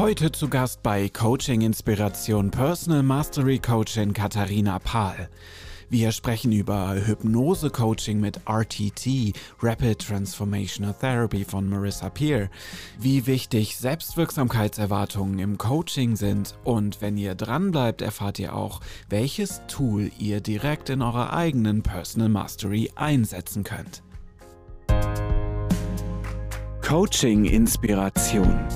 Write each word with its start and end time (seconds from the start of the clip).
Heute 0.00 0.32
zu 0.32 0.48
Gast 0.48 0.82
bei 0.82 1.10
Coaching 1.10 1.60
Inspiration 1.60 2.50
Personal 2.50 3.02
Mastery 3.02 3.58
Coachin 3.58 4.14
Katharina 4.14 4.78
Pahl. 4.78 5.28
Wir 5.90 6.10
sprechen 6.12 6.52
über 6.52 6.94
Hypnose-Coaching 6.94 8.18
mit 8.18 8.40
RTT, 8.48 9.34
Rapid 9.60 9.98
Transformational 9.98 10.94
Therapy 10.94 11.44
von 11.44 11.68
Marissa 11.68 12.08
Peer, 12.08 12.48
wie 12.98 13.26
wichtig 13.26 13.76
Selbstwirksamkeitserwartungen 13.76 15.38
im 15.38 15.58
Coaching 15.58 16.16
sind 16.16 16.54
und 16.64 17.02
wenn 17.02 17.18
ihr 17.18 17.34
dranbleibt, 17.34 18.00
erfahrt 18.00 18.38
ihr 18.38 18.56
auch, 18.56 18.80
welches 19.10 19.60
Tool 19.68 20.10
ihr 20.18 20.40
direkt 20.40 20.88
in 20.88 21.02
eurer 21.02 21.34
eigenen 21.34 21.82
Personal 21.82 22.30
Mastery 22.30 22.90
einsetzen 22.96 23.64
könnt. 23.64 24.02
Coaching 26.80 27.44
Inspiration. 27.44 28.66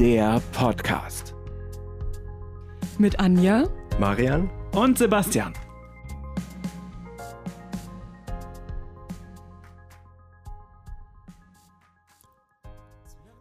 Der 0.00 0.40
Podcast. 0.52 1.34
Mit 2.96 3.20
Anja, 3.20 3.68
Marian 3.98 4.48
und 4.72 4.96
Sebastian. 4.96 5.52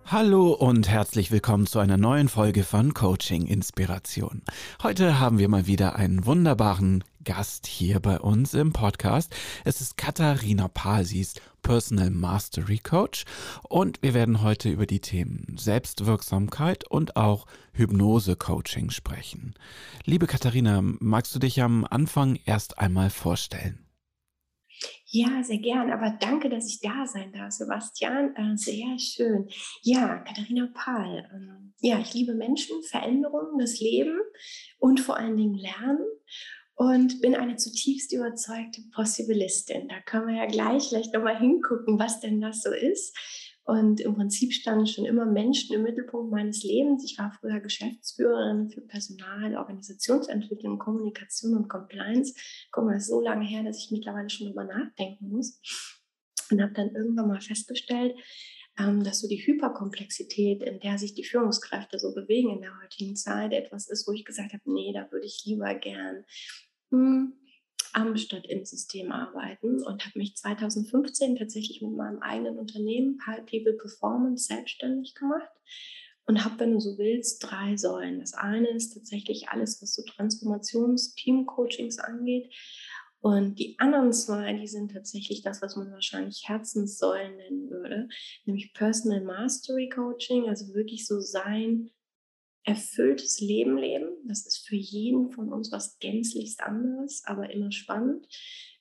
Hallo 0.03 0.51
und 0.51 0.89
herzlich 0.89 1.31
willkommen 1.31 1.65
zu 1.65 1.79
einer 1.79 1.95
neuen 1.95 2.27
Folge 2.27 2.65
von 2.65 2.93
Coaching 2.93 3.45
Inspiration. 3.45 4.41
Heute 4.83 5.21
haben 5.21 5.39
wir 5.39 5.47
mal 5.47 5.65
wieder 5.65 5.95
einen 5.95 6.25
wunderbaren 6.25 7.05
Gast 7.23 7.67
hier 7.67 8.01
bei 8.01 8.19
uns 8.19 8.53
im 8.53 8.73
Podcast. 8.73 9.33
Es 9.63 9.79
ist 9.79 9.95
Katharina 9.95 10.67
Pahl, 10.67 11.05
sie 11.05 11.21
ist 11.21 11.39
Personal 11.61 12.09
Mastery 12.09 12.79
Coach 12.79 13.25
und 13.67 14.01
wir 14.01 14.13
werden 14.13 14.41
heute 14.41 14.69
über 14.69 14.85
die 14.85 14.99
Themen 14.99 15.55
Selbstwirksamkeit 15.57 16.89
und 16.89 17.15
auch 17.15 17.45
Hypnose 17.73 18.35
Coaching 18.35 18.89
sprechen. 18.89 19.53
Liebe 20.05 20.27
Katharina, 20.27 20.81
magst 20.81 21.35
du 21.35 21.39
dich 21.39 21.61
am 21.61 21.85
Anfang 21.85 22.39
erst 22.45 22.79
einmal 22.79 23.09
vorstellen? 23.09 23.85
Ja, 25.05 25.43
sehr 25.43 25.57
gern. 25.57 25.91
Aber 25.91 26.17
danke, 26.19 26.49
dass 26.49 26.67
ich 26.67 26.79
da 26.81 27.05
sein 27.07 27.31
darf, 27.31 27.51
Sebastian. 27.51 28.35
Äh, 28.35 28.55
sehr 28.55 28.97
schön. 28.99 29.47
Ja, 29.81 30.19
Katharina 30.19 30.69
Pahl. 30.73 31.27
Ähm, 31.33 31.73
ja, 31.79 31.99
ich 31.99 32.13
liebe 32.13 32.35
Menschen, 32.35 32.81
Veränderungen, 32.83 33.57
das 33.57 33.79
Leben 33.79 34.19
und 34.77 34.99
vor 34.99 35.17
allen 35.17 35.35
Dingen 35.35 35.55
Lernen 35.55 36.05
und 36.79 37.19
bin 37.21 37.35
eine 37.35 37.57
zutiefst 37.57 38.13
überzeugte 38.13 38.81
Possibilistin. 38.93 39.89
Da 39.89 39.99
können 39.99 40.29
wir 40.29 40.35
ja 40.37 40.45
gleich 40.45 40.87
vielleicht 40.87 41.13
nochmal 41.13 41.37
hingucken, 41.37 41.99
was 41.99 42.21
denn 42.21 42.39
das 42.39 42.61
so 42.61 42.71
ist. 42.71 43.17
Und 43.65 43.99
im 43.99 44.15
Prinzip 44.15 44.53
standen 44.53 44.87
schon 44.87 45.03
immer 45.03 45.25
Menschen 45.25 45.75
im 45.75 45.83
Mittelpunkt 45.83 46.31
meines 46.31 46.63
Lebens. 46.63 47.03
Ich 47.03 47.19
war 47.19 47.33
früher 47.37 47.59
Geschäftsführerin 47.59 48.69
für 48.69 48.79
Personal, 48.79 49.57
Organisationsentwicklung, 49.57 50.79
Kommunikation 50.79 51.53
und 51.53 51.67
Compliance. 51.67 52.33
Guck 52.71 52.85
mal, 52.85 53.01
so 53.01 53.19
lange 53.19 53.45
her, 53.45 53.63
dass 53.63 53.83
ich 53.83 53.91
mittlerweile 53.91 54.29
schon 54.29 54.47
drüber 54.47 54.63
nachdenken 54.63 55.27
muss. 55.27 55.59
Und 56.49 56.61
habe 56.61 56.73
dann 56.73 56.95
irgendwann 56.95 57.27
mal 57.27 57.41
festgestellt, 57.41 58.15
ähm, 58.79 59.03
dass 59.03 59.19
so 59.19 59.27
die 59.27 59.45
Hyperkomplexität, 59.45 60.63
in 60.63 60.79
der 60.79 60.97
sich 60.97 61.13
die 61.13 61.25
Führungskräfte 61.25 61.99
so 61.99 62.13
bewegen 62.15 62.51
in 62.51 62.61
der 62.61 62.81
heutigen 62.81 63.17
Zeit, 63.17 63.51
etwas 63.51 63.89
ist, 63.89 64.07
wo 64.07 64.13
ich 64.13 64.23
gesagt 64.23 64.53
habe, 64.53 64.63
nee, 64.65 64.93
da 64.93 65.11
würde 65.11 65.25
ich 65.25 65.43
lieber 65.45 65.75
gern 65.75 66.23
am 66.91 68.17
statt 68.17 68.45
im 68.47 68.65
System 68.65 69.11
arbeiten 69.11 69.83
und 69.83 70.05
habe 70.05 70.19
mich 70.19 70.35
2015 70.35 71.35
tatsächlich 71.37 71.81
mit 71.81 71.95
meinem 71.95 72.21
eigenen 72.21 72.59
Unternehmen 72.59 73.17
Pal 73.17 73.43
People 73.43 73.73
Performance 73.73 74.45
selbstständig 74.45 75.15
gemacht 75.15 75.49
und 76.25 76.45
habe, 76.45 76.59
wenn 76.59 76.73
du 76.73 76.79
so 76.79 76.97
willst, 76.97 77.43
drei 77.43 77.75
Säulen. 77.75 78.19
Das 78.19 78.33
eine 78.33 78.69
ist 78.69 78.93
tatsächlich 78.93 79.49
alles, 79.49 79.81
was 79.81 79.95
so 79.95 80.03
Transformations-Team-Coachings 80.03 81.97
angeht. 81.97 82.53
Und 83.21 83.59
die 83.59 83.77
anderen 83.79 84.13
zwei, 84.13 84.53
die 84.53 84.67
sind 84.67 84.91
tatsächlich 84.91 85.41
das, 85.41 85.61
was 85.61 85.75
man 85.75 85.91
wahrscheinlich 85.91 86.43
Herzenssäulen 86.47 87.35
nennen 87.35 87.69
würde, 87.69 88.07
nämlich 88.45 88.73
Personal 88.73 89.21
Mastery 89.21 89.89
Coaching, 89.89 90.47
also 90.47 90.73
wirklich 90.73 91.05
so 91.05 91.19
sein 91.19 91.89
erfülltes 92.69 93.39
Leben 93.39 93.77
leben. 93.77 94.09
Das 94.25 94.45
ist 94.45 94.67
für 94.67 94.75
jeden 94.75 95.31
von 95.31 95.51
uns 95.51 95.71
was 95.71 95.97
gänzlichst 95.97 96.61
anderes, 96.61 97.23
aber 97.25 97.51
immer 97.51 97.71
spannend. 97.71 98.27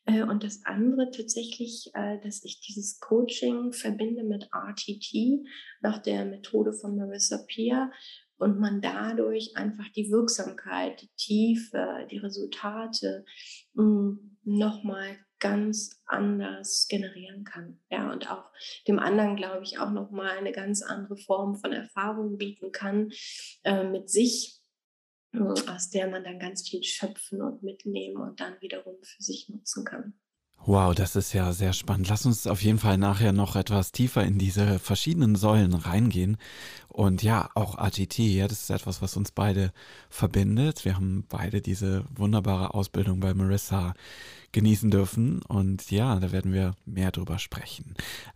Äh, 0.05 0.23
und 0.25 0.45
das 0.45 0.61
andere 0.65 1.11
tatsächlich, 1.11 1.91
äh, 1.95 2.21
dass 2.21 2.45
ich 2.45 2.61
dieses 2.61 3.01
Coaching 3.01 3.73
verbinde 3.73 4.25
mit 4.25 4.51
RTT 4.53 5.43
nach 5.81 6.03
der 6.03 6.27
Methode 6.27 6.75
von 6.75 6.97
Marissa 6.97 7.39
Peer 7.49 7.91
und 8.39 8.59
man 8.59 8.81
dadurch 8.81 9.57
einfach 9.57 9.89
die 9.95 10.11
Wirksamkeit, 10.11 11.03
die 11.03 11.11
Tiefe, 11.17 12.07
die 12.11 12.19
Resultate 12.19 13.25
hm, 13.75 14.39
nochmal 14.45 15.19
ganz 15.41 16.03
anders 16.07 16.87
generieren 16.89 17.45
kann. 17.45 17.81
Ja, 17.91 18.11
und 18.13 18.31
auch 18.31 18.51
dem 18.87 18.99
anderen, 18.99 19.37
glaube 19.37 19.65
ich, 19.65 19.79
auch 19.79 19.91
nochmal 19.91 20.39
eine 20.39 20.53
ganz 20.53 20.83
andere 20.83 21.17
Form 21.17 21.57
von 21.57 21.73
Erfahrung 21.73 22.39
bieten 22.39 22.73
kann 22.73 23.11
äh, 23.65 23.85
mit 23.85 24.11
sich, 24.11 24.61
äh, 25.33 25.39
aus 25.39 25.91
der 25.91 26.09
man 26.09 26.25
dann 26.25 26.39
ganz 26.39 26.69
viel 26.69 26.83
schöpfen 26.83 27.43
und 27.43 27.63
mitnehmen 27.63 28.17
und 28.17 28.41
dann 28.41 28.61
wiederum 28.61 28.97
für 29.03 29.23
sich 29.23 29.49
nutzen 29.49 29.85
kann. 29.85 30.19
Wow, 30.67 30.95
das 30.95 31.17
ist 31.17 31.33
ja 31.33 31.53
sehr 31.53 31.73
spannend. 31.73 32.09
Lass 32.09 32.27
uns 32.27 32.47
auf 32.47 32.63
jeden 32.63 32.79
Fall 32.79 32.99
nachher 32.99 33.33
noch 33.33 33.57
etwas 33.57 33.91
tiefer 33.91 34.25
in 34.25 34.39
diese 34.39 34.79
verschiedenen 34.79 35.35
Säulen 35.35 35.73
reingehen. 35.73 36.37
Und 36.89 37.23
ja, 37.23 37.49
auch 37.55 37.79
AGT, 37.79 38.19
ja, 38.19 38.49
das 38.49 38.63
ist 38.63 38.71
etwas, 38.71 39.01
was 39.01 39.17
uns 39.17 39.31
beide 39.31 39.73
verbindet. 40.11 40.85
Wir 40.85 40.97
haben 40.97 41.25
beide 41.29 41.63
diese 41.63 42.05
wunderbare 42.15 42.75
Ausbildung 42.75 43.21
bei 43.21 43.33
Marissa 43.33 43.95
genießen 44.53 44.91
dürfen. 44.91 45.41
Und 45.43 45.91
ja, 45.91 46.19
da 46.21 46.33
werden 46.33 46.53
wir 46.53 46.75
mehr 46.85 47.13
drüber 47.13 47.39
sprechen. 47.39 47.95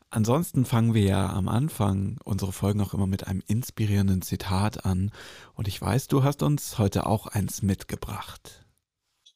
Ansonsten 0.09 0.65
fangen 0.65 0.95
wir 0.95 1.03
ja 1.03 1.31
am 1.31 1.49
Anfang 1.49 2.19
unsere 2.25 2.53
Folgen 2.53 2.81
auch 2.81 2.95
immer 2.95 3.07
mit 3.07 3.27
einem 3.27 3.43
inspirierenden 3.47 4.23
Zitat 4.23 4.87
an. 4.87 5.11
Und 5.55 5.69
ich 5.69 5.81
weiß, 5.81 6.07
du 6.09 6.23
hast 6.23 6.43
uns 6.43 6.79
heute 6.79 7.07
auch 7.07 7.27
eins 7.27 7.63
mitgebracht. 7.63 8.62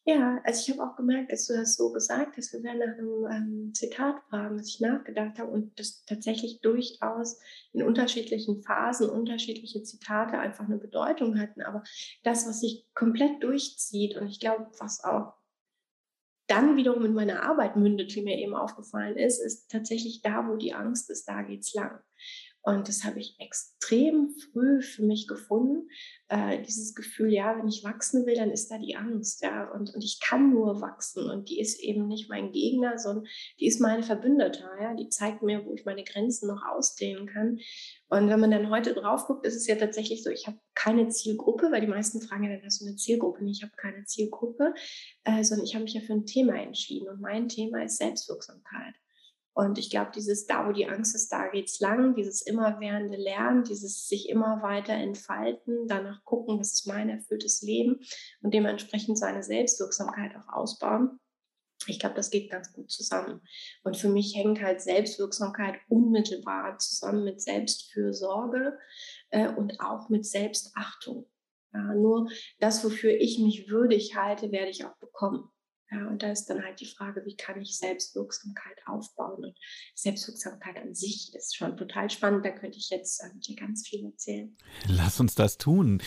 Ja, 0.08 0.40
also 0.44 0.60
ich 0.60 0.78
habe 0.78 0.88
auch 0.88 0.94
gemerkt, 0.94 1.32
dass 1.32 1.48
du 1.48 1.54
das 1.54 1.74
so 1.74 1.90
gesagt 1.92 2.36
hast. 2.36 2.52
Wir 2.52 2.62
werden 2.62 2.78
nach 2.78 2.96
einem 2.96 3.26
ähm, 3.28 3.74
Zitat 3.74 4.22
fragen, 4.30 4.56
was 4.56 4.68
ich 4.68 4.80
nachgedacht 4.80 5.36
habe 5.40 5.50
und 5.50 5.76
das 5.80 6.04
tatsächlich 6.04 6.60
durchaus 6.60 7.40
in 7.72 7.82
unterschiedlichen 7.82 8.62
Phasen 8.62 9.10
unterschiedliche 9.10 9.82
Zitate 9.82 10.38
einfach 10.38 10.66
eine 10.66 10.78
Bedeutung 10.78 11.40
hatten. 11.40 11.60
Aber 11.60 11.82
das, 12.22 12.46
was 12.46 12.60
sich 12.60 12.86
komplett 12.94 13.42
durchzieht 13.42 14.16
und 14.16 14.28
ich 14.28 14.38
glaube, 14.38 14.70
was 14.78 15.02
auch 15.02 15.34
dann 16.46 16.76
wiederum 16.76 17.04
in 17.04 17.14
meiner 17.14 17.42
Arbeit 17.42 17.74
mündet, 17.74 18.14
wie 18.14 18.22
mir 18.22 18.38
eben 18.38 18.54
aufgefallen 18.54 19.16
ist, 19.16 19.40
ist 19.40 19.68
tatsächlich 19.68 20.22
da, 20.22 20.46
wo 20.48 20.54
die 20.54 20.72
Angst 20.72 21.10
ist, 21.10 21.24
da 21.28 21.42
geht's 21.42 21.74
lang. 21.74 21.98
Und 22.66 22.88
das 22.88 23.04
habe 23.04 23.20
ich 23.20 23.36
extrem 23.38 24.30
früh 24.30 24.82
für 24.82 25.04
mich 25.04 25.28
gefunden. 25.28 25.88
Äh, 26.26 26.62
dieses 26.62 26.96
Gefühl, 26.96 27.32
ja, 27.32 27.56
wenn 27.56 27.68
ich 27.68 27.84
wachsen 27.84 28.26
will, 28.26 28.34
dann 28.34 28.50
ist 28.50 28.72
da 28.72 28.78
die 28.78 28.96
Angst, 28.96 29.40
ja. 29.40 29.70
Und, 29.70 29.94
und 29.94 30.02
ich 30.02 30.18
kann 30.18 30.50
nur 30.50 30.80
wachsen. 30.80 31.30
Und 31.30 31.48
die 31.48 31.60
ist 31.60 31.78
eben 31.78 32.08
nicht 32.08 32.28
mein 32.28 32.50
Gegner, 32.50 32.98
sondern 32.98 33.26
die 33.60 33.68
ist 33.68 33.80
meine 33.80 34.02
Verbündete, 34.02 34.68
ja. 34.80 34.94
Die 34.94 35.08
zeigt 35.08 35.42
mir, 35.42 35.64
wo 35.64 35.74
ich 35.74 35.84
meine 35.84 36.02
Grenzen 36.02 36.48
noch 36.48 36.66
ausdehnen 36.66 37.28
kann. 37.28 37.60
Und 38.08 38.28
wenn 38.30 38.40
man 38.40 38.50
dann 38.50 38.68
heute 38.68 38.94
drauf 38.94 39.26
guckt, 39.28 39.46
ist 39.46 39.54
es 39.54 39.68
ja 39.68 39.76
tatsächlich 39.76 40.24
so, 40.24 40.30
ich 40.30 40.48
habe 40.48 40.58
keine 40.74 41.08
Zielgruppe, 41.08 41.70
weil 41.70 41.82
die 41.82 41.86
meisten 41.86 42.20
fragen 42.20 42.42
ja 42.42 42.56
dann, 42.56 42.64
hast 42.64 42.80
du 42.80 42.86
eine 42.86 42.96
Zielgruppe? 42.96 43.44
Nee, 43.44 43.52
ich 43.52 43.62
habe 43.62 43.74
keine 43.76 44.04
Zielgruppe, 44.06 44.74
äh, 45.22 45.44
sondern 45.44 45.66
ich 45.66 45.74
habe 45.76 45.84
mich 45.84 45.94
ja 45.94 46.00
für 46.00 46.14
ein 46.14 46.26
Thema 46.26 46.60
entschieden. 46.60 47.08
Und 47.08 47.20
mein 47.20 47.48
Thema 47.48 47.84
ist 47.84 47.98
Selbstwirksamkeit. 47.98 48.96
Und 49.56 49.78
ich 49.78 49.88
glaube, 49.88 50.10
dieses 50.14 50.44
da, 50.44 50.68
wo 50.68 50.72
die 50.72 50.86
Angst 50.86 51.14
ist, 51.14 51.32
da 51.32 51.48
geht's 51.48 51.80
lang, 51.80 52.14
dieses 52.14 52.42
immerwährende 52.42 53.16
Lernen, 53.16 53.64
dieses 53.64 54.06
sich 54.06 54.28
immer 54.28 54.60
weiter 54.60 54.92
entfalten, 54.92 55.88
danach 55.88 56.22
gucken, 56.24 56.60
was 56.60 56.74
ist 56.74 56.86
mein 56.86 57.08
erfülltes 57.08 57.62
Leben 57.62 58.00
und 58.42 58.52
dementsprechend 58.52 59.18
seine 59.18 59.42
Selbstwirksamkeit 59.42 60.36
auch 60.36 60.52
ausbauen. 60.52 61.20
Ich 61.86 61.98
glaube, 61.98 62.14
das 62.16 62.30
geht 62.30 62.50
ganz 62.50 62.70
gut 62.74 62.90
zusammen. 62.90 63.40
Und 63.82 63.96
für 63.96 64.10
mich 64.10 64.36
hängt 64.36 64.60
halt 64.60 64.82
Selbstwirksamkeit 64.82 65.76
unmittelbar 65.88 66.76
zusammen 66.76 67.24
mit 67.24 67.40
Selbstfürsorge 67.40 68.78
äh, 69.30 69.48
und 69.48 69.80
auch 69.80 70.10
mit 70.10 70.26
Selbstachtung. 70.26 71.30
Ja, 71.72 71.94
nur 71.94 72.28
das, 72.58 72.84
wofür 72.84 73.12
ich 73.12 73.38
mich 73.38 73.70
würdig 73.70 74.16
halte, 74.16 74.52
werde 74.52 74.70
ich 74.70 74.84
auch 74.84 74.98
bekommen. 74.98 75.50
Ja, 75.92 76.08
und 76.08 76.20
da 76.22 76.32
ist 76.32 76.46
dann 76.46 76.64
halt 76.64 76.80
die 76.80 76.86
Frage, 76.86 77.24
wie 77.26 77.36
kann 77.36 77.60
ich 77.60 77.78
Selbstwirksamkeit 77.78 78.76
aufbauen? 78.86 79.44
Und 79.44 79.56
Selbstwirksamkeit 79.94 80.76
an 80.78 80.94
sich 80.94 81.32
ist 81.34 81.56
schon 81.56 81.76
total 81.76 82.10
spannend. 82.10 82.44
Da 82.44 82.50
könnte 82.50 82.76
ich 82.76 82.90
jetzt 82.90 83.22
ähm, 83.22 83.40
dir 83.40 83.54
ganz 83.54 83.86
viel 83.86 84.04
erzählen. 84.04 84.56
Lass 84.88 85.20
uns 85.20 85.36
das 85.36 85.58
tun. 85.58 86.02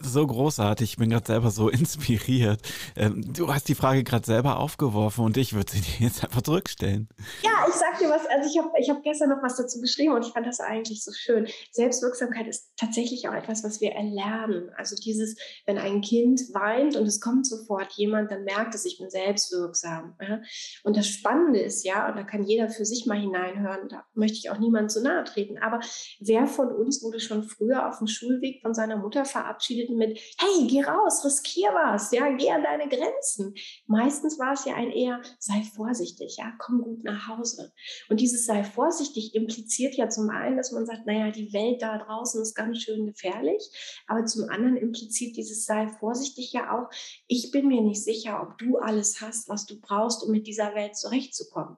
So 0.00 0.24
großartig. 0.24 0.92
Ich 0.92 0.96
bin 0.98 1.10
gerade 1.10 1.26
selber 1.26 1.50
so 1.50 1.68
inspiriert. 1.70 2.62
Ähm, 2.94 3.32
du 3.32 3.52
hast 3.52 3.68
die 3.68 3.74
Frage 3.74 4.04
gerade 4.04 4.24
selber 4.24 4.60
aufgeworfen 4.60 5.24
und 5.24 5.36
ich 5.36 5.52
würde 5.52 5.72
sie 5.72 5.80
dir 5.98 6.06
jetzt 6.06 6.22
einfach 6.22 6.42
zurückstellen. 6.42 7.08
Ja, 7.42 7.66
ich 7.68 7.74
sag 7.74 7.98
dir 7.98 8.10
was. 8.10 8.26
Also 8.26 8.48
ich 8.48 8.56
habe 8.56 8.70
ich 8.78 8.88
hab 8.88 9.02
gestern 9.02 9.30
noch 9.30 9.42
was 9.42 9.56
dazu 9.56 9.80
geschrieben 9.80 10.14
und 10.14 10.24
ich 10.24 10.32
fand 10.32 10.46
das 10.46 10.60
eigentlich 10.60 11.02
so 11.02 11.10
schön. 11.12 11.48
Selbstwirksamkeit 11.72 12.46
ist 12.46 12.70
tatsächlich 12.76 13.28
auch 13.28 13.34
etwas, 13.34 13.64
was 13.64 13.80
wir 13.80 13.90
erlernen. 13.90 14.70
Also 14.76 14.94
dieses, 14.94 15.36
wenn 15.66 15.78
ein 15.78 16.02
Kind 16.02 16.40
weint 16.52 16.94
und 16.94 17.06
es 17.06 17.20
kommt 17.20 17.48
sofort 17.48 17.92
jemand, 17.94 18.30
dann 18.30 18.44
merkt 18.44 18.76
es, 18.76 18.84
ich 18.84 18.98
bin 18.98 19.10
selbst 19.10 19.23
selbstwirksam. 19.24 20.16
Ja? 20.20 20.40
Und 20.82 20.96
das 20.96 21.08
Spannende 21.08 21.60
ist 21.60 21.84
ja, 21.84 22.08
und 22.08 22.16
da 22.16 22.22
kann 22.22 22.44
jeder 22.44 22.68
für 22.68 22.84
sich 22.84 23.06
mal 23.06 23.18
hineinhören, 23.18 23.88
da 23.88 24.04
möchte 24.14 24.38
ich 24.38 24.50
auch 24.50 24.58
niemand 24.58 24.92
zu 24.92 25.02
nahe 25.02 25.24
treten, 25.24 25.58
aber 25.58 25.80
wer 26.20 26.46
von 26.46 26.68
uns 26.68 27.02
wurde 27.02 27.20
schon 27.20 27.44
früher 27.44 27.88
auf 27.88 27.98
dem 27.98 28.06
Schulweg 28.06 28.60
von 28.62 28.74
seiner 28.74 28.96
Mutter 28.96 29.24
verabschiedet 29.24 29.90
mit, 29.90 30.18
hey, 30.38 30.66
geh 30.66 30.82
raus, 30.82 31.24
riskier 31.24 31.70
was, 31.72 32.12
ja, 32.12 32.30
geh 32.30 32.50
an 32.50 32.62
deine 32.62 32.88
Grenzen. 32.88 33.54
Meistens 33.86 34.38
war 34.38 34.52
es 34.52 34.64
ja 34.64 34.74
ein 34.74 34.90
eher, 34.90 35.22
sei 35.38 35.62
vorsichtig, 35.74 36.36
ja, 36.38 36.52
komm 36.58 36.82
gut 36.82 37.04
nach 37.04 37.28
Hause. 37.28 37.72
Und 38.08 38.20
dieses 38.20 38.46
sei 38.46 38.64
vorsichtig 38.64 39.34
impliziert 39.34 39.94
ja 39.94 40.08
zum 40.08 40.30
einen, 40.30 40.56
dass 40.56 40.72
man 40.72 40.86
sagt, 40.86 41.06
naja, 41.06 41.30
die 41.30 41.52
Welt 41.52 41.82
da 41.82 41.98
draußen 41.98 42.42
ist 42.42 42.54
ganz 42.54 42.78
schön 42.78 43.06
gefährlich, 43.06 44.02
aber 44.06 44.24
zum 44.24 44.48
anderen 44.48 44.76
impliziert 44.76 45.36
dieses 45.36 45.64
sei 45.64 45.88
vorsichtig 45.88 46.52
ja 46.52 46.74
auch, 46.74 46.90
ich 47.26 47.50
bin 47.50 47.68
mir 47.68 47.80
nicht 47.80 48.02
sicher, 48.02 48.42
ob 48.42 48.58
du 48.58 48.78
alles 48.78 49.13
hast, 49.20 49.48
was 49.48 49.66
du 49.66 49.80
brauchst, 49.80 50.22
um 50.22 50.30
mit 50.30 50.46
dieser 50.46 50.74
Welt 50.74 50.96
zurechtzukommen. 50.96 51.76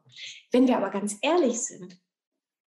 Wenn 0.52 0.66
wir 0.66 0.76
aber 0.76 0.90
ganz 0.90 1.16
ehrlich 1.22 1.60
sind, 1.60 2.00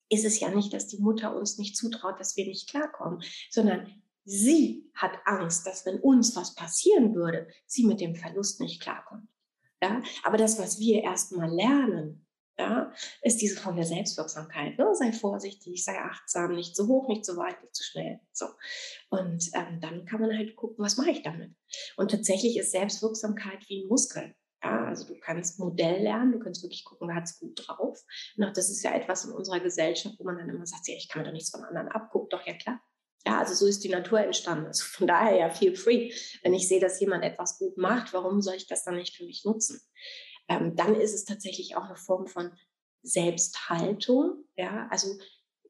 ist 0.10 0.25
es 0.25 0.39
ja 0.39 0.50
nicht, 0.50 0.74
dass 0.74 0.88
die 0.88 1.00
Mutter 1.00 1.36
uns 1.36 1.57
nicht 1.57 1.75
zutraut, 1.75 2.19
dass 2.19 2.38
wir 2.38 2.45
nicht 2.45 2.69
klarkommen, 2.69 3.24
sondern 3.50 4.04
sie 4.25 4.89
hat 4.94 5.12
Angst, 5.25 5.65
dass 5.65 5.86
wenn 5.86 6.00
uns 6.00 6.36
was 6.36 6.56
passieren 6.56 7.15
würde, 7.15 7.48
sie 7.65 7.86
mit 7.86 8.00
dem 8.00 8.15
Verlust 8.15 8.60
nicht 8.60 8.81
klarkommt. 8.81 9.27
Ja? 9.81 10.01
Aber 10.24 10.38
das, 10.38 10.60
was 10.60 10.80
wir 10.80 11.04
erstmal 11.04 11.50
lernen, 11.50 12.24
ja, 12.57 12.94
ist 13.24 13.42
diese 13.42 13.60
Form 13.60 13.75
der 13.75 13.86
Selbstwirksamkeit. 13.86 14.77
Ne? 14.77 14.94
Sei 14.94 15.12
vorsichtig, 15.12 15.83
sei 15.83 15.98
achtsam, 15.98 16.54
nicht 16.54 16.75
zu 16.75 16.88
hoch, 16.88 17.07
nicht 17.07 17.25
zu 17.25 17.36
weit, 17.36 17.60
nicht 17.62 17.75
zu 17.75 17.83
schnell. 17.83 18.19
So. 18.31 18.45
Und 19.10 19.50
ähm, 19.54 19.80
dann 19.81 20.06
kann 20.06 20.21
man 20.21 20.38
halt 20.38 20.56
gucken, 20.56 20.83
was 20.83 20.98
mache 20.98 21.10
ich 21.10 21.24
damit? 21.24 21.51
Und 21.98 22.12
tatsächlich 22.12 22.57
ist 22.57 22.71
Selbstwirksamkeit 22.71 23.68
wie 23.68 23.83
ein 23.83 23.88
Muskel. 23.88 24.36
Ja, 24.63 24.86
also 24.86 25.06
du 25.06 25.19
kannst 25.19 25.60
Modell 25.60 26.01
lernen, 26.01 26.31
du 26.31 26.39
kannst 26.39 26.63
wirklich 26.63 26.86
gucken, 26.86 27.10
wer 27.10 27.15
hat 27.15 27.25
es 27.25 27.38
gut 27.38 27.62
drauf. 27.68 28.01
Und 28.38 28.44
auch 28.45 28.54
das 28.54 28.69
ist 28.69 28.81
ja 28.83 28.94
etwas 28.94 29.25
in 29.25 29.33
unserer 29.33 29.60
Gesellschaft, 29.60 30.15
wo 30.18 30.24
man 30.24 30.38
dann 30.38 30.50
immer 30.50 30.65
sagt, 30.65 30.88
ja, 30.88 30.95
ich 30.95 31.10
kann 31.10 31.21
mir 31.21 31.27
doch 31.27 31.33
nichts 31.33 31.50
von 31.50 31.63
anderen 31.63 31.89
abgucken. 31.89 32.30
Doch, 32.30 32.45
ja 32.48 32.54
klar. 32.54 32.81
Ja, 33.25 33.39
also 33.39 33.54
so 33.54 33.68
ist 33.68 33.83
die 33.83 33.89
Natur 33.89 34.19
entstanden. 34.19 34.68
Also 34.68 34.86
von 34.86 35.07
daher 35.07 35.36
ja 35.36 35.50
feel 35.50 35.75
free. 35.75 36.13
Wenn 36.44 36.54
ich 36.54 36.68
sehe, 36.68 36.80
dass 36.80 37.00
jemand 37.00 37.24
etwas 37.24 37.57
gut 37.57 37.77
macht, 37.77 38.13
warum 38.13 38.42
soll 38.42 38.56
ich 38.56 38.68
das 38.68 38.83
dann 38.83 38.95
nicht 38.95 39.15
für 39.15 39.25
mich 39.25 39.44
nutzen? 39.45 39.81
Ähm, 40.48 40.75
dann 40.75 40.95
ist 40.95 41.13
es 41.13 41.25
tatsächlich 41.25 41.75
auch 41.75 41.86
eine 41.86 41.95
Form 41.95 42.27
von 42.27 42.51
Selbsthaltung. 43.01 44.45
Ja, 44.56 44.88
also 44.89 45.18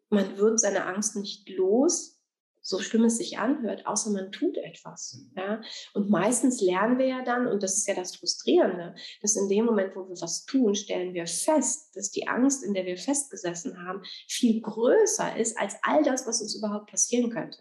man 0.10 0.38
wird 0.38 0.60
seine 0.60 0.86
Angst 0.86 1.16
nicht 1.16 1.50
los, 1.50 2.23
so 2.64 2.80
schlimm 2.80 3.04
es 3.04 3.18
sich 3.18 3.38
anhört, 3.38 3.86
außer 3.86 4.10
man 4.10 4.32
tut 4.32 4.58
etwas. 4.58 5.14
Mhm. 5.14 5.32
Ja? 5.38 5.62
Und 5.94 6.10
meistens 6.10 6.62
lernen 6.62 6.98
wir 6.98 7.08
ja 7.08 7.24
dann, 7.24 7.48
und 7.48 7.62
das 7.62 7.78
ist 7.78 7.88
ja 7.88 7.94
das 7.94 8.16
Frustrierende, 8.16 8.96
dass 9.22 9.36
in 9.36 9.50
dem 9.50 9.66
Moment, 9.66 9.96
wo 9.96 10.08
wir 10.08 10.20
was 10.22 10.46
tun, 10.46 10.74
stellen 10.74 11.14
wir 11.14 11.28
fest, 11.28 11.96
dass 11.96 12.10
die 12.10 12.28
Angst, 12.28 12.64
in 12.64 12.74
der 12.74 12.86
wir 12.86 12.98
festgesessen 12.98 13.86
haben, 13.86 14.02
viel 14.28 14.62
größer 14.62 15.38
ist 15.38 15.60
als 15.60 15.76
all 15.84 16.04
das, 16.04 16.26
was 16.26 16.42
uns 16.42 16.56
überhaupt 16.56 16.90
passieren 16.90 17.30
könnte. 17.30 17.60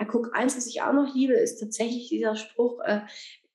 Ja, 0.00 0.06
guck, 0.06 0.34
eins, 0.34 0.56
was 0.56 0.66
ich 0.66 0.80
auch 0.80 0.92
noch 0.92 1.14
liebe, 1.14 1.34
ist 1.34 1.60
tatsächlich 1.60 2.08
dieser 2.08 2.34
Spruch, 2.34 2.80
äh, 2.84 3.02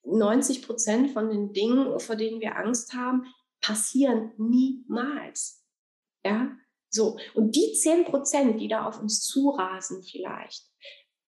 90 0.06 0.62
Prozent 0.62 1.12
von 1.12 1.30
den 1.30 1.54
Dingen, 1.54 2.00
vor 2.00 2.16
denen 2.16 2.40
wir 2.40 2.58
Angst 2.58 2.94
haben, 2.94 3.26
passieren 3.62 4.32
niemals. 4.38 5.64
Ja, 6.26 6.56
so, 6.94 7.18
und 7.34 7.56
die 7.56 7.74
10 7.74 8.06
Prozent, 8.06 8.62
die 8.62 8.68
da 8.68 8.86
auf 8.86 9.02
uns 9.02 9.22
zurasen 9.22 10.04
vielleicht, 10.04 10.70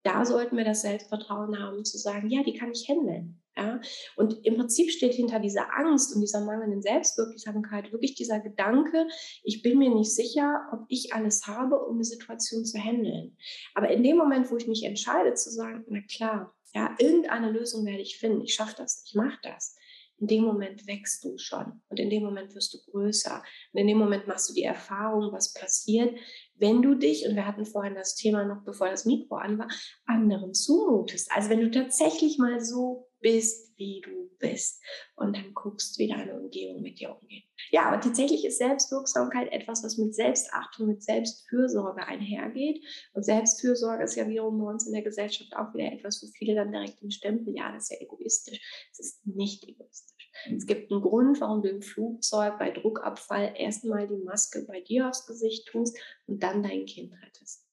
da 0.03 0.25
sollten 0.25 0.57
wir 0.57 0.65
das 0.65 0.81
Selbstvertrauen 0.81 1.59
haben, 1.59 1.85
zu 1.85 1.99
sagen, 1.99 2.31
ja, 2.31 2.43
die 2.43 2.55
kann 2.55 2.73
ich 2.73 2.89
handeln. 2.89 3.43
Ja? 3.55 3.79
Und 4.17 4.47
im 4.47 4.57
Prinzip 4.57 4.91
steht 4.91 5.13
hinter 5.13 5.39
dieser 5.39 5.77
Angst 5.77 6.15
und 6.15 6.23
dieser 6.23 6.43
mangelnden 6.43 6.81
Selbstwirksamkeit 6.81 7.93
wirklich 7.93 8.15
dieser 8.15 8.41
Gedanke, 8.41 9.07
ich 9.43 9.63
bin 9.63 9.79
mir 9.79 9.95
nicht 9.95 10.15
sicher, 10.15 10.67
ob 10.73 10.87
ich 10.89 11.13
alles 11.13 11.47
habe, 11.47 11.79
um 11.85 11.97
eine 11.97 12.05
Situation 12.05 12.65
zu 12.65 12.79
handeln. 12.79 13.37
Aber 13.75 13.91
in 13.91 14.03
dem 14.03 14.17
Moment, 14.17 14.51
wo 14.51 14.57
ich 14.57 14.67
mich 14.67 14.85
entscheide 14.85 15.35
zu 15.35 15.51
sagen, 15.51 15.85
na 15.89 16.01
klar, 16.11 16.55
ja, 16.73 16.95
irgendeine 16.99 17.51
Lösung 17.51 17.85
werde 17.85 18.01
ich 18.01 18.19
finden, 18.19 18.41
ich 18.41 18.55
schaffe 18.55 18.77
das, 18.79 19.03
ich 19.05 19.15
mache 19.15 19.39
das, 19.43 19.77
in 20.21 20.27
dem 20.27 20.45
Moment 20.45 20.87
wächst 20.87 21.25
du 21.25 21.37
schon 21.39 21.83
und 21.89 21.99
in 21.99 22.11
dem 22.11 22.23
Moment 22.23 22.55
wirst 22.55 22.75
du 22.75 22.91
größer. 22.91 23.43
Und 23.73 23.81
in 23.81 23.87
dem 23.87 23.99
Moment 23.99 24.27
machst 24.27 24.49
du 24.51 24.55
die 24.55 24.63
Erfahrung, 24.63 25.33
was 25.33 25.55
passiert, 25.55 26.15
wenn 26.57 26.83
du 26.83 26.95
dich, 26.95 27.27
und 27.27 27.35
wir 27.37 27.47
hatten 27.47 27.65
vorhin 27.65 27.95
das 27.95 28.15
Thema 28.15 28.45
noch, 28.45 28.63
bevor 28.65 28.91
das 28.91 29.07
Mikro 29.07 29.37
an 29.37 29.59
war, 29.59 29.69
anderen 30.05 30.53
zumutest. 30.53 31.31
Also 31.35 31.49
wenn 31.49 31.61
du 31.61 31.71
tatsächlich 31.71 32.39
mal 32.39 32.61
so 32.61 33.10
bist, 33.21 33.77
wie 33.77 34.01
du 34.03 34.31
bist 34.39 34.83
und 35.17 35.37
dann 35.37 35.55
guckst, 35.55 35.99
wie 35.99 36.09
deine 36.09 36.39
Umgebung 36.39 36.83
mit 36.83 36.99
dir 36.99 37.17
umgeht. 37.17 37.45
Ja, 37.71 37.85
aber 37.85 38.01
tatsächlich 38.01 38.45
ist 38.45 38.59
Selbstwirksamkeit 38.59 39.53
etwas, 39.53 39.85
was 39.85 39.99
mit 39.99 40.15
Selbstachtung, 40.15 40.89
mit 40.89 41.03
Selbstfürsorge 41.03 42.07
einhergeht. 42.07 42.85
Und 43.13 43.25
Selbstfürsorge 43.25 44.05
ist 44.05 44.17
ja 44.17 44.29
wiederum 44.29 44.59
bei 44.59 44.71
uns 44.71 44.87
in 44.87 44.93
der 44.93 45.03
Gesellschaft 45.03 45.55
auch 45.57 45.73
wieder 45.75 45.93
etwas, 45.93 46.23
wo 46.23 46.27
viele 46.29 46.55
dann 46.55 46.73
direkt 46.73 47.01
den 47.01 47.11
Stempel, 47.11 47.55
ja, 47.55 47.73
das 47.73 47.85
ist 47.85 47.91
ja 47.91 48.01
egoistisch. 48.01 48.61
Es 48.93 48.99
ist 48.99 49.27
nicht 49.27 49.65
egoistisch. 49.69 50.31
Es 50.57 50.67
gibt 50.67 50.91
einen 50.91 51.03
Grund, 51.03 51.41
warum 51.41 51.63
du 51.63 51.69
im 51.69 51.83
Flugzeug 51.83 52.59
bei 52.59 52.71
Druckabfall 52.71 53.55
erstmal 53.57 54.07
die 54.07 54.25
Maske 54.25 54.65
bei 54.67 54.81
dir 54.81 55.09
aufs 55.09 55.27
Gesicht 55.27 55.69
tust 55.69 55.99
und 56.27 56.43
dann 56.43 56.63
dein 56.63 56.87
Kind 56.87 57.13
rettest. 57.23 57.70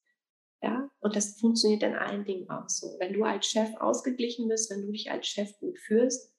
Ja, 0.62 0.89
und 1.00 1.15
das 1.15 1.39
funktioniert 1.39 1.83
in 1.83 1.95
allen 1.95 2.25
Dingen 2.25 2.50
auch 2.50 2.68
so. 2.68 2.95
Wenn 3.00 3.13
du 3.13 3.24
als 3.24 3.45
Chef 3.45 3.69
ausgeglichen 3.80 4.48
bist, 4.48 4.71
wenn 4.71 4.81
du 4.81 4.92
dich 4.92 5.12
als 5.12 5.27
Chef 5.27 5.57
gut 5.59 5.77
führst, 5.80 6.33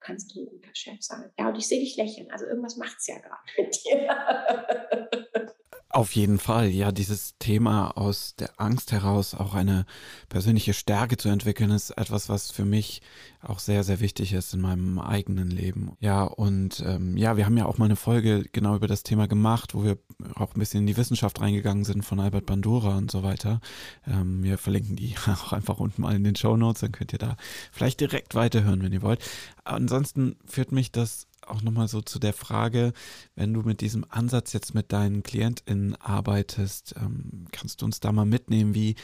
kannst 0.00 0.34
du 0.34 0.40
ein 0.40 0.46
guter 0.46 0.74
Chef 0.74 1.00
sein. 1.00 1.30
Ja, 1.38 1.48
und 1.48 1.56
ich 1.56 1.68
sehe 1.68 1.80
dich 1.80 1.96
lächeln. 1.96 2.30
Also 2.30 2.46
irgendwas 2.46 2.76
macht 2.76 2.96
es 2.98 3.06
ja 3.06 3.18
gerade 3.18 3.42
mit 3.56 3.84
dir. 3.84 5.54
Auf 5.92 6.14
jeden 6.14 6.38
Fall, 6.38 6.68
ja, 6.68 6.92
dieses 6.92 7.36
Thema 7.40 7.96
aus 7.96 8.36
der 8.36 8.60
Angst 8.60 8.92
heraus 8.92 9.34
auch 9.34 9.54
eine 9.54 9.86
persönliche 10.28 10.72
Stärke 10.72 11.16
zu 11.16 11.28
entwickeln, 11.28 11.72
ist 11.72 11.90
etwas, 11.90 12.28
was 12.28 12.52
für 12.52 12.64
mich 12.64 13.02
auch 13.42 13.58
sehr, 13.58 13.82
sehr 13.82 13.98
wichtig 13.98 14.32
ist 14.32 14.54
in 14.54 14.60
meinem 14.60 15.00
eigenen 15.00 15.50
Leben. 15.50 15.96
Ja, 15.98 16.22
und 16.22 16.80
ähm, 16.86 17.16
ja, 17.16 17.36
wir 17.36 17.44
haben 17.44 17.56
ja 17.56 17.66
auch 17.66 17.78
mal 17.78 17.86
eine 17.86 17.96
Folge 17.96 18.44
genau 18.52 18.76
über 18.76 18.86
das 18.86 19.02
Thema 19.02 19.26
gemacht, 19.26 19.74
wo 19.74 19.82
wir 19.82 19.98
auch 20.36 20.54
ein 20.54 20.60
bisschen 20.60 20.82
in 20.82 20.86
die 20.86 20.96
Wissenschaft 20.96 21.40
reingegangen 21.40 21.82
sind 21.84 22.04
von 22.04 22.20
Albert 22.20 22.46
Bandura 22.46 22.96
und 22.96 23.10
so 23.10 23.24
weiter. 23.24 23.60
Ähm, 24.06 24.44
wir 24.44 24.58
verlinken 24.58 24.94
die 24.94 25.16
auch 25.26 25.52
einfach 25.52 25.80
unten 25.80 26.02
mal 26.02 26.14
in 26.14 26.22
den 26.22 26.36
Show 26.36 26.56
Notes, 26.56 26.82
dann 26.82 26.92
könnt 26.92 27.12
ihr 27.12 27.18
da 27.18 27.36
vielleicht 27.72 27.98
direkt 27.98 28.36
weiterhören, 28.36 28.80
wenn 28.84 28.92
ihr 28.92 29.02
wollt. 29.02 29.24
Ansonsten 29.64 30.36
führt 30.46 30.70
mich 30.70 30.92
das 30.92 31.26
auch 31.46 31.62
nochmal 31.62 31.88
so 31.88 32.00
zu 32.00 32.18
der 32.18 32.32
Frage, 32.32 32.92
wenn 33.34 33.52
du 33.54 33.62
mit 33.62 33.80
diesem 33.80 34.04
Ansatz 34.08 34.52
jetzt 34.52 34.74
mit 34.74 34.92
deinen 34.92 35.22
KlientInnen 35.22 35.96
arbeitest, 35.96 36.94
ähm, 36.96 37.46
kannst 37.52 37.82
du 37.82 37.86
uns 37.86 38.00
da 38.00 38.12
mal 38.12 38.26
mitnehmen, 38.26 38.74
wie 38.74 38.94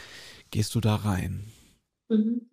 gehst 0.50 0.74
du 0.74 0.80
da 0.80 0.96
rein? 0.96 1.44
Mhm. 2.08 2.50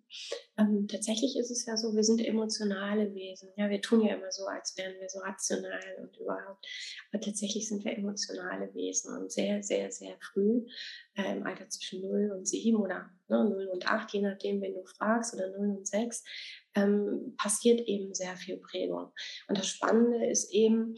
Ähm, 0.56 0.86
tatsächlich 0.88 1.36
ist 1.36 1.50
es 1.50 1.66
ja 1.66 1.76
so, 1.76 1.94
wir 1.94 2.04
sind 2.04 2.20
emotionale 2.24 3.14
Wesen. 3.14 3.50
Ja, 3.56 3.68
wir 3.70 3.80
tun 3.80 4.00
ja 4.00 4.14
immer 4.14 4.30
so, 4.30 4.46
als 4.46 4.76
wären 4.76 4.94
wir 5.00 5.08
so 5.08 5.18
rational 5.20 5.80
und 6.00 6.16
überhaupt. 6.16 6.66
Aber 7.12 7.20
tatsächlich 7.20 7.68
sind 7.68 7.84
wir 7.84 7.96
emotionale 7.96 8.72
Wesen 8.74 9.16
und 9.16 9.32
sehr, 9.32 9.62
sehr, 9.62 9.90
sehr 9.90 10.16
früh, 10.20 10.66
äh, 11.16 11.36
im 11.36 11.44
Alter 11.44 11.68
zwischen 11.68 12.02
0 12.02 12.32
und 12.36 12.46
7 12.46 12.76
oder 12.76 13.10
ne, 13.28 13.44
0 13.44 13.68
und 13.72 13.86
8, 13.86 14.12
je 14.12 14.22
nachdem, 14.22 14.60
wen 14.60 14.74
du 14.74 14.84
fragst, 14.84 15.34
oder 15.34 15.50
0 15.56 15.78
und 15.78 15.86
6, 15.86 16.24
ähm, 16.74 17.34
passiert 17.36 17.80
eben 17.86 18.14
sehr 18.14 18.36
viel 18.36 18.56
Prägung. 18.56 19.12
Und 19.48 19.58
das 19.58 19.68
Spannende 19.68 20.26
ist 20.26 20.52
eben, 20.52 20.96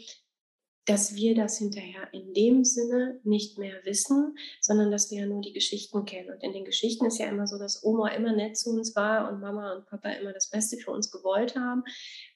dass 0.87 1.17
wir 1.17 1.35
das 1.35 1.59
hinterher 1.59 2.09
in 2.13 2.33
dem 2.33 2.65
Sinne 2.65 3.21
nicht 3.25 3.59
mehr 3.59 3.85
wissen, 3.85 4.37
sondern 4.61 4.93
dass 4.93 5.11
wir 5.11 5.21
ja 5.21 5.27
nur 5.27 5.41
die 5.41 5.53
Geschichten 5.53 6.05
kennen. 6.05 6.31
Und 6.31 6.43
in 6.45 6.53
den 6.53 6.65
Geschichten 6.65 7.07
ist 7.07 7.19
ja 7.19 7.27
immer 7.27 7.49
so, 7.49 7.59
dass 7.59 7.83
Oma 7.83 8.11
immer 8.11 8.33
nett 8.33 8.57
zu 8.57 8.71
uns 8.71 8.95
war 8.95 9.31
und 9.31 9.41
Mama 9.41 9.75
und 9.75 9.87
Papa 9.87 10.11
immer 10.11 10.33
das 10.33 10.49
Beste 10.49 10.77
für 10.77 10.93
uns 10.93 11.11
gewollt 11.11 11.57
haben. 11.57 11.83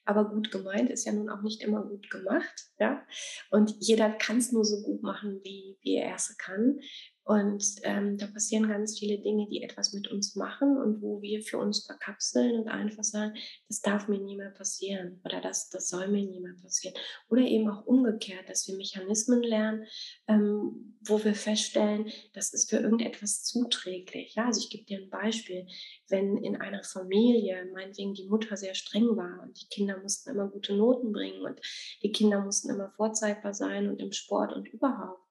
Aber 0.03 0.29
gut 0.29 0.51
gemeint 0.51 0.89
ist 0.89 1.05
ja 1.05 1.13
nun 1.13 1.29
auch 1.29 1.41
nicht 1.41 1.63
immer 1.63 1.81
gut 1.81 2.09
gemacht. 2.09 2.67
Ja? 2.77 3.05
Und 3.51 3.73
jeder 3.79 4.11
kann 4.11 4.39
es 4.39 4.51
nur 4.51 4.65
so 4.65 4.81
gut 4.83 5.01
machen, 5.01 5.39
wie, 5.43 5.77
wie 5.81 5.95
er 5.95 6.15
es 6.15 6.35
kann. 6.37 6.81
Und 7.23 7.63
ähm, 7.83 8.17
da 8.17 8.27
passieren 8.27 8.67
ganz 8.67 8.97
viele 8.97 9.19
Dinge, 9.19 9.47
die 9.47 9.61
etwas 9.61 9.93
mit 9.93 10.07
uns 10.07 10.35
machen 10.35 10.77
und 10.77 11.01
wo 11.01 11.21
wir 11.21 11.41
für 11.43 11.59
uns 11.59 11.85
verkapseln 11.85 12.59
und 12.59 12.67
einfach 12.67 13.03
sagen, 13.03 13.35
das 13.67 13.81
darf 13.81 14.07
mir 14.07 14.19
nie 14.19 14.35
mehr 14.35 14.49
passieren 14.49 15.21
oder 15.23 15.39
das, 15.39 15.69
das 15.69 15.89
soll 15.89 16.07
mir 16.07 16.23
nie 16.23 16.39
mehr 16.39 16.55
passieren. 16.61 16.95
Oder 17.29 17.43
eben 17.43 17.69
auch 17.69 17.85
umgekehrt, 17.85 18.49
dass 18.49 18.67
wir 18.67 18.75
Mechanismen 18.75 19.43
lernen, 19.43 19.85
ähm, 20.27 20.97
wo 21.01 21.23
wir 21.23 21.35
feststellen, 21.35 22.11
das 22.33 22.53
ist 22.53 22.69
für 22.69 22.77
irgendetwas 22.77 23.43
zuträglich. 23.43 24.33
Ja, 24.35 24.47
also 24.47 24.59
ich 24.59 24.69
gebe 24.69 24.85
dir 24.85 24.99
ein 24.99 25.09
Beispiel. 25.09 25.67
Wenn 26.11 26.37
in 26.37 26.57
einer 26.57 26.83
Familie, 26.83 27.67
meinetwegen 27.73 28.13
die 28.13 28.27
Mutter 28.27 28.57
sehr 28.57 28.75
streng 28.75 29.15
war 29.15 29.41
und 29.43 29.59
die 29.61 29.67
Kinder 29.67 29.97
mussten 30.01 30.29
immer 30.29 30.47
gute 30.49 30.75
Noten 30.75 31.11
bringen 31.11 31.41
und 31.41 31.59
die 32.03 32.11
Kinder 32.11 32.43
mussten 32.43 32.69
immer 32.69 32.91
vorzeigbar 32.95 33.53
sein 33.53 33.89
und 33.89 34.01
im 34.01 34.11
Sport 34.11 34.53
und 34.53 34.67
überhaupt. 34.67 35.21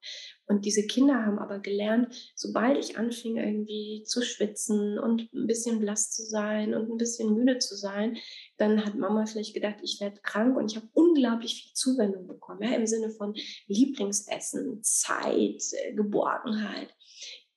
Und 0.46 0.64
diese 0.64 0.86
Kinder 0.86 1.24
haben 1.24 1.38
aber 1.38 1.60
gelernt, 1.60 2.32
sobald 2.34 2.76
ich 2.76 2.98
anfing 2.98 3.36
irgendwie 3.36 4.02
zu 4.04 4.20
schwitzen 4.22 4.98
und 4.98 5.32
ein 5.32 5.46
bisschen 5.46 5.78
blass 5.78 6.10
zu 6.10 6.24
sein 6.24 6.74
und 6.74 6.90
ein 6.90 6.96
bisschen 6.96 7.34
müde 7.34 7.58
zu 7.58 7.76
sein, 7.76 8.16
dann 8.56 8.84
hat 8.84 8.96
Mama 8.96 9.26
vielleicht 9.26 9.54
gedacht, 9.54 9.76
ich 9.82 9.98
werde 10.00 10.20
krank 10.22 10.56
und 10.56 10.70
ich 10.70 10.76
habe 10.76 10.88
unglaublich 10.92 11.62
viel 11.62 11.72
Zuwendung 11.74 12.26
bekommen, 12.26 12.62
ja, 12.62 12.74
im 12.74 12.86
Sinne 12.86 13.10
von 13.10 13.34
Lieblingsessen, 13.68 14.82
Zeit, 14.82 15.62
äh, 15.72 15.94
Geborgenheit. 15.94 16.94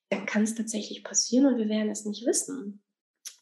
Dann 0.10 0.28
kann 0.28 0.44
es 0.44 0.54
tatsächlich 0.54 1.04
passieren 1.04 1.48
und 1.48 1.58
wir 1.58 1.70
werden 1.70 1.90
es 1.90 2.06
nicht 2.06 2.26
wissen, 2.28 2.83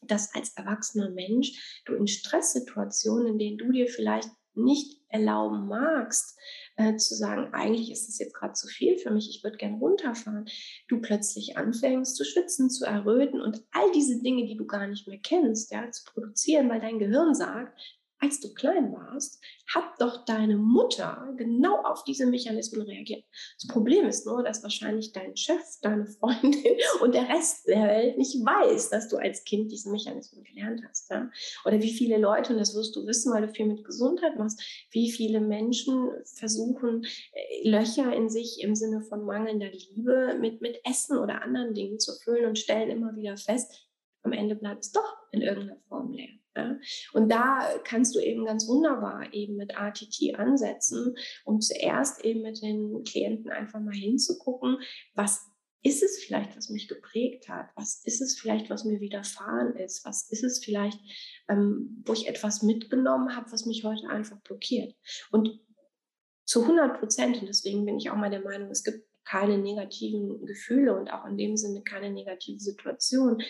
dass 0.02 0.34
als 0.34 0.54
erwachsener 0.56 1.10
Mensch 1.10 1.82
du 1.86 1.94
in 1.94 2.06
Stresssituationen, 2.06 3.28
in 3.28 3.38
denen 3.38 3.58
du 3.58 3.70
dir 3.72 3.88
vielleicht 3.88 4.28
nicht 4.54 5.00
erlauben 5.08 5.66
magst, 5.66 6.38
äh, 6.76 6.96
zu 6.96 7.14
sagen, 7.14 7.52
eigentlich 7.52 7.90
ist 7.90 8.08
das 8.08 8.18
jetzt 8.18 8.34
gerade 8.34 8.52
zu 8.54 8.66
viel 8.66 8.98
für 8.98 9.10
mich, 9.10 9.28
ich 9.30 9.44
würde 9.44 9.56
gern 9.56 9.74
runterfahren, 9.74 10.46
du 10.88 11.00
plötzlich 11.00 11.56
anfängst 11.56 12.16
zu 12.16 12.24
schwitzen, 12.24 12.70
zu 12.70 12.84
erröten 12.84 13.40
und 13.40 13.62
all 13.72 13.90
diese 13.92 14.20
Dinge, 14.22 14.46
die 14.46 14.56
du 14.56 14.66
gar 14.66 14.86
nicht 14.86 15.06
mehr 15.08 15.20
kennst, 15.22 15.72
ja, 15.72 15.90
zu 15.90 16.04
produzieren, 16.04 16.68
weil 16.68 16.80
dein 16.80 16.98
Gehirn 16.98 17.34
sagt, 17.34 17.78
als 18.22 18.40
du 18.40 18.54
klein 18.54 18.92
warst, 18.92 19.42
hat 19.74 19.84
doch 19.98 20.24
deine 20.24 20.56
Mutter 20.56 21.34
genau 21.36 21.82
auf 21.82 22.04
diese 22.04 22.26
Mechanismen 22.26 22.82
reagiert. 22.82 23.24
Das 23.60 23.66
Problem 23.66 24.06
ist 24.06 24.26
nur, 24.26 24.44
dass 24.44 24.62
wahrscheinlich 24.62 25.12
dein 25.12 25.36
Chef, 25.36 25.60
deine 25.82 26.06
Freundin 26.06 26.76
und 27.02 27.14
der 27.14 27.28
Rest 27.28 27.66
der 27.66 27.82
Welt 27.82 28.18
nicht 28.18 28.36
weiß, 28.36 28.90
dass 28.90 29.08
du 29.08 29.16
als 29.16 29.44
Kind 29.44 29.72
diese 29.72 29.90
Mechanismen 29.90 30.44
gelernt 30.44 30.82
hast. 30.88 31.10
Ja? 31.10 31.28
Oder 31.64 31.82
wie 31.82 31.92
viele 31.92 32.16
Leute, 32.18 32.52
und 32.52 32.60
das 32.60 32.76
wirst 32.76 32.94
du 32.94 33.06
wissen, 33.06 33.32
weil 33.32 33.46
du 33.46 33.52
viel 33.52 33.66
mit 33.66 33.84
Gesundheit 33.84 34.38
machst, 34.38 34.62
wie 34.92 35.10
viele 35.10 35.40
Menschen 35.40 36.10
versuchen, 36.36 37.04
äh, 37.32 37.68
Löcher 37.68 38.14
in 38.14 38.28
sich 38.28 38.62
im 38.62 38.76
Sinne 38.76 39.02
von 39.02 39.24
mangelnder 39.24 39.70
Liebe 39.70 40.36
mit, 40.40 40.60
mit 40.60 40.80
Essen 40.84 41.18
oder 41.18 41.42
anderen 41.42 41.74
Dingen 41.74 41.98
zu 41.98 42.12
füllen 42.22 42.46
und 42.46 42.58
stellen 42.58 42.90
immer 42.90 43.16
wieder 43.16 43.36
fest, 43.36 43.88
am 44.22 44.32
Ende 44.32 44.54
bleibt 44.54 44.84
es 44.84 44.92
doch 44.92 45.16
in 45.32 45.42
irgendeiner 45.42 45.80
Form 45.88 46.12
leer. 46.12 46.41
Ja? 46.56 46.76
Und 47.12 47.30
da 47.30 47.68
kannst 47.84 48.14
du 48.14 48.20
eben 48.20 48.44
ganz 48.44 48.66
wunderbar 48.68 49.32
eben 49.32 49.56
mit 49.56 49.76
ATT 49.78 50.34
ansetzen, 50.36 51.14
um 51.44 51.60
zuerst 51.60 52.24
eben 52.24 52.42
mit 52.42 52.62
den 52.62 53.02
Klienten 53.04 53.50
einfach 53.50 53.80
mal 53.80 53.94
hinzugucken, 53.94 54.78
was 55.14 55.46
ist 55.84 56.02
es 56.02 56.22
vielleicht, 56.22 56.56
was 56.56 56.70
mich 56.70 56.86
geprägt 56.86 57.48
hat? 57.48 57.70
Was 57.74 58.04
ist 58.04 58.20
es 58.20 58.38
vielleicht, 58.38 58.70
was 58.70 58.84
mir 58.84 59.00
widerfahren 59.00 59.74
ist? 59.74 60.04
Was 60.04 60.30
ist 60.30 60.44
es 60.44 60.64
vielleicht, 60.64 61.00
ähm, 61.48 62.02
wo 62.06 62.12
ich 62.12 62.28
etwas 62.28 62.62
mitgenommen 62.62 63.34
habe, 63.34 63.50
was 63.50 63.66
mich 63.66 63.82
heute 63.82 64.08
einfach 64.08 64.40
blockiert? 64.42 64.94
Und 65.32 65.60
zu 66.44 66.62
100 66.62 67.00
Prozent, 67.00 67.40
und 67.40 67.48
deswegen 67.48 67.84
bin 67.84 67.98
ich 67.98 68.10
auch 68.10 68.16
mal 68.16 68.30
der 68.30 68.42
Meinung, 68.42 68.70
es 68.70 68.84
gibt 68.84 69.06
keine 69.24 69.58
negativen 69.58 70.44
Gefühle 70.46 70.96
und 70.96 71.08
auch 71.10 71.24
in 71.26 71.36
dem 71.36 71.56
Sinne 71.56 71.82
keine 71.82 72.10
negative 72.10 72.60
Situation, 72.60 73.42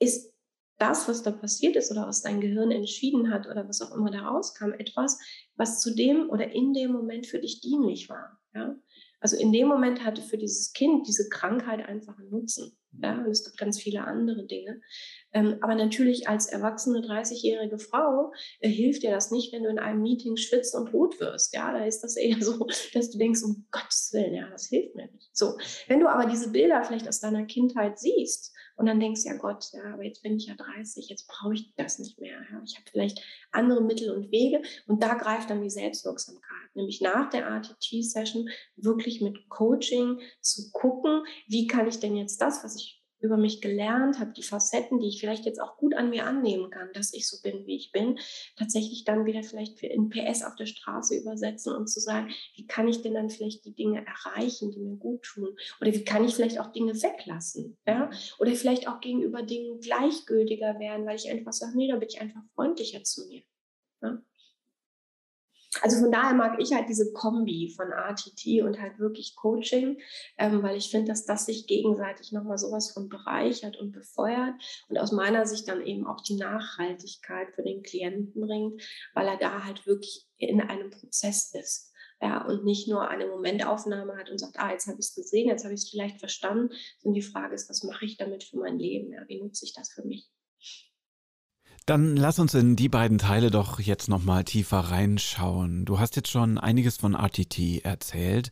ist 0.00 0.33
das, 0.78 1.08
was 1.08 1.22
da 1.22 1.30
passiert 1.30 1.76
ist 1.76 1.90
oder 1.90 2.06
was 2.06 2.22
dein 2.22 2.40
Gehirn 2.40 2.70
entschieden 2.70 3.32
hat 3.32 3.46
oder 3.46 3.68
was 3.68 3.80
auch 3.80 3.94
immer 3.94 4.10
da 4.10 4.26
rauskam, 4.26 4.72
etwas, 4.72 5.18
was 5.56 5.80
zu 5.80 5.94
dem 5.94 6.30
oder 6.30 6.50
in 6.52 6.72
dem 6.72 6.92
Moment 6.92 7.26
für 7.26 7.38
dich 7.38 7.60
dienlich 7.60 8.08
war. 8.08 8.38
Ja? 8.54 8.76
Also 9.20 9.36
in 9.36 9.52
dem 9.52 9.68
Moment 9.68 10.04
hatte 10.04 10.20
für 10.20 10.36
dieses 10.36 10.72
Kind 10.72 11.06
diese 11.06 11.28
Krankheit 11.28 11.88
einfach 11.88 12.18
einen 12.18 12.30
Nutzen. 12.30 12.76
Ja? 13.00 13.24
Und 13.24 13.30
es 13.30 13.44
gibt 13.44 13.56
ganz 13.56 13.80
viele 13.80 14.04
andere 14.04 14.46
Dinge. 14.46 14.80
Ähm, 15.32 15.58
aber 15.60 15.76
natürlich 15.76 16.28
als 16.28 16.46
erwachsene 16.46 17.00
30-jährige 17.00 17.78
Frau 17.78 18.32
äh, 18.60 18.68
hilft 18.68 19.02
dir 19.02 19.12
das 19.12 19.30
nicht, 19.30 19.52
wenn 19.52 19.62
du 19.62 19.70
in 19.70 19.78
einem 19.78 20.02
Meeting 20.02 20.36
schwitzt 20.36 20.74
und 20.74 20.92
rot 20.92 21.20
wirst. 21.20 21.54
Ja, 21.54 21.72
da 21.72 21.84
ist 21.84 22.02
das 22.02 22.16
eher 22.16 22.36
so, 22.40 22.66
dass 22.92 23.10
du 23.10 23.18
denkst, 23.18 23.42
um 23.44 23.66
Gottes 23.70 24.10
Willen, 24.12 24.34
ja, 24.34 24.48
das 24.50 24.66
hilft 24.66 24.94
mir 24.96 25.10
nicht. 25.10 25.30
So, 25.32 25.56
wenn 25.88 26.00
du 26.00 26.08
aber 26.08 26.28
diese 26.28 26.50
Bilder 26.50 26.82
vielleicht 26.84 27.08
aus 27.08 27.20
deiner 27.20 27.46
Kindheit 27.46 27.98
siehst 27.98 28.53
und 28.76 28.86
dann 28.86 29.00
denkst, 29.00 29.22
ja 29.24 29.36
Gott, 29.36 29.72
ja, 29.72 29.92
aber 29.92 30.02
jetzt 30.04 30.22
bin 30.22 30.36
ich 30.36 30.46
ja 30.46 30.54
30, 30.54 31.08
jetzt 31.08 31.28
brauche 31.28 31.54
ich 31.54 31.72
das 31.76 31.98
nicht 31.98 32.18
mehr. 32.18 32.38
Ja. 32.50 32.62
Ich 32.64 32.76
habe 32.76 32.90
vielleicht 32.90 33.22
andere 33.52 33.82
Mittel 33.82 34.10
und 34.10 34.30
Wege 34.32 34.62
und 34.86 35.02
da 35.02 35.14
greift 35.14 35.50
dann 35.50 35.62
die 35.62 35.70
Selbstwirksamkeit, 35.70 36.74
nämlich 36.74 37.00
nach 37.00 37.30
der 37.30 37.50
ATT-Session 37.50 38.48
wirklich 38.76 39.20
mit 39.20 39.48
Coaching 39.48 40.20
zu 40.40 40.70
gucken, 40.72 41.24
wie 41.46 41.66
kann 41.66 41.86
ich 41.86 42.00
denn 42.00 42.16
jetzt 42.16 42.40
das, 42.40 42.64
was 42.64 42.76
ich 42.76 43.03
über 43.24 43.38
mich 43.38 43.62
gelernt 43.62 44.20
habe, 44.20 44.32
die 44.32 44.42
Facetten, 44.42 45.00
die 45.00 45.08
ich 45.08 45.18
vielleicht 45.18 45.46
jetzt 45.46 45.60
auch 45.60 45.78
gut 45.78 45.94
an 45.94 46.10
mir 46.10 46.26
annehmen 46.26 46.70
kann, 46.70 46.92
dass 46.92 47.14
ich 47.14 47.26
so 47.26 47.40
bin, 47.42 47.66
wie 47.66 47.76
ich 47.76 47.90
bin, 47.90 48.18
tatsächlich 48.56 49.04
dann 49.04 49.24
wieder 49.24 49.42
vielleicht 49.42 49.82
in 49.82 50.10
PS 50.10 50.44
auf 50.44 50.54
der 50.56 50.66
Straße 50.66 51.16
übersetzen 51.16 51.74
und 51.74 51.88
zu 51.88 52.00
sagen, 52.00 52.34
wie 52.54 52.66
kann 52.66 52.86
ich 52.86 53.00
denn 53.00 53.14
dann 53.14 53.30
vielleicht 53.30 53.64
die 53.64 53.74
Dinge 53.74 54.04
erreichen, 54.06 54.70
die 54.70 54.80
mir 54.80 54.96
gut 54.96 55.22
tun? 55.22 55.56
Oder 55.80 55.94
wie 55.94 56.04
kann 56.04 56.24
ich 56.24 56.34
vielleicht 56.34 56.60
auch 56.60 56.70
Dinge 56.70 56.92
weglassen? 56.94 57.78
Ja? 57.86 58.10
Oder 58.38 58.52
vielleicht 58.52 58.88
auch 58.88 59.00
gegenüber 59.00 59.42
Dingen 59.42 59.80
gleichgültiger 59.80 60.78
werden, 60.78 61.06
weil 61.06 61.16
ich 61.16 61.30
einfach 61.30 61.54
sage, 61.54 61.76
nee, 61.76 61.88
da 61.88 61.96
bin 61.96 62.08
ich 62.08 62.20
einfach 62.20 62.42
freundlicher 62.54 63.02
zu 63.04 63.26
mir. 63.26 63.42
Ja? 64.02 64.22
Also 65.82 66.00
von 66.00 66.12
daher 66.12 66.34
mag 66.34 66.60
ich 66.60 66.72
halt 66.72 66.88
diese 66.88 67.12
Kombi 67.12 67.72
von 67.76 67.92
ATT 67.92 68.62
und 68.62 68.80
halt 68.80 68.98
wirklich 68.98 69.34
Coaching, 69.36 70.00
ähm, 70.38 70.62
weil 70.62 70.76
ich 70.76 70.90
finde, 70.90 71.08
dass 71.08 71.24
das 71.24 71.46
sich 71.46 71.66
gegenseitig 71.66 72.32
nochmal 72.32 72.58
sowas 72.58 72.92
von 72.92 73.08
bereichert 73.08 73.76
und 73.76 73.92
befeuert 73.92 74.54
und 74.88 74.98
aus 74.98 75.12
meiner 75.12 75.46
Sicht 75.46 75.68
dann 75.68 75.84
eben 75.84 76.06
auch 76.06 76.22
die 76.22 76.36
Nachhaltigkeit 76.36 77.54
für 77.54 77.62
den 77.62 77.82
Klienten 77.82 78.40
bringt, 78.40 78.82
weil 79.14 79.26
er 79.26 79.36
da 79.36 79.64
halt 79.64 79.86
wirklich 79.86 80.26
in 80.36 80.60
einem 80.60 80.90
Prozess 80.90 81.52
ist. 81.54 81.90
Ja, 82.20 82.46
und 82.46 82.64
nicht 82.64 82.88
nur 82.88 83.08
eine 83.08 83.26
Momentaufnahme 83.26 84.16
hat 84.16 84.30
und 84.30 84.38
sagt, 84.38 84.58
ah, 84.58 84.70
jetzt 84.70 84.86
habe 84.86 84.98
ich 84.98 85.06
es 85.06 85.14
gesehen, 85.14 85.48
jetzt 85.48 85.64
habe 85.64 85.74
ich 85.74 85.82
es 85.82 85.90
vielleicht 85.90 86.20
verstanden, 86.20 86.70
sondern 86.98 87.14
die 87.14 87.22
Frage 87.22 87.54
ist, 87.54 87.68
was 87.68 87.82
mache 87.82 88.04
ich 88.04 88.16
damit 88.16 88.44
für 88.44 88.56
mein 88.56 88.78
Leben? 88.78 89.12
Ja, 89.12 89.22
wie 89.26 89.42
nutze 89.42 89.66
ich 89.66 89.74
das 89.74 89.92
für 89.92 90.04
mich? 90.04 90.30
Dann 91.86 92.16
lass 92.16 92.38
uns 92.38 92.54
in 92.54 92.76
die 92.76 92.88
beiden 92.88 93.18
Teile 93.18 93.50
doch 93.50 93.78
jetzt 93.78 94.08
nochmal 94.08 94.44
tiefer 94.44 94.78
reinschauen. 94.78 95.84
Du 95.84 95.98
hast 95.98 96.16
jetzt 96.16 96.30
schon 96.30 96.56
einiges 96.56 96.96
von 96.96 97.14
RTT 97.14 97.84
erzählt. 97.84 98.50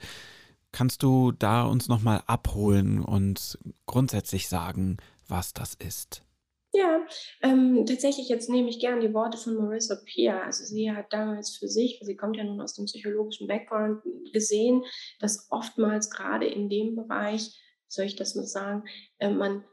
Kannst 0.71 1.03
du 1.03 1.33
da 1.33 1.65
uns 1.65 1.89
nochmal 1.89 2.23
abholen 2.27 3.03
und 3.03 3.59
grundsätzlich 3.87 4.49
sagen, 4.49 4.99
was 5.29 5.55
das 5.55 5.75
ist? 5.75 6.23
Ja, 6.75 7.07
ähm, 7.43 7.85
tatsächlich, 7.87 8.29
jetzt 8.29 8.49
nehme 8.51 8.69
ich 8.69 8.81
gerne 8.81 9.07
die 9.07 9.15
Worte 9.15 9.37
von 9.37 9.57
Marissa 9.57 9.97
Peer. 10.07 10.45
Also 10.45 10.65
sie 10.65 10.91
hat 10.91 11.13
damals 11.13 11.57
für 11.57 11.69
sich, 11.69 12.01
sie 12.03 12.17
kommt 12.17 12.37
ja 12.37 12.45
nun 12.45 12.61
aus 12.61 12.75
dem 12.75 12.85
psychologischen 12.85 13.47
Background, 13.47 14.03
gesehen, 14.33 14.83
dass 15.21 15.49
oftmals 15.51 16.11
gerade 16.11 16.47
in 16.47 16.69
dem 16.71 16.97
Bereich, 16.97 17.59
soll 17.89 18.07
ich 18.07 18.17
das 18.17 18.35
mal 18.35 18.47
sagen, 18.47 18.85
äh, 19.19 19.31
man 19.31 19.65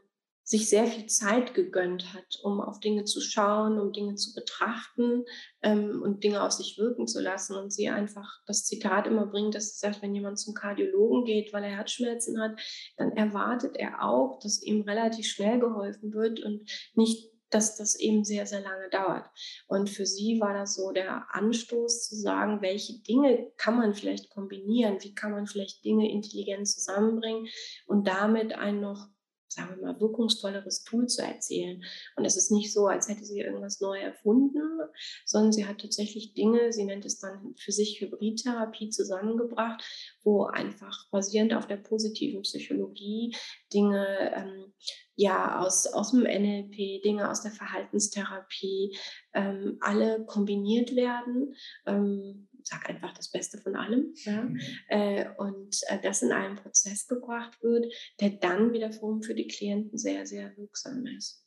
sich 0.44 0.68
sehr 0.68 0.86
viel 0.86 1.06
Zeit 1.06 1.54
gegönnt 1.54 2.12
hat, 2.12 2.40
um 2.42 2.60
auf 2.60 2.80
Dinge 2.80 3.04
zu 3.04 3.20
schauen, 3.20 3.78
um 3.78 3.92
Dinge 3.92 4.16
zu 4.16 4.34
betrachten 4.34 5.24
ähm, 5.62 6.02
und 6.02 6.24
Dinge 6.24 6.42
auf 6.42 6.52
sich 6.52 6.76
wirken 6.78 7.06
zu 7.06 7.20
lassen. 7.20 7.56
Und 7.56 7.72
sie 7.72 7.88
einfach 7.88 8.28
das 8.46 8.64
Zitat 8.64 9.06
immer 9.06 9.26
bringt, 9.26 9.54
dass 9.54 9.72
sie 9.72 9.78
sagt, 9.78 10.02
wenn 10.02 10.14
jemand 10.14 10.38
zum 10.38 10.54
Kardiologen 10.54 11.24
geht, 11.24 11.52
weil 11.52 11.64
er 11.64 11.76
Herzschmerzen 11.76 12.40
hat, 12.40 12.60
dann 12.96 13.12
erwartet 13.12 13.76
er 13.76 14.02
auch, 14.02 14.40
dass 14.42 14.62
ihm 14.62 14.82
relativ 14.82 15.26
schnell 15.26 15.60
geholfen 15.60 16.12
wird 16.12 16.40
und 16.40 16.68
nicht 16.94 17.30
dass 17.50 17.76
das 17.76 17.96
eben 17.96 18.24
sehr, 18.24 18.46
sehr 18.46 18.60
lange 18.60 18.88
dauert. 18.90 19.26
Und 19.66 19.90
für 19.90 20.06
sie 20.06 20.40
war 20.40 20.54
das 20.54 20.74
so 20.74 20.92
der 20.92 21.26
Anstoß 21.34 22.08
zu 22.08 22.16
sagen, 22.16 22.62
welche 22.62 23.00
Dinge 23.00 23.50
kann 23.56 23.76
man 23.76 23.94
vielleicht 23.94 24.30
kombinieren, 24.30 24.98
wie 25.02 25.14
kann 25.14 25.32
man 25.32 25.46
vielleicht 25.46 25.84
Dinge 25.84 26.10
intelligent 26.10 26.68
zusammenbringen 26.68 27.48
und 27.86 28.06
damit 28.06 28.52
ein 28.52 28.80
noch 28.80 29.08
sagen 29.52 29.76
wir 29.76 29.92
mal, 29.92 30.00
wirkungsvolleres 30.00 30.84
Tool 30.84 31.06
zu 31.08 31.22
erzählen. 31.22 31.82
Und 32.16 32.24
es 32.24 32.36
ist 32.36 32.50
nicht 32.50 32.72
so, 32.72 32.86
als 32.86 33.08
hätte 33.08 33.24
sie 33.24 33.40
irgendwas 33.40 33.80
neu 33.80 33.98
erfunden, 33.98 34.80
sondern 35.24 35.52
sie 35.52 35.66
hat 35.66 35.80
tatsächlich 35.80 36.34
Dinge, 36.34 36.72
sie 36.72 36.84
nennt 36.84 37.04
es 37.04 37.18
dann 37.18 37.54
für 37.58 37.72
sich 37.72 38.00
Hybridtherapie 38.00 38.90
zusammengebracht, 38.90 39.82
wo 40.22 40.44
einfach 40.44 41.08
basierend 41.10 41.54
auf 41.54 41.66
der 41.66 41.76
positiven 41.76 42.42
Psychologie 42.42 43.34
Dinge 43.72 44.32
ähm, 44.36 44.72
ja 45.16 45.60
aus, 45.60 45.86
aus 45.86 46.12
dem 46.12 46.22
NLP, 46.22 47.02
Dinge 47.02 47.30
aus 47.30 47.42
der 47.42 47.50
Verhaltenstherapie, 47.50 48.96
ähm, 49.34 49.76
alle 49.80 50.24
kombiniert 50.24 50.96
werden. 50.96 51.54
Ähm, 51.86 52.48
sag 52.70 52.88
einfach 52.88 53.12
das 53.14 53.30
Beste 53.30 53.58
von 53.58 53.76
allem. 53.76 54.14
Ja? 54.24 54.42
Mhm. 54.42 54.60
Äh, 54.88 55.30
und 55.38 55.80
äh, 55.88 56.00
das 56.00 56.22
in 56.22 56.32
einen 56.32 56.56
Prozess 56.56 57.06
gebracht 57.06 57.62
wird, 57.62 57.92
der 58.20 58.30
dann 58.30 58.72
wiederum 58.72 59.22
für 59.22 59.34
die 59.34 59.48
Klienten 59.48 59.98
sehr, 59.98 60.26
sehr 60.26 60.56
wirksam 60.56 61.06
ist. 61.06 61.44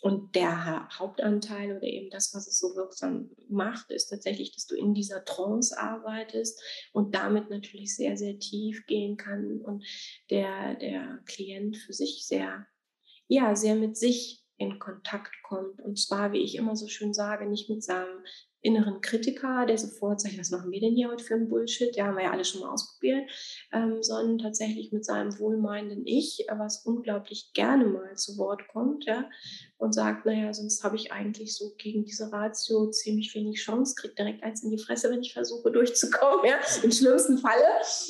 Und 0.00 0.36
der 0.36 0.88
Hauptanteil 0.96 1.76
oder 1.76 1.86
eben 1.86 2.08
das, 2.10 2.32
was 2.32 2.46
es 2.46 2.58
so 2.58 2.76
wirksam 2.76 3.30
macht, 3.48 3.90
ist 3.90 4.06
tatsächlich, 4.06 4.54
dass 4.54 4.66
du 4.66 4.76
in 4.76 4.94
dieser 4.94 5.24
Trance 5.24 5.76
arbeitest 5.76 6.62
und 6.92 7.16
damit 7.16 7.50
natürlich 7.50 7.96
sehr, 7.96 8.16
sehr 8.16 8.38
tief 8.38 8.86
gehen 8.86 9.16
kann 9.16 9.60
und 9.60 9.84
der, 10.30 10.76
der 10.76 11.18
Klient 11.26 11.76
für 11.76 11.92
sich 11.92 12.26
sehr, 12.26 12.66
ja, 13.26 13.56
sehr 13.56 13.74
mit 13.74 13.96
sich 13.96 14.44
in 14.56 14.78
Kontakt 14.78 15.34
kommt. 15.42 15.80
Und 15.80 15.98
zwar, 15.98 16.32
wie 16.32 16.42
ich 16.42 16.54
immer 16.54 16.76
so 16.76 16.86
schön 16.86 17.12
sage, 17.12 17.46
nicht 17.46 17.68
mit 17.68 17.82
seinem 17.82 18.24
inneren 18.60 19.00
Kritiker, 19.00 19.66
der 19.66 19.78
sofort 19.78 20.20
sagt, 20.20 20.38
was 20.38 20.50
machen 20.50 20.70
wir 20.70 20.80
denn 20.80 20.94
hier 20.94 21.08
heute 21.08 21.24
für 21.24 21.34
ein 21.34 21.48
Bullshit? 21.48 21.94
Ja, 21.96 22.06
haben 22.06 22.16
wir 22.16 22.24
ja 22.24 22.32
alle 22.32 22.44
schon 22.44 22.60
mal 22.60 22.70
ausprobiert, 22.70 23.30
ähm, 23.72 24.02
sondern 24.02 24.38
tatsächlich 24.38 24.92
mit 24.92 25.04
seinem 25.04 25.38
wohlmeinenden 25.38 26.06
Ich, 26.06 26.46
was 26.50 26.84
unglaublich 26.84 27.52
gerne 27.54 27.86
mal 27.86 28.16
zu 28.16 28.36
Wort 28.38 28.66
kommt, 28.68 29.04
ja, 29.04 29.28
und 29.78 29.94
sagt, 29.94 30.26
naja, 30.26 30.52
sonst 30.52 30.82
habe 30.82 30.96
ich 30.96 31.12
eigentlich 31.12 31.56
so 31.56 31.72
gegen 31.78 32.04
diese 32.04 32.32
Ratio 32.32 32.90
ziemlich 32.90 33.32
wenig 33.34 33.60
Chance, 33.60 33.94
kriege 33.96 34.14
direkt 34.14 34.42
eins 34.42 34.62
in 34.64 34.70
die 34.70 34.78
Fresse, 34.78 35.10
wenn 35.10 35.22
ich 35.22 35.32
versuche 35.32 35.70
durchzukommen, 35.72 36.44
ja, 36.44 36.58
im 36.82 36.90
schlimmsten 36.90 37.38
Falle, 37.38 37.64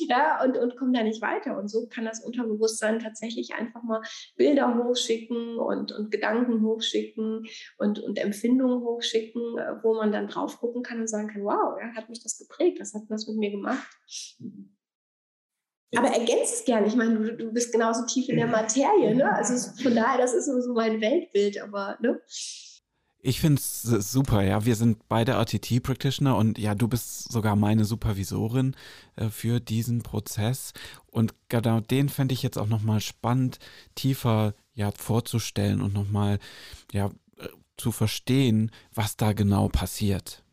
ja, 0.07 0.43
und, 0.43 0.57
und 0.57 0.75
komme 0.75 0.93
da 0.93 1.03
nicht 1.03 1.21
weiter. 1.21 1.57
Und 1.57 1.69
so 1.69 1.87
kann 1.87 2.05
das 2.05 2.23
Unterbewusstsein 2.23 2.99
tatsächlich 2.99 3.53
einfach 3.53 3.83
mal 3.83 4.01
Bilder 4.35 4.83
hochschicken 4.83 5.57
und, 5.59 5.91
und 5.91 6.09
Gedanken 6.11 6.63
hochschicken 6.63 7.47
und, 7.77 7.99
und 7.99 8.17
Empfindungen 8.17 8.83
hochschicken, 8.83 9.57
äh, 9.59 9.83
wo 9.83 9.93
man 9.93 10.11
dann 10.11 10.27
drauf 10.27 10.59
gucken 10.59 10.81
kann 10.81 10.99
und 10.99 11.07
sagen 11.07 11.27
kann, 11.27 11.43
wow, 11.43 11.77
ja, 11.79 11.95
hat 11.95 12.09
mich 12.09 12.23
das 12.23 12.37
geprägt, 12.39 12.79
was 12.79 12.93
hat 12.95 13.03
das 13.09 13.27
mit 13.27 13.37
mir 13.37 13.51
gemacht? 13.51 13.87
Aber 15.95 16.09
ergänzt 16.09 16.53
es 16.53 16.65
gerne. 16.65 16.87
Ich 16.87 16.95
meine, 16.95 17.15
du, 17.15 17.35
du 17.35 17.51
bist 17.51 17.71
genauso 17.71 18.05
tief 18.05 18.29
in 18.29 18.37
der 18.37 18.47
Materie. 18.47 19.15
Ne? 19.15 19.31
Also 19.31 19.71
von 19.81 19.95
daher, 19.95 20.17
das 20.17 20.33
ist 20.33 20.45
so 20.45 20.73
mein 20.73 21.01
Weltbild. 21.01 21.61
Aber 21.61 21.97
ne? 21.99 22.21
Ich 23.21 23.41
finde 23.41 23.59
es 23.59 23.81
super, 24.11 24.43
ja. 24.43 24.65
Wir 24.65 24.75
sind 24.75 25.09
beide 25.09 25.33
RTT-Practitioner 25.33 26.37
und 26.37 26.57
ja, 26.57 26.73
du 26.73 26.87
bist 26.87 27.31
sogar 27.31 27.55
meine 27.55 27.85
Supervisorin 27.85 28.75
äh, 29.15 29.29
für 29.29 29.59
diesen 29.59 30.03
Prozess. 30.03 30.73
Und 31.07 31.33
genau 31.49 31.81
den 31.81 32.07
fände 32.07 32.33
ich 32.33 32.43
jetzt 32.43 32.57
auch 32.57 32.67
nochmal 32.67 33.01
spannend, 33.01 33.59
tiefer 33.95 34.53
ja, 34.73 34.91
vorzustellen 34.91 35.81
und 35.81 35.93
nochmal 35.93 36.39
ja, 36.93 37.07
äh, 37.37 37.47
zu 37.77 37.91
verstehen, 37.91 38.71
was 38.93 39.17
da 39.17 39.33
genau 39.33 39.67
passiert. 39.67 40.43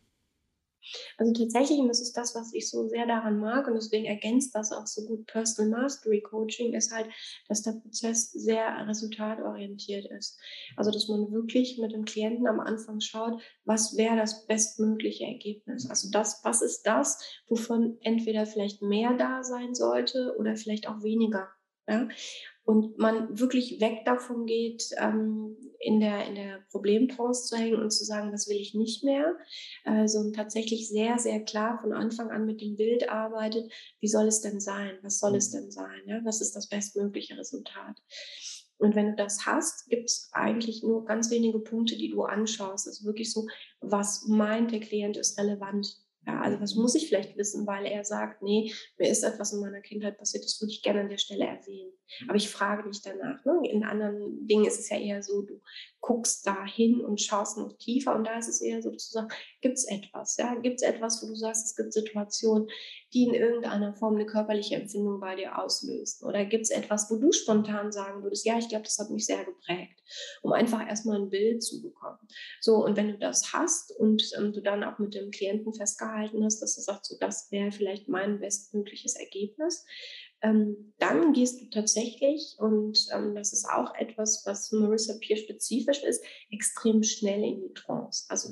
Also 1.17 1.33
tatsächlich, 1.33 1.79
und 1.79 1.87
das 1.87 2.01
ist 2.01 2.15
das, 2.15 2.35
was 2.35 2.53
ich 2.53 2.69
so 2.69 2.87
sehr 2.87 3.05
daran 3.05 3.39
mag, 3.39 3.67
und 3.67 3.75
deswegen 3.75 4.05
ergänzt 4.05 4.55
das 4.55 4.71
auch 4.71 4.87
so 4.87 5.05
gut 5.05 5.25
Personal 5.27 5.81
Mastery 5.81 6.21
Coaching, 6.21 6.73
ist 6.73 6.91
halt, 6.91 7.07
dass 7.47 7.61
der 7.61 7.73
Prozess 7.73 8.31
sehr 8.31 8.87
resultatorientiert 8.87 10.05
ist. 10.11 10.39
Also, 10.75 10.91
dass 10.91 11.07
man 11.07 11.31
wirklich 11.31 11.77
mit 11.79 11.91
dem 11.91 12.05
Klienten 12.05 12.47
am 12.47 12.59
Anfang 12.59 12.99
schaut, 12.99 13.41
was 13.65 13.97
wäre 13.97 14.15
das 14.15 14.45
bestmögliche 14.45 15.25
Ergebnis? 15.25 15.89
Also 15.89 16.09
das, 16.11 16.41
was 16.43 16.61
ist 16.61 16.83
das, 16.83 17.19
wovon 17.47 17.97
entweder 18.01 18.45
vielleicht 18.45 18.81
mehr 18.81 19.13
da 19.13 19.43
sein 19.43 19.75
sollte 19.75 20.35
oder 20.37 20.55
vielleicht 20.55 20.87
auch 20.87 21.03
weniger. 21.03 21.49
Ja? 21.87 22.07
Und 22.67 22.97
man 22.97 23.39
wirklich 23.39 23.79
weg 23.79 24.03
davon 24.03 24.45
geht, 24.45 24.89
ähm, 24.97 25.55
in 25.79 26.01
der, 26.01 26.27
in 26.27 26.35
der 26.35 26.65
Problemtrance 26.69 27.45
zu 27.45 27.55
hängen 27.55 27.81
und 27.81 27.91
zu 27.91 28.03
sagen, 28.03 28.33
das 28.33 28.49
will 28.49 28.57
ich 28.57 28.73
nicht 28.73 29.05
mehr, 29.05 29.37
sondern 30.05 30.33
tatsächlich 30.33 30.89
sehr, 30.89 31.17
sehr 31.17 31.43
klar 31.45 31.79
von 31.79 31.93
Anfang 31.93 32.29
an 32.29 32.45
mit 32.45 32.59
dem 32.59 32.75
Bild 32.75 33.09
arbeitet, 33.09 33.71
wie 34.01 34.07
soll 34.07 34.25
es 34.25 34.41
denn 34.41 34.59
sein, 34.59 34.97
was 35.03 35.19
soll 35.19 35.35
es 35.35 35.51
denn 35.51 35.71
sein, 35.71 36.01
ja? 36.07 36.19
was 36.25 36.41
ist 36.41 36.55
das 36.55 36.67
bestmögliche 36.67 37.37
Resultat. 37.37 38.01
Und 38.79 38.95
wenn 38.95 39.11
du 39.11 39.15
das 39.15 39.45
hast, 39.45 39.87
gibt 39.87 40.09
es 40.09 40.29
eigentlich 40.33 40.83
nur 40.83 41.05
ganz 41.05 41.31
wenige 41.31 41.59
Punkte, 41.59 41.95
die 41.95 42.09
du 42.09 42.23
anschaust. 42.23 42.87
Also 42.87 43.05
wirklich 43.05 43.31
so, 43.31 43.47
was 43.79 44.27
meint 44.27 44.71
der 44.71 44.81
Klient 44.81 45.15
ist 45.15 45.39
relevant 45.39 45.97
ja, 46.27 46.41
also 46.41 46.59
was 46.59 46.75
muss 46.75 46.93
ich 46.95 47.07
vielleicht 47.07 47.37
wissen, 47.37 47.65
weil 47.65 47.85
er 47.85 48.03
sagt, 48.03 48.41
nee, 48.41 48.73
mir 48.97 49.09
ist 49.09 49.23
etwas 49.23 49.53
in 49.53 49.61
meiner 49.61 49.79
Kindheit 49.79 50.17
passiert, 50.17 50.43
das 50.43 50.59
würde 50.59 50.73
ich 50.73 50.83
gerne 50.83 50.99
an 50.99 51.09
der 51.09 51.17
Stelle 51.17 51.45
erwähnen. 51.45 51.93
Aber 52.27 52.35
ich 52.35 52.49
frage 52.49 52.85
nicht 52.85 53.05
danach. 53.05 53.45
Ne? 53.45 53.61
In 53.71 53.85
anderen 53.85 54.45
Dingen 54.45 54.65
ist 54.65 54.77
es 54.77 54.89
ja 54.89 54.97
eher 54.97 55.23
so, 55.23 55.43
du 55.43 55.61
guckst 56.07 56.47
da 56.47 56.65
hin 56.65 57.01
und 57.01 57.21
schaust 57.21 57.57
noch 57.57 57.77
tiefer. 57.77 58.15
Und 58.15 58.25
da 58.25 58.37
ist 58.37 58.47
es 58.47 58.61
eher 58.61 58.81
so, 58.81 58.89
dass 58.89 59.09
du 59.09 59.19
sagst, 59.19 59.37
gibt 59.59 59.77
es 59.77 59.85
etwas? 59.85 60.37
Ja? 60.37 60.55
Gibt 60.55 60.81
es 60.81 60.81
etwas, 60.81 61.21
wo 61.21 61.27
du 61.27 61.35
sagst, 61.35 61.65
es 61.65 61.75
gibt 61.75 61.91
Situationen, 61.91 62.69
die 63.13 63.23
in 63.23 63.33
irgendeiner 63.33 63.93
Form 63.93 64.15
eine 64.15 64.25
körperliche 64.25 64.75
Empfindung 64.75 65.19
bei 65.19 65.35
dir 65.35 65.61
auslösen? 65.61 66.25
Oder 66.25 66.45
gibt 66.45 66.63
es 66.63 66.69
etwas, 66.69 67.11
wo 67.11 67.17
du 67.17 67.33
spontan 67.33 67.91
sagen 67.91 68.23
würdest, 68.23 68.45
ja, 68.45 68.57
ich 68.57 68.69
glaube, 68.69 68.85
das 68.85 68.97
hat 68.99 69.09
mich 69.09 69.25
sehr 69.25 69.43
geprägt, 69.43 70.01
um 70.43 70.53
einfach 70.53 70.87
erstmal 70.87 71.19
ein 71.19 71.29
Bild 71.29 71.61
zu 71.61 71.81
bekommen. 71.81 72.19
So, 72.61 72.85
und 72.85 72.95
wenn 72.95 73.09
du 73.09 73.17
das 73.17 73.51
hast 73.51 73.91
und 73.91 74.23
ähm, 74.37 74.53
du 74.53 74.61
dann 74.61 74.85
auch 74.85 74.99
mit 74.99 75.13
dem 75.13 75.29
Klienten 75.29 75.73
festgehalten 75.73 76.41
hast, 76.45 76.61
dass 76.61 76.75
du 76.75 76.81
sagst, 76.81 77.07
so, 77.07 77.17
das 77.19 77.51
wäre 77.51 77.71
vielleicht 77.71 78.07
mein 78.07 78.39
bestmögliches 78.39 79.17
Ergebnis, 79.17 79.85
ähm, 80.41 80.93
dann 80.99 81.33
gehst 81.33 81.61
du 81.61 81.69
tatsächlich, 81.69 82.55
und 82.59 82.97
ähm, 83.13 83.33
das 83.35 83.53
ist 83.53 83.67
auch 83.67 83.93
etwas, 83.95 84.43
was 84.45 84.71
Marissa 84.71 85.15
Peer 85.19 85.37
spezifisch 85.37 86.03
ist, 86.03 86.23
extrem 86.51 87.03
schnell 87.03 87.43
in 87.43 87.61
die 87.61 87.73
Trance. 87.73 88.25
Also 88.29 88.49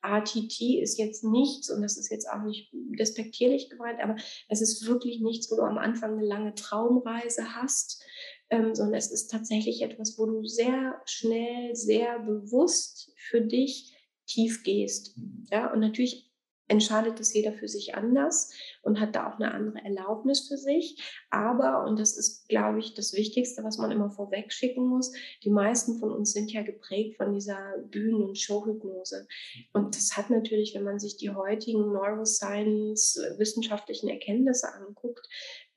ATT 0.00 0.60
ist 0.60 0.98
jetzt 0.98 1.24
nichts, 1.24 1.70
und 1.70 1.82
das 1.82 1.96
ist 1.96 2.10
jetzt 2.10 2.28
auch 2.30 2.42
nicht 2.44 2.70
despektierlich 2.98 3.68
gemeint, 3.68 4.00
aber 4.02 4.16
es 4.48 4.60
ist 4.60 4.86
wirklich 4.86 5.20
nichts, 5.20 5.50
wo 5.50 5.56
du 5.56 5.62
am 5.62 5.78
Anfang 5.78 6.12
eine 6.12 6.26
lange 6.26 6.54
Traumreise 6.54 7.54
hast, 7.54 8.02
ähm, 8.50 8.74
sondern 8.74 8.94
es 8.96 9.10
ist 9.10 9.28
tatsächlich 9.30 9.82
etwas, 9.82 10.18
wo 10.18 10.26
du 10.26 10.44
sehr 10.44 11.00
schnell, 11.04 11.74
sehr 11.74 12.20
bewusst 12.20 13.12
für 13.16 13.42
dich 13.42 13.94
tief 14.26 14.62
gehst. 14.62 15.18
Ja, 15.50 15.72
und 15.72 15.80
natürlich 15.80 16.27
entscheidet 16.68 17.18
das 17.18 17.34
jeder 17.34 17.52
für 17.52 17.66
sich 17.66 17.94
anders 17.94 18.52
und 18.82 19.00
hat 19.00 19.16
da 19.16 19.28
auch 19.28 19.40
eine 19.40 19.52
andere 19.52 19.82
Erlaubnis 19.84 20.46
für 20.46 20.58
sich. 20.58 21.02
Aber, 21.30 21.84
und 21.84 21.98
das 21.98 22.16
ist, 22.16 22.48
glaube 22.48 22.78
ich, 22.78 22.94
das 22.94 23.14
Wichtigste, 23.14 23.64
was 23.64 23.78
man 23.78 23.90
immer 23.90 24.10
vorweg 24.10 24.52
schicken 24.52 24.86
muss, 24.86 25.12
die 25.44 25.50
meisten 25.50 25.98
von 25.98 26.12
uns 26.12 26.32
sind 26.32 26.52
ja 26.52 26.62
geprägt 26.62 27.16
von 27.16 27.32
dieser 27.32 27.78
Bühnen- 27.90 28.22
und 28.22 28.38
Showhypnose. 28.38 29.26
Und 29.72 29.96
das 29.96 30.16
hat 30.16 30.30
natürlich, 30.30 30.74
wenn 30.74 30.84
man 30.84 30.98
sich 30.98 31.16
die 31.16 31.30
heutigen 31.30 31.92
Neuroscience-wissenschaftlichen 31.92 34.08
Erkenntnisse 34.08 34.74
anguckt, 34.74 35.26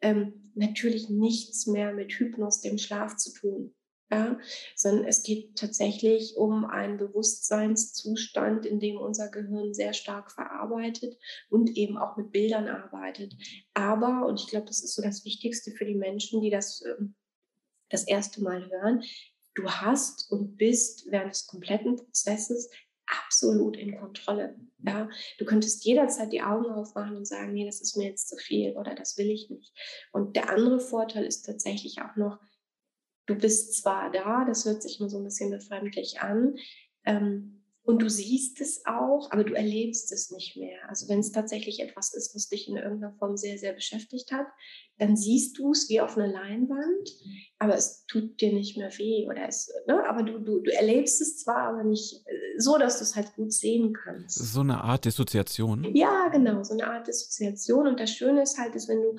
ähm, 0.02 0.52
natürlich 0.56 1.10
nichts 1.10 1.68
mehr 1.68 1.94
mit 1.94 2.12
Hypnos, 2.12 2.62
dem 2.62 2.78
Schlaf 2.78 3.16
zu 3.18 3.34
tun 3.34 3.74
ja, 4.12 4.38
sondern 4.76 5.06
es 5.06 5.24
geht 5.24 5.56
tatsächlich 5.56 6.36
um 6.36 6.66
einen 6.66 6.98
Bewusstseinszustand, 6.98 8.66
in 8.66 8.80
dem 8.80 8.98
unser 8.98 9.30
Gehirn 9.30 9.74
sehr 9.74 9.94
stark 9.94 10.32
verarbeitet 10.32 11.18
und 11.50 11.78
eben 11.78 11.98
auch 11.98 12.18
mit 12.18 12.32
Bildern 12.32 12.68
arbeitet. 12.68 13.36
Aber, 13.74 14.28
und 14.28 14.40
ich 14.40 14.48
glaube, 14.48 14.68
das 14.68 14.84
ist 14.84 14.94
so 14.96 15.02
das 15.02 15.24
Wichtigste 15.24 15.72
für 15.72 15.86
die 15.86 15.96
Menschen, 15.96 16.42
die 16.42 16.50
das 16.50 16.84
ähm, 16.86 17.16
das 17.92 18.08
erste 18.08 18.42
Mal 18.42 18.70
hören, 18.70 19.04
du 19.54 19.70
hast 19.70 20.32
und 20.32 20.58
bist 20.58 21.12
während 21.12 21.34
des 21.34 21.48
kompletten 21.48 21.98
Prozesses 21.98 22.70
absolut 23.06 23.76
in 23.78 23.98
Kontrolle. 23.98 24.56
Ja, 24.84 25.10
du 25.38 25.46
könntest 25.46 25.84
jederzeit 25.84 26.32
die 26.32 26.42
Augen 26.42 26.72
aufmachen 26.72 27.18
und 27.18 27.28
sagen, 27.28 27.54
nee, 27.54 27.66
das 27.66 27.82
ist 27.82 27.98
mir 27.98 28.08
jetzt 28.08 28.30
zu 28.30 28.38
viel 28.38 28.76
oder 28.78 28.96
das 28.96 29.18
will 29.18 29.30
ich 29.30 29.50
nicht. 29.50 29.74
Und 30.12 30.36
der 30.36 30.50
andere 30.50 30.80
Vorteil 30.80 31.26
ist 31.26 31.44
tatsächlich 31.44 32.02
auch 32.02 32.16
noch, 32.16 32.40
du 33.26 33.36
bist 33.36 33.78
zwar 33.82 34.12
da, 34.12 34.46
das 34.46 34.66
hört 34.66 34.82
sich 34.82 35.00
immer 35.00 35.10
so 35.10 35.18
ein 35.18 35.24
bisschen 35.24 35.52
befremdlich 35.52 36.22
an, 36.22 36.56
ähm, 37.06 37.62
und 37.84 38.02
du 38.02 38.10
siehst 38.10 38.62
es 38.62 38.86
auch, 38.86 39.32
aber 39.32 39.44
du 39.44 39.56
erlebst 39.56 40.12
es 40.12 40.30
nicht 40.30 40.56
mehr. 40.56 40.88
Also 40.88 41.10
wenn 41.10 41.20
es 41.20 41.32
tatsächlich 41.32 41.80
etwas 41.80 42.14
ist, 42.14 42.36
was 42.36 42.48
dich 42.48 42.70
in 42.70 42.78
irgendeiner 42.78 43.14
Form 43.14 43.38
sehr, 43.38 43.58
sehr 43.58 43.74
beschäftigt 43.74 44.32
hat, 44.32 44.46
dann 45.02 45.16
siehst 45.16 45.58
du 45.58 45.72
es 45.72 45.90
wie 45.90 46.00
auf 46.00 46.16
einer 46.16 46.28
Leinwand, 46.28 47.10
aber 47.58 47.74
es 47.74 48.06
tut 48.06 48.40
dir 48.40 48.54
nicht 48.54 48.78
mehr 48.78 48.92
weh 49.00 49.28
oder 49.28 49.48
es, 49.48 49.74
ne? 49.88 50.08
aber 50.08 50.22
du, 50.22 50.38
du, 50.38 50.60
du 50.60 50.72
erlebst 50.72 51.20
es 51.22 51.40
zwar, 51.40 51.70
aber 51.70 51.84
nicht 51.84 52.24
äh, 52.28 52.60
so, 52.60 52.78
dass 52.78 53.00
du 53.00 53.04
es 53.04 53.16
halt 53.16 53.34
gut 53.34 53.52
sehen 53.52 53.94
kannst. 53.94 54.38
So 54.38 54.60
eine 54.60 54.84
Art 54.84 55.06
Dissoziation? 55.06 55.96
Ja, 55.96 56.28
genau, 56.28 56.62
so 56.62 56.74
eine 56.74 56.86
Art 56.86 57.08
Dissoziation. 57.08 57.88
Und 57.88 58.00
das 58.00 58.12
Schöne 58.12 58.44
ist 58.44 58.60
halt, 58.60 58.76
dass 58.76 58.88
wenn 58.88 59.02
du 59.02 59.18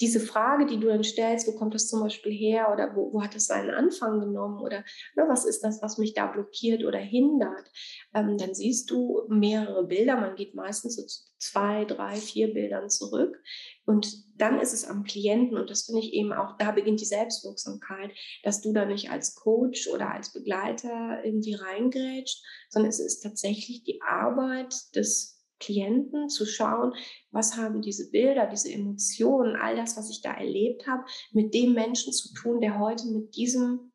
diese 0.00 0.18
Frage, 0.18 0.66
die 0.66 0.80
du 0.80 0.88
dann 0.88 1.04
stellst, 1.04 1.46
wo 1.46 1.52
kommt 1.52 1.74
das 1.74 1.88
zum 1.88 2.00
Beispiel 2.00 2.32
her 2.32 2.72
oder 2.72 2.96
wo, 2.96 3.12
wo 3.12 3.22
hat 3.22 3.36
es 3.36 3.46
seinen 3.46 3.70
Anfang 3.70 4.18
genommen 4.18 4.60
oder 4.60 4.78
ne, 5.14 5.24
was 5.28 5.44
ist 5.44 5.62
das, 5.62 5.80
was 5.82 5.98
mich 5.98 6.14
da 6.14 6.26
blockiert 6.26 6.84
oder 6.84 6.98
hindert, 6.98 7.70
ähm, 8.12 8.36
dann 8.38 8.54
siehst 8.54 8.90
du 8.90 9.22
mehrere 9.28 9.86
Bilder. 9.86 10.16
Man 10.16 10.34
geht 10.34 10.56
meistens 10.56 10.96
so 10.96 11.02
zu 11.04 11.22
zwei, 11.38 11.84
drei, 11.84 12.16
vier 12.16 12.52
Bildern 12.52 12.88
zurück. 12.88 13.42
Und 13.84 14.24
dann 14.36 14.60
ist 14.60 14.72
es 14.72 14.84
am 14.84 15.04
Klienten, 15.04 15.56
und 15.56 15.70
das 15.70 15.84
finde 15.84 16.00
ich 16.00 16.12
eben 16.12 16.32
auch, 16.32 16.56
da 16.58 16.72
beginnt 16.72 17.00
die 17.00 17.06
Selbstwirksamkeit, 17.06 18.12
dass 18.42 18.60
du 18.60 18.72
da 18.72 18.84
nicht 18.84 19.10
als 19.10 19.34
Coach 19.34 19.88
oder 19.88 20.12
als 20.12 20.32
Begleiter 20.32 21.24
irgendwie 21.24 21.54
reingrätscht, 21.54 22.42
sondern 22.70 22.90
es 22.90 23.00
ist 23.00 23.20
tatsächlich 23.20 23.84
die 23.84 24.00
Arbeit 24.02 24.74
des 24.94 25.36
Klienten 25.58 26.28
zu 26.28 26.44
schauen, 26.44 26.92
was 27.30 27.56
haben 27.56 27.80
diese 27.80 28.10
Bilder, 28.10 28.46
diese 28.46 28.70
Emotionen, 28.70 29.56
all 29.56 29.76
das, 29.76 29.96
was 29.96 30.10
ich 30.10 30.20
da 30.20 30.32
erlebt 30.32 30.86
habe, 30.86 31.04
mit 31.32 31.54
dem 31.54 31.72
Menschen 31.72 32.12
zu 32.12 32.34
tun, 32.34 32.60
der 32.60 32.78
heute 32.78 33.06
mit 33.06 33.36
diesem 33.36 33.92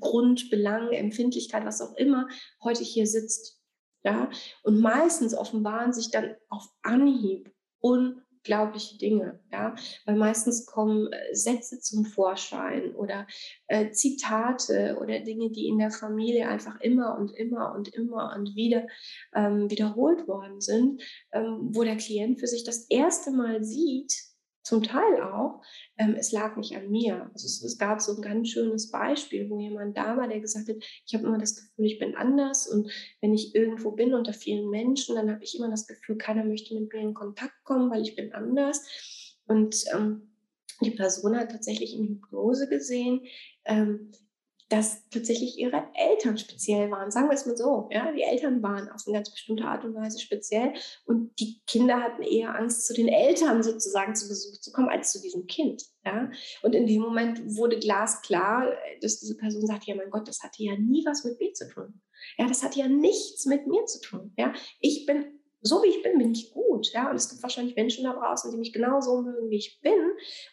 Grund, 0.00 0.50
Belang, 0.50 0.92
Empfindlichkeit, 0.92 1.64
was 1.64 1.80
auch 1.80 1.94
immer, 1.96 2.28
heute 2.62 2.84
hier 2.84 3.06
sitzt. 3.06 3.60
Ja? 4.04 4.30
Und 4.62 4.80
meistens 4.80 5.34
offenbaren 5.34 5.92
sich 5.92 6.10
dann 6.10 6.36
auf 6.48 6.68
Anhieb 6.82 7.50
unglaubliche 7.80 8.96
Dinge, 8.98 9.40
ja, 9.52 9.74
weil 10.06 10.16
meistens 10.16 10.64
kommen 10.64 11.12
äh, 11.12 11.34
Sätze 11.34 11.80
zum 11.80 12.04
Vorschein 12.04 12.94
oder 12.94 13.26
äh, 13.66 13.90
Zitate 13.90 14.96
oder 15.00 15.20
Dinge, 15.20 15.50
die 15.50 15.68
in 15.68 15.78
der 15.78 15.90
Familie 15.90 16.48
einfach 16.48 16.80
immer 16.80 17.18
und 17.18 17.32
immer 17.32 17.74
und 17.74 17.88
immer 17.88 18.34
und 18.36 18.54
wieder 18.54 18.86
ähm, 19.34 19.70
wiederholt 19.70 20.26
worden 20.28 20.60
sind, 20.60 21.02
ähm, 21.32 21.70
wo 21.72 21.82
der 21.82 21.96
Klient 21.96 22.40
für 22.40 22.46
sich 22.46 22.64
das 22.64 22.86
erste 22.88 23.32
Mal 23.32 23.64
sieht, 23.64 24.33
zum 24.64 24.82
Teil 24.82 25.22
auch, 25.22 25.60
ähm, 25.98 26.16
es 26.18 26.32
lag 26.32 26.56
nicht 26.56 26.74
an 26.74 26.90
mir. 26.90 27.30
Also 27.34 27.46
es, 27.46 27.62
es, 27.62 27.78
gab 27.78 28.00
so 28.00 28.16
ein 28.16 28.22
ganz 28.22 28.48
schönes 28.48 28.90
Beispiel, 28.90 29.48
wo 29.50 29.60
jemand 29.60 29.96
da 29.96 30.16
war, 30.16 30.26
der 30.26 30.40
gesagt 30.40 30.68
hat, 30.68 30.76
ich 31.06 31.14
habe 31.14 31.26
immer 31.26 31.38
das 31.38 31.54
Gefühl, 31.54 31.84
ich 31.84 31.98
bin 31.98 32.16
anders 32.16 32.66
und 32.66 32.90
wenn 33.20 33.34
ich 33.34 33.54
irgendwo 33.54 33.90
bin 33.90 34.14
unter 34.14 34.32
vielen 34.32 34.70
Menschen, 34.70 35.16
dann 35.16 35.30
habe 35.30 35.44
ich 35.44 35.56
immer 35.56 35.70
das 35.70 35.86
Gefühl, 35.86 36.16
keiner 36.16 36.44
möchte 36.44 36.74
mit 36.74 36.92
mir 36.92 37.00
in 37.00 37.12
Kontakt 37.12 37.62
kommen, 37.62 37.90
weil 37.90 38.02
ich 38.02 38.16
bin 38.16 38.32
anders. 38.32 39.36
Und 39.46 39.84
ähm, 39.94 40.34
die 40.80 40.92
Person 40.92 41.36
hat 41.36 41.50
tatsächlich 41.50 41.94
in 41.94 42.08
Hypnose 42.08 42.66
gesehen, 42.66 43.20
ähm, 43.66 44.12
dass 44.68 45.08
tatsächlich 45.10 45.58
ihre 45.58 45.84
Eltern 45.94 46.38
speziell 46.38 46.90
waren. 46.90 47.10
Sagen 47.10 47.28
wir 47.28 47.34
es 47.34 47.46
mal 47.46 47.56
so. 47.56 47.88
Ja? 47.90 48.10
Die 48.12 48.22
Eltern 48.22 48.62
waren 48.62 48.88
auf 48.88 49.02
eine 49.06 49.16
ganz 49.16 49.30
bestimmte 49.30 49.64
Art 49.64 49.84
und 49.84 49.94
Weise 49.94 50.18
speziell 50.18 50.72
und 51.04 51.38
die 51.38 51.60
Kinder 51.66 52.02
hatten 52.02 52.22
eher 52.22 52.54
Angst, 52.54 52.86
zu 52.86 52.94
den 52.94 53.08
Eltern 53.08 53.62
sozusagen 53.62 54.14
zu 54.14 54.26
Besuch 54.28 54.60
zu 54.60 54.72
kommen, 54.72 54.88
als 54.88 55.12
zu 55.12 55.20
diesem 55.20 55.46
Kind. 55.46 55.84
Ja? 56.04 56.30
Und 56.62 56.74
in 56.74 56.86
dem 56.86 57.02
Moment 57.02 57.40
wurde 57.56 57.78
glasklar, 57.78 58.72
dass 59.00 59.20
diese 59.20 59.36
Person 59.36 59.66
sagt, 59.66 59.84
ja 59.84 59.94
mein 59.94 60.10
Gott, 60.10 60.28
das 60.28 60.42
hatte 60.42 60.62
ja 60.62 60.76
nie 60.76 61.04
was 61.04 61.24
mit 61.24 61.38
mir 61.38 61.52
zu 61.52 61.68
tun. 61.68 62.00
Ja, 62.38 62.48
das 62.48 62.62
hat 62.62 62.74
ja 62.74 62.88
nichts 62.88 63.44
mit 63.44 63.66
mir 63.66 63.84
zu 63.84 64.00
tun. 64.00 64.32
Ja, 64.38 64.54
ich 64.80 65.04
bin 65.04 65.40
so 65.66 65.82
wie 65.82 65.88
ich 65.88 66.02
bin, 66.02 66.18
bin 66.18 66.32
ich 66.32 66.52
gut. 66.52 66.92
Ja? 66.92 67.10
Und 67.10 67.16
es 67.16 67.30
gibt 67.30 67.42
wahrscheinlich 67.42 67.74
Menschen 67.74 68.04
da 68.04 68.12
draußen, 68.12 68.50
die 68.50 68.58
mich 68.58 68.72
genauso 68.72 69.22
mögen, 69.22 69.48
wie 69.48 69.56
ich 69.56 69.80
bin. 69.82 69.98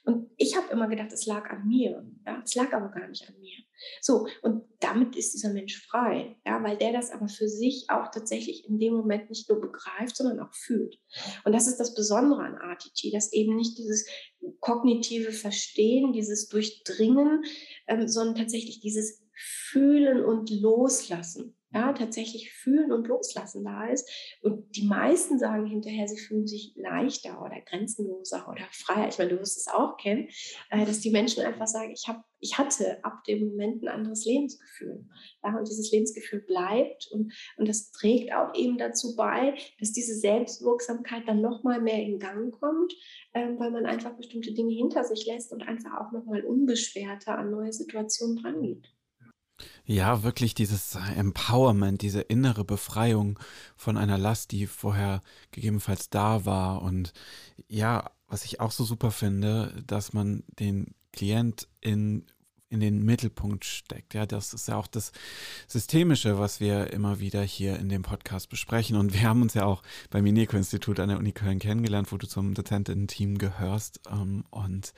Und 0.06 0.32
ich 0.38 0.56
habe 0.56 0.72
immer 0.72 0.88
gedacht, 0.88 1.12
es 1.12 1.26
lag 1.26 1.50
an 1.50 1.68
mir. 1.68 2.06
Ja? 2.26 2.42
Es 2.44 2.56
lag 2.56 2.72
aber 2.72 2.90
gar 2.90 3.08
nicht 3.10 3.28
an 3.28 3.38
mir. 3.40 3.58
So, 4.00 4.28
und 4.42 4.64
damit 4.80 5.16
ist 5.16 5.34
dieser 5.34 5.52
Mensch 5.52 5.86
frei, 5.88 6.38
ja, 6.46 6.64
weil 6.64 6.78
der 6.78 6.94
das 6.94 7.12
aber 7.12 7.28
für 7.28 7.50
sich 7.50 7.86
auch 7.90 8.12
tatsächlich 8.12 8.68
in 8.70 8.80
dem 8.80 8.94
Moment 8.94 9.30
nicht 9.30 9.50
nur 9.50 9.60
begreift, 9.60 10.16
sondern 10.16 10.40
auch 10.40 10.54
fühlt. 10.54 11.00
Und 11.46 11.54
das 11.54 11.68
ist 11.68 11.78
das 11.78 11.96
Besondere 11.96 12.42
an 12.42 12.56
RTT, 12.56 13.12
dass 13.12 13.34
eben 13.34 13.56
nicht 13.56 13.78
dieses 13.80 14.08
kognitive 14.60 15.32
Verstehen, 15.32 16.14
dieses 16.14 16.48
Durchdringen, 16.48 17.44
ähm, 17.88 18.08
sondern 18.08 18.36
tatsächlich 18.36 18.80
dieses 18.82 19.24
Fühlen 19.34 20.24
und 20.24 20.52
Loslassen 20.52 21.58
ja, 21.74 21.94
tatsächlich 21.94 22.52
fühlen 22.52 22.92
und 22.92 23.08
loslassen 23.08 23.64
da 23.64 23.86
ist. 23.86 24.10
Und 24.42 24.76
die 24.76 24.86
meisten 24.86 25.40
sagen 25.40 25.66
hinterher, 25.66 26.08
sie 26.08 26.20
fühlen 26.20 26.46
sich 26.46 26.74
leichter 26.76 27.42
oder 27.42 27.62
grenzenloser 27.62 28.48
oder 28.50 28.66
freier. 28.72 29.08
Ich 29.08 29.18
meine, 29.18 29.32
du 29.32 29.40
wirst 29.40 29.58
es 29.58 29.68
auch 29.68 29.98
kennen, 29.98 30.28
äh, 30.70 30.86
dass 30.86 31.00
die 31.00 31.12
Menschen 31.12 31.44
einfach 31.44 31.68
sagen, 31.68 31.92
ich, 31.92 32.08
hab, 32.08 32.26
ich 32.40 32.58
hatte 32.58 33.04
ab 33.04 33.24
dem 33.24 33.48
Moment 33.48 33.84
ein 33.84 33.88
anderes 33.88 34.26
Lebensgefühl. 34.26 35.06
Ja, 35.44 35.58
und 35.58 35.68
dieses 35.68 35.92
Lebensgefühl 35.92 36.42
bleibt 36.42 37.08
und, 37.12 37.34
und 37.58 37.68
das 37.68 37.92
trägt 37.92 38.34
auch 38.34 38.54
eben 38.54 38.78
dazu 38.78 39.16
bei, 39.16 39.56
dass 39.80 39.94
diese 39.94 40.16
Selbstwirksamkeit 40.16 41.28
dann 41.28 41.42
nochmal 41.42 41.82
mehr 41.82 42.02
in 42.02 42.20
Gang 42.20 42.52
kommt, 42.60 42.94
ähm, 43.34 43.58
weil 43.60 43.72
man 43.72 43.86
einfach 43.86 44.16
bestimmte 44.18 44.54
Dinge 44.54 44.74
hinter 44.74 45.04
sich 45.06 45.26
lässt 45.26 45.54
und 45.54 45.62
einfach 45.62 46.02
auch 46.02 46.12
nochmal 46.12 46.44
unbeschwerter 46.44 47.38
an 47.38 47.52
neue 47.52 47.72
Situationen 47.72 48.38
drangeht. 48.38 48.90
Ja, 49.86 50.24
wirklich 50.24 50.54
dieses 50.54 50.98
Empowerment, 51.16 52.02
diese 52.02 52.22
innere 52.22 52.64
Befreiung 52.64 53.40
von 53.76 53.98
einer 53.98 54.18
Last, 54.18 54.52
die 54.52 54.68
vorher 54.68 55.22
gegebenenfalls 55.52 56.10
da 56.10 56.46
war. 56.46 56.82
Und 56.82 57.14
ja, 57.68 58.10
was 58.28 58.46
ich 58.46 58.60
auch 58.60 58.72
so 58.72 58.84
super 58.84 59.12
finde, 59.12 59.84
dass 59.86 60.14
man 60.14 60.44
den 60.60 60.96
Klient 61.12 61.68
in, 61.82 62.26
in 62.70 62.80
den 62.80 63.04
Mittelpunkt 63.04 63.66
steckt. 63.66 64.14
Ja, 64.14 64.26
das 64.26 64.54
ist 64.54 64.70
ja 64.70 64.78
auch 64.78 64.88
das 64.88 65.12
Systemische, 65.68 66.40
was 66.40 66.62
wir 66.62 66.94
immer 66.94 67.20
wieder 67.20 67.42
hier 67.42 67.78
in 67.78 67.90
dem 67.90 68.02
Podcast 68.02 68.50
besprechen. 68.50 68.96
Und 68.96 69.14
wir 69.14 69.24
haben 69.24 69.42
uns 69.42 69.54
ja 69.54 69.66
auch 69.66 69.84
beim 70.10 70.24
Mineco-Institut 70.24 71.00
an 71.02 71.10
der 71.10 71.18
Uni 71.18 71.34
Köln 71.34 71.60
kennengelernt, 71.60 72.12
wo 72.12 72.18
du 72.18 72.28
zum 72.28 72.54
Dozentinnen-Team 72.54 73.38
gehörst. 73.38 74.00
Ähm, 74.10 74.46
und 74.50 74.94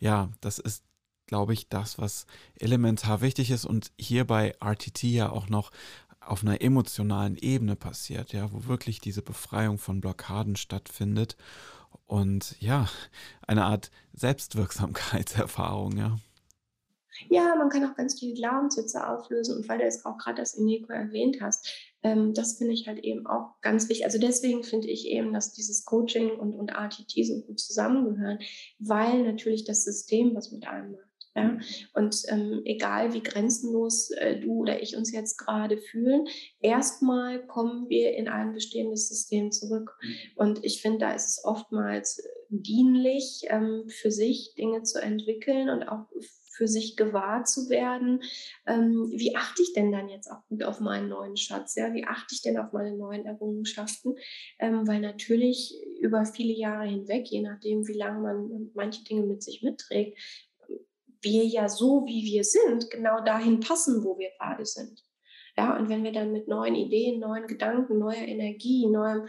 ja, 0.00 0.30
das 0.40 0.58
ist 0.58 0.82
glaube 1.32 1.54
ich, 1.54 1.70
das, 1.70 1.98
was 1.98 2.26
elementar 2.60 3.22
wichtig 3.22 3.50
ist 3.50 3.64
und 3.64 3.90
hier 3.98 4.26
bei 4.26 4.54
RTT 4.60 5.04
ja 5.04 5.30
auch 5.30 5.48
noch 5.48 5.70
auf 6.20 6.42
einer 6.42 6.60
emotionalen 6.60 7.36
Ebene 7.36 7.74
passiert, 7.74 8.34
ja, 8.34 8.52
wo 8.52 8.66
wirklich 8.66 9.00
diese 9.00 9.22
Befreiung 9.22 9.78
von 9.78 10.02
Blockaden 10.02 10.56
stattfindet 10.56 11.38
und 12.04 12.54
ja, 12.60 12.86
eine 13.46 13.64
Art 13.64 13.90
Selbstwirksamkeitserfahrung, 14.12 15.96
ja. 15.96 16.18
Ja, 17.30 17.54
man 17.56 17.70
kann 17.70 17.90
auch 17.90 17.96
ganz 17.96 18.18
viele 18.18 18.34
Glaubenssätze 18.34 19.08
auflösen 19.08 19.56
und 19.56 19.68
weil 19.70 19.78
du 19.78 19.84
jetzt 19.84 20.04
auch 20.04 20.18
gerade 20.18 20.36
das 20.36 20.52
Ineko 20.52 20.92
erwähnt 20.92 21.38
hast, 21.40 21.66
ähm, 22.02 22.34
das 22.34 22.58
finde 22.58 22.74
ich 22.74 22.86
halt 22.86 22.98
eben 23.04 23.26
auch 23.26 23.58
ganz 23.62 23.88
wichtig. 23.88 24.04
Also 24.04 24.18
deswegen 24.18 24.64
finde 24.64 24.88
ich 24.88 25.06
eben, 25.06 25.32
dass 25.32 25.54
dieses 25.54 25.86
Coaching 25.86 26.32
und, 26.32 26.52
und 26.54 26.72
RTT 26.72 27.24
so 27.24 27.40
gut 27.40 27.58
zusammengehören, 27.58 28.38
weil 28.78 29.22
natürlich 29.22 29.64
das 29.64 29.84
System 29.84 30.34
was 30.34 30.52
mit 30.52 30.66
einem 30.66 30.92
macht. 30.92 31.11
Ja? 31.34 31.58
Und 31.94 32.22
ähm, 32.28 32.62
egal 32.64 33.14
wie 33.14 33.22
grenzenlos 33.22 34.10
äh, 34.10 34.38
du 34.38 34.60
oder 34.60 34.82
ich 34.82 34.96
uns 34.96 35.12
jetzt 35.12 35.38
gerade 35.38 35.78
fühlen, 35.78 36.26
erstmal 36.60 37.46
kommen 37.46 37.88
wir 37.88 38.14
in 38.14 38.28
ein 38.28 38.52
bestehendes 38.52 39.08
System 39.08 39.50
zurück. 39.50 39.96
Mhm. 40.02 40.14
Und 40.36 40.64
ich 40.64 40.82
finde, 40.82 40.98
da 40.98 41.14
ist 41.14 41.28
es 41.28 41.44
oftmals 41.44 42.22
dienlich, 42.48 43.44
ähm, 43.48 43.84
für 43.88 44.10
sich 44.10 44.54
Dinge 44.56 44.82
zu 44.82 45.00
entwickeln 45.00 45.70
und 45.70 45.84
auch 45.84 46.06
für 46.52 46.68
sich 46.68 46.96
gewahr 46.96 47.44
zu 47.44 47.70
werden. 47.70 48.22
Ähm, 48.66 49.10
wie 49.10 49.34
achte 49.34 49.62
ich 49.62 49.72
denn 49.72 49.90
dann 49.90 50.10
jetzt 50.10 50.30
auch 50.30 50.46
gut 50.48 50.62
auf 50.62 50.80
meinen 50.80 51.08
neuen 51.08 51.36
Schatz? 51.36 51.74
Ja? 51.76 51.94
Wie 51.94 52.04
achte 52.04 52.34
ich 52.34 52.42
denn 52.42 52.58
auf 52.58 52.72
meine 52.72 52.96
neuen 52.96 53.24
Errungenschaften? 53.24 54.16
Ähm, 54.58 54.86
weil 54.86 55.00
natürlich 55.00 55.74
über 56.00 56.26
viele 56.26 56.52
Jahre 56.52 56.86
hinweg, 56.86 57.26
je 57.28 57.40
nachdem, 57.40 57.88
wie 57.88 57.96
lange 57.96 58.20
man 58.20 58.70
manche 58.74 59.02
Dinge 59.04 59.22
mit 59.22 59.42
sich 59.42 59.62
mitträgt, 59.62 60.18
wir 61.22 61.44
ja 61.44 61.68
so, 61.68 62.04
wie 62.06 62.24
wir 62.24 62.44
sind, 62.44 62.90
genau 62.90 63.24
dahin 63.24 63.60
passen, 63.60 64.04
wo 64.04 64.18
wir 64.18 64.30
gerade 64.38 64.64
sind. 64.64 65.02
Ja, 65.56 65.76
und 65.76 65.88
wenn 65.88 66.02
wir 66.02 66.12
dann 66.12 66.32
mit 66.32 66.48
neuen 66.48 66.74
Ideen, 66.74 67.20
neuen 67.20 67.46
Gedanken, 67.46 67.98
neuer 67.98 68.26
Energie, 68.26 68.86
neuem 68.86 69.26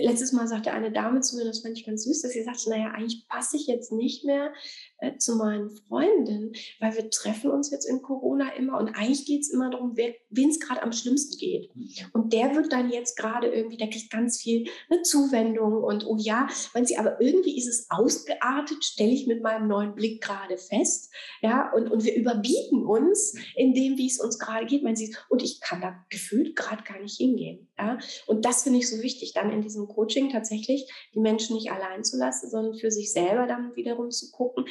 letztes 0.00 0.32
Mal 0.32 0.46
sagte 0.46 0.72
eine 0.72 0.92
Dame 0.92 1.20
zu 1.20 1.36
mir, 1.36 1.44
das 1.44 1.60
fand 1.60 1.78
ich 1.78 1.86
ganz 1.86 2.04
süß, 2.04 2.22
dass 2.22 2.32
sie 2.32 2.42
sagte, 2.42 2.70
naja, 2.70 2.92
eigentlich 2.94 3.26
passe 3.28 3.56
ich 3.56 3.66
jetzt 3.66 3.92
nicht 3.92 4.24
mehr 4.24 4.52
äh, 4.98 5.16
zu 5.18 5.36
meinen 5.36 5.70
Freundinnen, 5.70 6.52
weil 6.80 6.94
wir 6.96 7.10
treffen 7.10 7.50
uns 7.50 7.70
jetzt 7.70 7.84
in 7.84 8.02
Corona 8.02 8.54
immer 8.54 8.78
und 8.78 8.88
eigentlich 8.88 9.26
geht 9.26 9.42
es 9.42 9.50
immer 9.50 9.70
darum, 9.70 9.96
wen 9.96 10.48
es 10.48 10.60
gerade 10.60 10.82
am 10.82 10.92
schlimmsten 10.92 11.38
geht. 11.38 11.70
Und 12.12 12.32
der 12.32 12.54
wird 12.54 12.72
dann 12.72 12.90
jetzt 12.90 13.16
gerade 13.16 13.48
irgendwie, 13.48 13.76
der 13.76 13.90
kriegt 13.90 14.10
ganz 14.10 14.40
viel 14.40 14.68
eine 14.90 15.02
Zuwendung 15.02 15.82
und 15.82 16.06
oh 16.06 16.16
ja, 16.18 16.48
wenn 16.72 16.86
sie, 16.86 16.96
aber 16.96 17.20
irgendwie 17.20 17.56
ist 17.56 17.68
es 17.68 17.86
ausgeartet, 17.90 18.84
stelle 18.84 19.12
ich 19.12 19.26
mit 19.26 19.42
meinem 19.42 19.68
neuen 19.68 19.94
Blick 19.94 20.22
gerade 20.22 20.58
fest, 20.58 21.12
ja, 21.42 21.72
und, 21.72 21.90
und 21.90 22.04
wir 22.04 22.14
überbieten 22.14 22.84
uns 22.84 23.34
in 23.54 23.74
dem, 23.74 23.96
wie 23.98 24.06
es 24.06 24.20
uns 24.20 24.38
gerade 24.38 24.66
geht, 24.66 24.84
wenn 24.84 24.96
sie, 24.96 25.14
und 25.28 25.42
ich 25.42 25.60
kann 25.60 25.80
da 25.80 26.04
gefühlt 26.10 26.56
gerade 26.56 26.82
gar 26.82 27.00
nicht 27.00 27.16
hingehen, 27.16 27.68
ja, 27.78 27.98
und 28.26 28.44
das 28.44 28.62
finde 28.62 28.78
ich 28.78 28.88
so 28.88 29.02
wichtig, 29.02 29.32
dann 29.32 29.50
in 29.50 29.62
diesem 29.62 29.88
Coaching 29.88 30.30
tatsächlich 30.30 30.90
die 31.14 31.20
Menschen 31.20 31.56
nicht 31.56 31.72
allein 31.72 32.04
zu 32.04 32.16
lassen, 32.16 32.48
sondern 32.48 32.74
für 32.74 32.90
sich 32.90 33.12
selber 33.12 33.46
dann 33.46 33.74
wiederum 33.74 34.10
zu 34.10 34.30
gucken, 34.30 34.66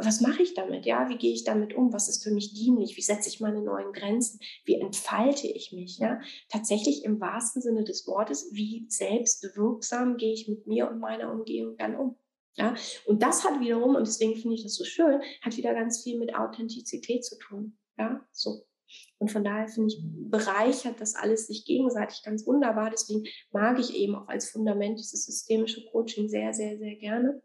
was 0.00 0.20
mache 0.20 0.42
ich 0.42 0.54
damit? 0.54 0.86
Ja, 0.86 1.08
wie 1.08 1.18
gehe 1.18 1.32
ich 1.32 1.44
damit 1.44 1.74
um? 1.74 1.92
Was 1.92 2.08
ist 2.08 2.22
für 2.22 2.30
mich 2.30 2.54
dienlich? 2.54 2.96
Wie 2.96 3.02
setze 3.02 3.28
ich 3.28 3.40
meine 3.40 3.62
neuen 3.62 3.92
Grenzen? 3.92 4.40
Wie 4.64 4.80
entfalte 4.80 5.46
ich 5.46 5.72
mich? 5.72 5.98
Ja, 5.98 6.20
tatsächlich 6.48 7.04
im 7.04 7.20
wahrsten 7.20 7.62
Sinne 7.62 7.84
des 7.84 8.06
Wortes, 8.06 8.48
wie 8.52 8.86
selbstwirksam 8.88 10.16
gehe 10.16 10.32
ich 10.32 10.48
mit 10.48 10.66
mir 10.66 10.90
und 10.90 10.98
meiner 10.98 11.30
Umgebung 11.30 11.76
dann 11.76 11.96
um? 11.96 12.16
Ja, 12.54 12.74
und 13.06 13.22
das 13.22 13.44
hat 13.44 13.60
wiederum, 13.60 13.94
und 13.94 14.06
deswegen 14.06 14.36
finde 14.36 14.56
ich 14.56 14.62
das 14.62 14.74
so 14.74 14.84
schön, 14.84 15.22
hat 15.40 15.56
wieder 15.56 15.72
ganz 15.72 16.02
viel 16.02 16.18
mit 16.18 16.34
Authentizität 16.34 17.24
zu 17.24 17.38
tun. 17.38 17.78
Ja, 17.96 18.26
so. 18.30 18.62
Und 19.18 19.30
von 19.30 19.44
daher 19.44 19.68
finde 19.68 19.94
ich, 19.94 20.02
bereichert 20.02 21.00
das 21.00 21.14
alles 21.14 21.46
sich 21.46 21.64
gegenseitig 21.64 22.22
ganz 22.22 22.46
wunderbar. 22.46 22.90
Deswegen 22.90 23.24
mag 23.52 23.78
ich 23.78 23.94
eben 23.94 24.14
auch 24.14 24.28
als 24.28 24.50
Fundament 24.50 24.98
dieses 24.98 25.26
systemische 25.26 25.84
Coaching 25.90 26.28
sehr, 26.28 26.52
sehr, 26.52 26.78
sehr 26.78 26.96
gerne. 26.96 27.42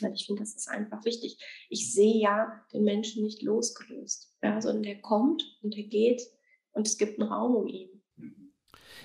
Weil 0.00 0.14
ich 0.14 0.26
finde, 0.26 0.42
das 0.42 0.54
ist 0.54 0.68
einfach 0.68 1.04
wichtig. 1.04 1.36
Ich 1.68 1.92
sehe 1.92 2.20
ja 2.20 2.64
den 2.72 2.84
Menschen 2.84 3.22
nicht 3.22 3.42
losgelöst, 3.42 4.34
ja, 4.42 4.60
sondern 4.60 4.82
der 4.82 5.00
kommt 5.00 5.44
und 5.62 5.74
der 5.74 5.84
geht 5.84 6.22
und 6.72 6.86
es 6.86 6.96
gibt 6.96 7.20
einen 7.20 7.30
Raum 7.30 7.54
um 7.54 7.66
ihn. 7.66 8.02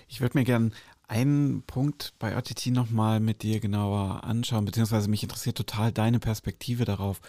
Ich 0.07 0.21
würde 0.21 0.37
mir 0.37 0.45
gerne 0.45 0.71
einen 1.07 1.63
Punkt 1.63 2.13
bei 2.19 2.37
OTT 2.37 2.67
nochmal 2.67 3.19
mit 3.19 3.43
dir 3.43 3.59
genauer 3.59 4.23
anschauen, 4.23 4.65
beziehungsweise 4.65 5.09
mich 5.09 5.23
interessiert 5.23 5.57
total 5.57 5.91
deine 5.91 6.19
Perspektive 6.19 6.85
darauf. 6.85 7.21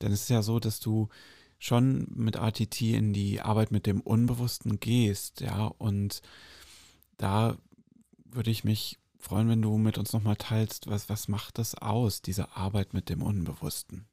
Denn 0.00 0.12
es 0.12 0.22
ist 0.22 0.30
ja 0.30 0.42
so, 0.42 0.58
dass 0.58 0.80
du 0.80 1.08
schon 1.58 2.06
mit 2.14 2.36
RTT 2.36 2.80
in 2.82 3.12
die 3.12 3.40
Arbeit 3.40 3.70
mit 3.70 3.86
dem 3.86 4.00
Unbewussten 4.00 4.80
gehst, 4.80 5.40
ja, 5.40 5.66
und 5.66 6.22
da 7.16 7.58
würde 8.24 8.50
ich 8.50 8.64
mich 8.64 8.98
freuen, 9.18 9.48
wenn 9.48 9.62
du 9.62 9.76
mit 9.76 9.98
uns 9.98 10.12
nochmal 10.12 10.36
teilst, 10.36 10.86
was, 10.86 11.08
was 11.08 11.28
macht 11.28 11.58
das 11.58 11.74
aus, 11.74 12.22
diese 12.22 12.56
Arbeit 12.56 12.94
mit 12.94 13.08
dem 13.08 13.22
Unbewussten? 13.22 14.08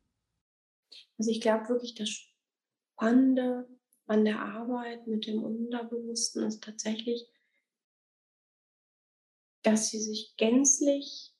Also 1.17 1.31
ich 1.31 1.41
glaube 1.41 1.69
wirklich, 1.69 1.95
das 1.95 2.09
Spannende 2.09 3.67
an 4.07 4.25
der 4.25 4.39
Arbeit 4.39 5.07
mit 5.07 5.27
dem 5.27 5.43
Unterbewussten 5.43 6.43
ist 6.43 6.63
tatsächlich, 6.63 7.27
dass 9.63 9.89
sie 9.89 9.99
sich 9.99 10.35
gänzlich 10.37 11.33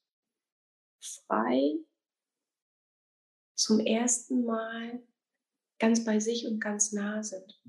frei 0.99 1.75
zum 3.55 3.79
ersten 3.79 4.45
Mal 4.45 5.03
ganz 5.79 6.05
bei 6.05 6.19
sich 6.19 6.47
und 6.47 6.59
ganz 6.59 6.91
nah 6.91 7.23
sind. 7.23 7.59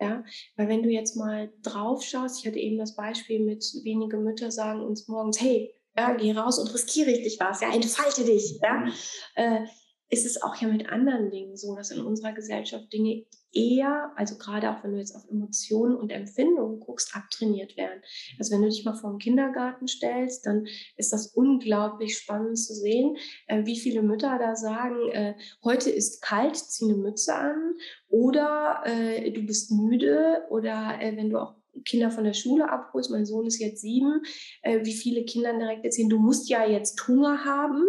Ja, 0.00 0.24
weil 0.56 0.68
wenn 0.68 0.82
du 0.82 0.88
jetzt 0.88 1.16
mal 1.16 1.52
drauf 1.62 2.02
schaust, 2.02 2.40
ich 2.40 2.46
hatte 2.46 2.58
eben 2.58 2.76
das 2.76 2.96
Beispiel 2.96 3.38
mit 3.38 3.64
wenige 3.84 4.16
Mütter 4.16 4.50
sagen 4.50 4.80
uns 4.80 5.06
morgens, 5.06 5.40
hey, 5.40 5.72
ja, 5.96 6.14
geh 6.14 6.32
raus 6.32 6.58
und 6.58 6.72
riskiere 6.74 7.08
richtig 7.08 7.38
was, 7.38 7.60
ja, 7.60 7.72
entfalte 7.72 8.24
dich, 8.24 8.58
ja. 8.62 8.78
Mhm. 8.78 8.92
Äh, 9.36 9.66
ist 10.12 10.26
es 10.26 10.42
auch 10.42 10.54
ja 10.56 10.68
mit 10.68 10.90
anderen 10.90 11.30
Dingen 11.30 11.56
so, 11.56 11.74
dass 11.74 11.90
in 11.90 12.04
unserer 12.04 12.34
Gesellschaft 12.34 12.92
Dinge 12.92 13.24
eher, 13.50 14.12
also 14.14 14.36
gerade 14.36 14.70
auch 14.70 14.84
wenn 14.84 14.92
du 14.92 14.98
jetzt 14.98 15.16
auf 15.16 15.26
Emotionen 15.30 15.96
und 15.96 16.12
Empfindungen 16.12 16.80
guckst, 16.80 17.16
abtrainiert 17.16 17.78
werden. 17.78 18.02
Also 18.38 18.52
wenn 18.52 18.60
du 18.60 18.68
dich 18.68 18.84
mal 18.84 18.92
vor 18.92 19.10
den 19.10 19.18
Kindergarten 19.18 19.88
stellst, 19.88 20.44
dann 20.44 20.66
ist 20.98 21.14
das 21.14 21.28
unglaublich 21.28 22.18
spannend 22.18 22.58
zu 22.58 22.74
sehen, 22.74 23.16
äh, 23.46 23.64
wie 23.64 23.78
viele 23.78 24.02
Mütter 24.02 24.38
da 24.38 24.54
sagen, 24.54 25.08
äh, 25.12 25.34
heute 25.64 25.88
ist 25.88 26.20
kalt, 26.20 26.56
zieh 26.56 26.84
eine 26.84 26.96
Mütze 26.96 27.34
an 27.34 27.74
oder 28.10 28.82
äh, 28.84 29.30
du 29.30 29.46
bist 29.46 29.70
müde 29.70 30.42
oder 30.50 30.98
wenn 31.00 31.30
du 31.30 31.38
auch 31.38 31.54
Kinder 31.86 32.10
von 32.10 32.24
der 32.24 32.34
Schule 32.34 32.70
abholst, 32.70 33.10
mein 33.10 33.24
Sohn 33.24 33.46
ist 33.46 33.58
jetzt 33.58 33.80
sieben, 33.80 34.22
wie 34.62 34.92
viele 34.92 35.24
Kinder 35.24 35.56
direkt 35.58 35.86
erzählen, 35.86 36.10
du 36.10 36.18
musst 36.18 36.50
ja 36.50 36.68
jetzt 36.68 37.08
Hunger 37.08 37.46
haben, 37.46 37.82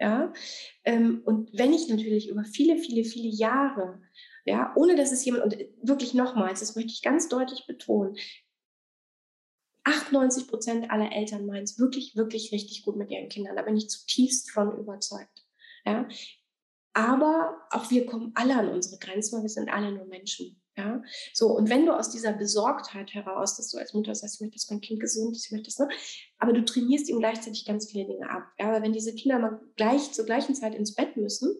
ja, 0.00 0.32
ähm, 0.84 1.22
und 1.26 1.50
wenn 1.52 1.74
ich 1.74 1.88
natürlich 1.88 2.28
über 2.28 2.42
viele, 2.44 2.78
viele, 2.78 3.04
viele 3.04 3.28
Jahre, 3.28 4.00
ja, 4.46 4.72
ohne 4.74 4.96
dass 4.96 5.12
es 5.12 5.24
jemand, 5.24 5.44
und 5.44 5.56
wirklich 5.82 6.14
nochmals, 6.14 6.60
das 6.60 6.74
möchte 6.74 6.92
ich 6.92 7.02
ganz 7.02 7.28
deutlich 7.28 7.66
betonen, 7.66 8.16
98 9.84 10.48
Prozent 10.48 10.90
aller 10.90 11.12
Eltern 11.12 11.46
meinen 11.46 11.64
es 11.64 11.78
wirklich, 11.78 12.16
wirklich 12.16 12.52
richtig 12.52 12.82
gut 12.82 12.96
mit 12.96 13.10
ihren 13.10 13.28
Kindern. 13.28 13.56
Da 13.56 13.62
bin 13.62 13.76
ich 13.76 13.88
zutiefst 13.88 14.50
von 14.50 14.78
überzeugt. 14.78 15.44
Ja. 15.84 16.08
Aber 16.92 17.66
auch 17.70 17.90
wir 17.90 18.06
kommen 18.06 18.32
alle 18.34 18.56
an 18.56 18.68
unsere 18.68 18.98
Grenzen, 18.98 19.36
weil 19.36 19.42
wir 19.42 19.48
sind 19.48 19.70
alle 19.70 19.92
nur 19.92 20.06
Menschen. 20.06 20.59
Ja, 20.76 21.02
so. 21.34 21.48
Und 21.48 21.68
wenn 21.68 21.84
du 21.84 21.96
aus 21.96 22.10
dieser 22.10 22.32
Besorgtheit 22.32 23.12
heraus, 23.12 23.56
dass 23.56 23.70
du 23.70 23.78
als 23.78 23.92
Mutter 23.92 24.14
sagst, 24.14 24.36
ich 24.36 24.40
möchte, 24.40 24.54
dass 24.54 24.70
mein 24.70 24.80
Kind 24.80 25.00
gesund 25.00 25.36
ist, 25.36 25.46
ich 25.46 25.52
möchte 25.52 25.66
das, 25.66 25.78
ne? 25.78 25.88
aber 26.38 26.52
du 26.52 26.64
trainierst 26.64 27.08
ihm 27.08 27.18
gleichzeitig 27.18 27.64
ganz 27.66 27.90
viele 27.90 28.06
Dinge 28.06 28.30
ab. 28.30 28.44
Ja, 28.58 28.68
aber 28.68 28.82
wenn 28.82 28.92
diese 28.92 29.14
Kinder 29.14 29.38
mal 29.38 29.60
gleich 29.76 30.12
zur 30.12 30.24
gleichen 30.24 30.54
Zeit 30.54 30.74
ins 30.74 30.94
Bett 30.94 31.16
müssen, 31.16 31.54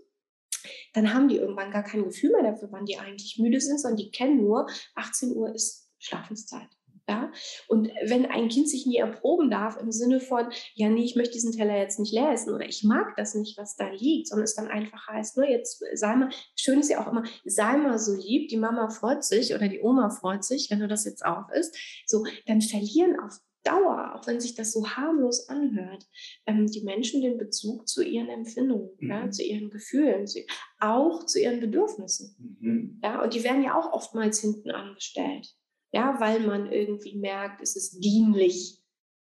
dann 0.92 1.12
haben 1.12 1.28
die 1.28 1.36
irgendwann 1.36 1.70
gar 1.70 1.82
kein 1.82 2.04
Gefühl 2.04 2.30
mehr 2.32 2.42
dafür, 2.42 2.68
wann 2.70 2.86
die 2.86 2.98
eigentlich 2.98 3.38
müde 3.38 3.60
sind, 3.60 3.80
sondern 3.80 3.96
die 3.98 4.10
kennen 4.10 4.38
nur, 4.38 4.66
18 4.94 5.34
Uhr 5.34 5.54
ist 5.54 5.90
Schlafenszeit. 5.98 6.68
Ja? 7.10 7.32
Und 7.66 7.88
wenn 8.06 8.26
ein 8.26 8.48
Kind 8.48 8.68
sich 8.68 8.86
nie 8.86 8.98
erproben 8.98 9.50
darf 9.50 9.76
im 9.80 9.90
Sinne 9.90 10.20
von, 10.20 10.46
ja, 10.74 10.88
nee, 10.88 11.02
ich 11.02 11.16
möchte 11.16 11.32
diesen 11.32 11.50
Teller 11.50 11.76
jetzt 11.76 11.98
nicht 11.98 12.12
leer 12.12 12.30
essen 12.30 12.54
oder 12.54 12.66
ich 12.66 12.84
mag 12.84 13.16
das 13.16 13.34
nicht, 13.34 13.58
was 13.58 13.74
da 13.74 13.88
liegt, 13.90 14.28
sondern 14.28 14.44
es 14.44 14.54
dann 14.54 14.68
einfach 14.68 15.08
heißt, 15.08 15.36
ne, 15.38 15.50
jetzt 15.50 15.82
sei 15.94 16.14
mal, 16.14 16.30
schön 16.54 16.78
ist 16.78 16.88
ja 16.88 17.04
auch 17.04 17.10
immer, 17.10 17.24
sei 17.44 17.76
mal 17.78 17.98
so 17.98 18.14
lieb, 18.14 18.48
die 18.48 18.58
Mama 18.58 18.90
freut 18.90 19.24
sich 19.24 19.52
oder 19.52 19.66
die 19.66 19.80
Oma 19.80 20.10
freut 20.10 20.44
sich, 20.44 20.70
wenn 20.70 20.78
du 20.78 20.86
das 20.86 21.04
jetzt 21.04 21.24
auch 21.24 21.50
isst, 21.50 21.76
so, 22.06 22.24
dann 22.46 22.60
verlieren 22.60 23.18
auf 23.18 23.40
Dauer, 23.64 24.14
auch 24.14 24.26
wenn 24.26 24.40
sich 24.40 24.54
das 24.54 24.72
so 24.72 24.88
harmlos 24.88 25.48
anhört, 25.48 26.06
ähm, 26.46 26.66
die 26.66 26.82
Menschen 26.82 27.22
den 27.22 27.36
Bezug 27.36 27.88
zu 27.88 28.02
ihren 28.02 28.28
Empfindungen, 28.28 28.90
mhm. 28.98 29.10
ja, 29.10 29.30
zu 29.30 29.42
ihren 29.42 29.68
Gefühlen, 29.68 30.26
zu, 30.26 30.40
auch 30.78 31.26
zu 31.26 31.40
ihren 31.40 31.60
Bedürfnissen. 31.60 32.58
Mhm. 32.60 33.00
Ja, 33.02 33.22
und 33.22 33.34
die 33.34 33.44
werden 33.44 33.64
ja 33.64 33.78
auch 33.78 33.92
oftmals 33.92 34.40
hinten 34.40 34.70
angestellt. 34.70 35.54
Ja, 35.92 36.20
weil 36.20 36.40
man 36.40 36.70
irgendwie 36.70 37.16
merkt, 37.16 37.62
es 37.62 37.76
ist 37.76 37.98
dienlich, 37.98 38.80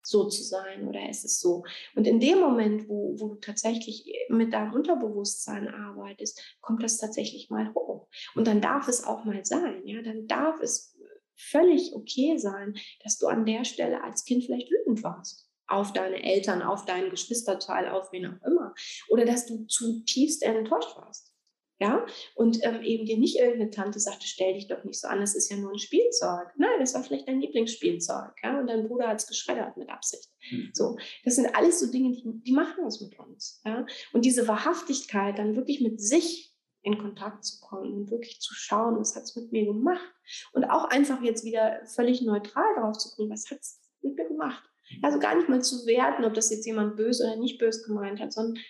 so 0.06 0.28
zu 0.28 0.42
sein 0.42 0.86
oder 0.86 1.00
es 1.08 1.24
ist 1.24 1.40
so. 1.40 1.64
Und 1.94 2.06
in 2.06 2.20
dem 2.20 2.38
Moment, 2.38 2.88
wo, 2.88 3.18
wo 3.18 3.28
du 3.28 3.34
tatsächlich 3.36 4.04
mit 4.28 4.52
deinem 4.52 4.74
Unterbewusstsein 4.74 5.68
arbeitest, 5.68 6.58
kommt 6.60 6.82
das 6.82 6.98
tatsächlich 6.98 7.50
mal 7.50 7.72
hoch. 7.74 8.08
Und 8.34 8.46
dann 8.46 8.60
darf 8.60 8.88
es 8.88 9.04
auch 9.04 9.24
mal 9.24 9.44
sein, 9.44 9.82
ja, 9.86 10.02
dann 10.02 10.26
darf 10.26 10.60
es 10.60 10.96
völlig 11.36 11.94
okay 11.94 12.36
sein, 12.38 12.74
dass 13.02 13.18
du 13.18 13.26
an 13.26 13.44
der 13.44 13.64
Stelle 13.64 14.04
als 14.04 14.24
Kind 14.24 14.44
vielleicht 14.44 14.70
wütend 14.70 15.02
warst. 15.02 15.48
Auf 15.66 15.92
deine 15.92 16.22
Eltern, 16.22 16.62
auf 16.62 16.84
deinen 16.84 17.10
Geschwisterteil, 17.10 17.88
auf 17.88 18.12
wen 18.12 18.26
auch 18.26 18.46
immer. 18.46 18.74
Oder 19.08 19.24
dass 19.24 19.46
du 19.46 19.64
zutiefst 19.66 20.42
enttäuscht 20.42 20.94
warst. 20.96 21.33
Ja, 21.80 22.06
und 22.36 22.58
ähm, 22.62 22.82
eben 22.82 23.04
dir 23.04 23.18
nicht 23.18 23.36
irgendeine 23.36 23.70
Tante 23.70 23.98
sagte, 23.98 24.26
stell 24.26 24.54
dich 24.54 24.68
doch 24.68 24.84
nicht 24.84 25.00
so 25.00 25.08
an, 25.08 25.20
das 25.20 25.34
ist 25.34 25.50
ja 25.50 25.56
nur 25.56 25.72
ein 25.72 25.78
Spielzeug. 25.78 26.46
Nein, 26.56 26.78
das 26.78 26.94
war 26.94 27.02
vielleicht 27.02 27.26
dein 27.26 27.40
Lieblingsspielzeug. 27.40 28.32
Ja, 28.44 28.60
und 28.60 28.68
dein 28.68 28.86
Bruder 28.86 29.08
hat 29.08 29.20
es 29.20 29.26
geschreddert 29.26 29.76
mit 29.76 29.88
Absicht. 29.88 30.30
Mhm. 30.52 30.70
So, 30.72 30.96
das 31.24 31.34
sind 31.34 31.54
alles 31.56 31.80
so 31.80 31.90
Dinge, 31.90 32.12
die, 32.12 32.22
die 32.24 32.52
machen 32.52 32.84
was 32.84 33.00
mit 33.00 33.18
uns. 33.18 33.60
Ja, 33.64 33.84
und 34.12 34.24
diese 34.24 34.46
Wahrhaftigkeit, 34.46 35.36
dann 35.38 35.56
wirklich 35.56 35.80
mit 35.80 36.00
sich 36.00 36.54
in 36.82 36.98
Kontakt 36.98 37.44
zu 37.44 37.60
kommen 37.60 37.92
und 37.92 38.10
wirklich 38.10 38.40
zu 38.40 38.54
schauen, 38.54 38.98
was 38.98 39.16
hat 39.16 39.24
es 39.24 39.34
mit 39.34 39.50
mir 39.50 39.64
gemacht. 39.64 40.14
Und 40.52 40.64
auch 40.64 40.84
einfach 40.84 41.22
jetzt 41.22 41.44
wieder 41.44 41.80
völlig 41.86 42.22
neutral 42.22 42.74
drauf 42.78 42.98
zu 42.98 43.10
gucken, 43.10 43.32
was 43.32 43.50
hat 43.50 43.58
es 43.58 43.80
mit 44.02 44.14
mir 44.16 44.28
gemacht. 44.28 44.62
Also 45.02 45.18
gar 45.18 45.34
nicht 45.34 45.48
mal 45.48 45.62
zu 45.62 45.86
werten, 45.86 46.24
ob 46.24 46.34
das 46.34 46.50
jetzt 46.50 46.66
jemand 46.66 46.96
böse 46.96 47.24
oder 47.24 47.36
nicht 47.36 47.58
böse 47.58 47.86
gemeint 47.86 48.20
hat, 48.20 48.32
sondern 48.32 48.62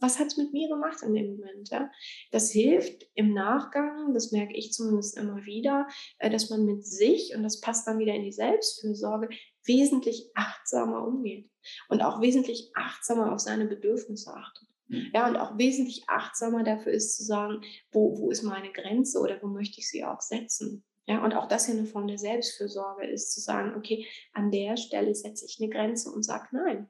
was 0.00 0.18
hat 0.18 0.28
es 0.28 0.36
mit 0.36 0.52
mir 0.52 0.68
gemacht 0.68 1.02
in 1.02 1.14
dem 1.14 1.36
Moment? 1.36 1.70
Ja? 1.70 1.90
Das 2.30 2.50
hilft 2.50 3.06
im 3.14 3.32
Nachgang, 3.32 4.12
das 4.14 4.32
merke 4.32 4.54
ich 4.54 4.72
zumindest 4.72 5.16
immer 5.16 5.44
wieder, 5.44 5.86
äh, 6.18 6.30
dass 6.30 6.50
man 6.50 6.64
mit 6.64 6.84
sich, 6.84 7.34
und 7.34 7.42
das 7.42 7.60
passt 7.60 7.86
dann 7.86 7.98
wieder 7.98 8.14
in 8.14 8.24
die 8.24 8.32
Selbstfürsorge, 8.32 9.28
wesentlich 9.64 10.30
achtsamer 10.34 11.06
umgeht 11.06 11.50
und 11.88 12.02
auch 12.02 12.20
wesentlich 12.20 12.70
achtsamer 12.74 13.32
auf 13.32 13.40
seine 13.40 13.66
Bedürfnisse 13.66 14.32
achtet. 14.32 14.68
Mhm. 14.88 15.10
Ja, 15.14 15.28
und 15.28 15.36
auch 15.36 15.58
wesentlich 15.58 16.04
achtsamer 16.08 16.64
dafür 16.64 16.92
ist 16.92 17.16
zu 17.16 17.24
sagen, 17.24 17.62
wo, 17.92 18.18
wo 18.18 18.30
ist 18.30 18.42
meine 18.42 18.72
Grenze 18.72 19.20
oder 19.20 19.40
wo 19.42 19.46
möchte 19.46 19.80
ich 19.80 19.88
sie 19.88 20.04
auch 20.04 20.20
setzen. 20.20 20.84
Ja, 21.06 21.24
und 21.24 21.34
auch 21.34 21.48
das 21.48 21.66
ja 21.66 21.74
eine 21.74 21.86
Form 21.86 22.06
der 22.06 22.18
Selbstfürsorge 22.18 23.06
ist, 23.06 23.32
zu 23.32 23.40
sagen, 23.40 23.74
okay, 23.76 24.06
an 24.32 24.50
der 24.50 24.76
Stelle 24.76 25.14
setze 25.14 25.44
ich 25.44 25.58
eine 25.60 25.70
Grenze 25.70 26.10
und 26.10 26.22
sage 26.22 26.48
nein. 26.52 26.88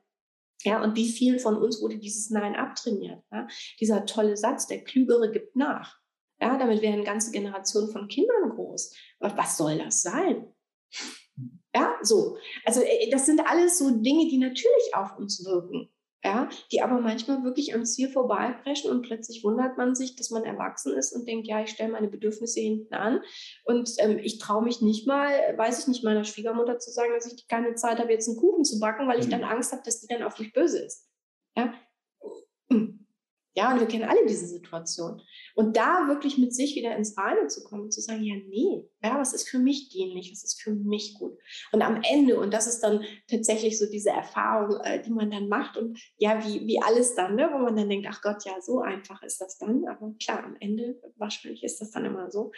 Ja, 0.63 0.83
und 0.83 0.97
wie 0.97 1.11
vielen 1.11 1.39
von 1.39 1.57
uns 1.57 1.81
wurde 1.81 1.99
dieses 1.99 2.31
Nein 2.31 2.55
abtrainiert? 2.55 3.23
Ja? 3.33 3.47
Dieser 3.81 4.07
tolle 4.07 4.37
Satz, 4.37 4.67
der 4.67 4.85
Klügere 4.85 5.31
gibt 5.31 5.57
nach. 5.57 5.99
Ja, 6.41 6.57
damit 6.59 6.83
werden 6.83 7.05
ganze 7.05 7.33
Generationen 7.33 7.91
von 7.91 8.09
Kindern 8.09 8.51
groß. 8.51 8.95
Aber 9.21 9.37
was 9.37 9.57
soll 9.57 9.79
das 9.79 10.03
sein? 10.03 10.47
Ja, 11.75 11.97
so. 12.03 12.39
Also, 12.65 12.81
äh, 12.83 13.11
das 13.11 13.27
sind 13.27 13.41
alles 13.47 13.79
so 13.79 13.91
Dinge, 13.91 14.29
die 14.29 14.39
natürlich 14.39 14.95
auf 14.95 15.17
uns 15.19 15.45
wirken 15.45 15.91
ja, 16.23 16.49
die 16.71 16.83
aber 16.83 17.01
manchmal 17.01 17.45
wirklich 17.45 17.75
am 17.75 17.87
Ziel 17.87 18.11
vorbeipreschen 18.11 18.91
und 18.91 19.03
plötzlich 19.03 19.43
wundert 19.43 19.79
man 19.79 19.95
sich, 19.95 20.17
dass 20.17 20.31
man 20.31 20.45
erwachsen 20.45 20.93
ist 20.93 21.13
und 21.13 21.27
denkt, 21.27 21.47
ja, 21.47 21.63
ich 21.63 21.71
stelle 21.71 21.93
meine 21.93 22.09
Bedürfnisse 22.09 22.61
hinten 22.61 22.95
an 22.95 23.23
und 23.65 23.91
ähm, 23.99 24.19
ich 24.19 24.39
traue 24.39 24.63
mich 24.63 24.83
nicht 24.83 25.07
mal, 25.07 25.31
weiß 25.57 25.81
ich 25.81 25.87
nicht, 25.89 26.05
meiner 26.05 26.25
Schwiegermutter 26.25 26.79
zu 26.79 26.91
sagen, 26.91 27.13
dass 27.15 27.33
ich 27.33 27.49
keine 27.49 27.75
Zeit 27.75 27.99
habe, 27.99 28.13
jetzt 28.13 28.29
einen 28.29 28.37
Kuchen 28.37 28.65
zu 28.65 28.79
backen, 28.81 29.09
weil 29.09 29.21
ich 29.21 29.27
mhm. 29.27 29.31
dann 29.31 29.45
Angst 29.45 29.73
habe, 29.73 29.83
dass 29.85 30.01
die 30.01 30.09
dann 30.09 30.23
auf 30.23 30.39
mich 30.39 30.53
böse 30.53 30.85
ist. 30.85 31.09
Ja, 31.57 31.73
ja, 33.57 33.73
und 33.73 33.81
wir 33.81 33.89
kennen 33.89 34.09
alle 34.09 34.27
diese 34.27 34.47
Situation. 34.47 35.21
Und 35.55 35.77
da 35.77 36.07
wirklich 36.09 36.39
mit 36.39 36.55
sich 36.55 36.77
wieder 36.77 36.97
ins 36.97 37.17
Reine 37.19 37.49
zu 37.49 37.65
kommen 37.65 37.85
und 37.85 37.93
zu 37.93 38.01
sagen, 38.01 38.23
ja, 38.23 38.37
nee, 38.37 38.89
ja, 39.03 39.19
was 39.19 39.33
ist 39.33 39.49
für 39.49 39.59
mich 39.59 39.89
dienlich, 39.89 40.31
was 40.31 40.45
ist 40.45 40.63
für 40.63 40.73
mich 40.73 41.15
gut. 41.15 41.39
Und 41.73 41.83
am 41.83 42.03
Ende, 42.03 42.39
und 42.39 42.53
das 42.53 42.67
ist 42.67 42.81
dann 42.81 43.05
tatsächlich 43.29 43.79
so 43.79 43.87
diese 43.91 44.11
Erfahrung, 44.11 44.81
äh, 44.85 45.03
die 45.03 45.11
man 45.11 45.31
dann 45.31 45.49
macht 45.49 45.77
und 45.77 45.99
ja, 46.19 46.45
wie, 46.45 46.67
wie 46.67 46.83
alles 46.83 47.15
dann, 47.15 47.37
ne, 47.37 47.49
wo 47.53 47.59
man 47.59 47.77
dann 47.77 47.89
denkt, 47.89 48.07
ach 48.11 48.21
Gott, 48.23 48.45
ja, 48.45 48.61
so 48.61 48.81
einfach 48.81 49.23
ist 49.23 49.41
das 49.41 49.59
dann. 49.59 49.85
Aber 49.89 50.15
klar, 50.23 50.45
am 50.45 50.57
Ende, 50.61 51.01
wahrscheinlich 51.17 51.63
ist 51.63 51.81
das 51.81 51.91
dann 51.91 52.05
immer 52.05 52.31
so, 52.31 52.53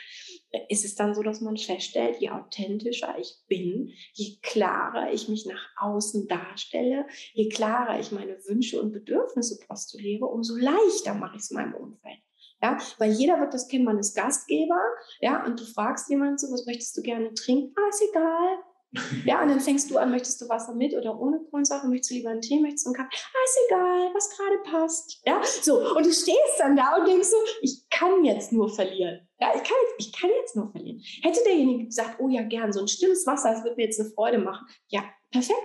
äh, 0.50 0.60
ist 0.68 0.84
es 0.84 0.94
dann 0.94 1.14
so, 1.14 1.22
dass 1.22 1.40
man 1.40 1.56
feststellt, 1.56 2.20
je 2.20 2.30
authentischer 2.30 3.16
ich 3.18 3.36
bin, 3.46 3.92
je 4.14 4.38
klarer 4.42 5.12
ich 5.12 5.28
mich 5.28 5.46
nach 5.46 5.64
außen 5.76 6.26
darstelle, 6.26 7.06
je 7.34 7.48
klarer 7.48 8.00
ich 8.00 8.12
meine 8.12 8.38
Wünsche 8.46 8.80
und 8.80 8.92
Bedürfnisse 8.92 9.58
postuliere, 9.66 10.26
umso 10.26 10.56
leichter 10.56 11.14
mache 11.14 11.36
ich 11.36 11.42
es 11.42 11.50
meinem 11.50 11.74
Umfeld. 11.74 12.21
Ja, 12.62 12.78
weil 12.98 13.12
jeder 13.12 13.40
wird 13.40 13.52
das 13.54 13.68
kennen, 13.68 13.84
man 13.84 13.98
ist 13.98 14.14
Gastgeber, 14.16 14.80
ja, 15.20 15.44
und 15.44 15.58
du 15.58 15.64
fragst 15.64 16.08
jemanden 16.10 16.38
so, 16.38 16.52
was 16.52 16.64
möchtest 16.66 16.96
du 16.96 17.02
gerne 17.02 17.34
trinken? 17.34 17.74
Ah, 17.76 17.88
ist 17.88 18.02
egal. 18.08 18.58
Ja, 19.24 19.42
und 19.42 19.48
dann 19.48 19.60
fängst 19.60 19.90
du 19.90 19.96
an, 19.96 20.10
möchtest 20.10 20.40
du 20.42 20.48
Wasser 20.48 20.74
mit 20.74 20.94
oder 20.94 21.18
ohne 21.18 21.40
Kohlensäure, 21.50 21.88
möchtest 21.88 22.10
du 22.10 22.14
lieber 22.14 22.30
einen 22.30 22.42
Tee, 22.42 22.60
möchtest 22.60 22.84
du 22.84 22.90
einen 22.90 22.96
Kaffee? 22.96 23.16
Ah, 23.16 23.44
ist 23.44 23.58
egal, 23.66 24.14
was 24.14 24.36
gerade 24.36 24.58
passt. 24.64 25.22
Ja, 25.24 25.40
so. 25.42 25.96
Und 25.96 26.04
du 26.04 26.12
stehst 26.12 26.58
dann 26.58 26.76
da 26.76 26.96
und 26.96 27.08
denkst 27.08 27.28
so, 27.28 27.36
ich 27.62 27.88
kann 27.90 28.22
jetzt 28.24 28.52
nur 28.52 28.68
verlieren. 28.68 29.26
Ja, 29.40 29.48
ich 29.54 29.62
kann 29.62 29.76
jetzt, 29.82 29.94
ich 30.06 30.12
kann 30.12 30.30
jetzt 30.40 30.56
nur 30.56 30.70
verlieren. 30.70 31.02
Hätte 31.22 31.40
derjenige 31.44 31.86
gesagt, 31.86 32.20
oh 32.20 32.28
ja, 32.28 32.42
gern, 32.42 32.72
so 32.72 32.80
ein 32.80 32.88
stilles 32.88 33.26
Wasser, 33.26 33.52
das 33.52 33.64
wird 33.64 33.76
mir 33.76 33.84
jetzt 33.84 34.00
eine 34.00 34.10
Freude 34.10 34.38
machen. 34.38 34.66
Ja, 34.88 35.02
perfekt. 35.30 35.58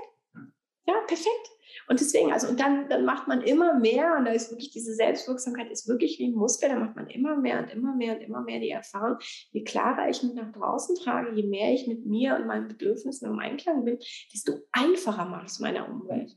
Ja, 0.87 0.95
perfekt. 1.05 1.51
Und 1.89 1.99
deswegen, 1.99 2.33
also, 2.33 2.47
und 2.47 2.59
dann, 2.59 2.89
dann 2.89 3.05
macht 3.05 3.27
man 3.27 3.41
immer 3.41 3.79
mehr, 3.79 4.15
und 4.17 4.25
da 4.25 4.31
ist 4.31 4.51
wirklich 4.51 4.71
diese 4.71 4.93
Selbstwirksamkeit, 4.93 5.69
ist 5.71 5.87
wirklich 5.87 6.19
wie 6.19 6.27
ein 6.27 6.35
Muskel, 6.35 6.69
da 6.69 6.79
macht 6.79 6.95
man 6.95 7.07
immer 7.07 7.37
mehr 7.37 7.59
und 7.59 7.69
immer 7.69 7.95
mehr 7.95 8.15
und 8.15 8.21
immer 8.21 8.41
mehr 8.41 8.59
die 8.59 8.71
Erfahrung, 8.71 9.17
je 9.51 9.63
klarer 9.63 10.09
ich 10.09 10.23
mich 10.23 10.33
nach 10.33 10.51
draußen 10.51 10.95
trage, 10.95 11.33
je 11.33 11.47
mehr 11.47 11.73
ich 11.73 11.87
mit 11.87 12.05
mir 12.05 12.35
und 12.35 12.47
meinen 12.47 12.67
Bedürfnissen 12.67 13.29
im 13.29 13.39
Einklang 13.39 13.85
bin, 13.85 13.99
desto 14.33 14.53
einfacher 14.71 15.25
mache 15.25 15.45
ich 15.45 15.51
es 15.51 15.59
meiner 15.59 15.87
Umwelt. 15.87 16.35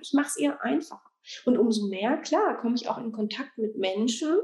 Ich 0.00 0.12
mache 0.12 0.28
es 0.28 0.36
eher 0.36 0.62
einfacher. 0.62 1.10
Und 1.44 1.58
umso 1.58 1.88
mehr, 1.88 2.16
klar, 2.18 2.58
komme 2.60 2.74
ich 2.74 2.88
auch 2.88 2.98
in 2.98 3.12
Kontakt 3.12 3.56
mit 3.58 3.76
Menschen, 3.76 4.38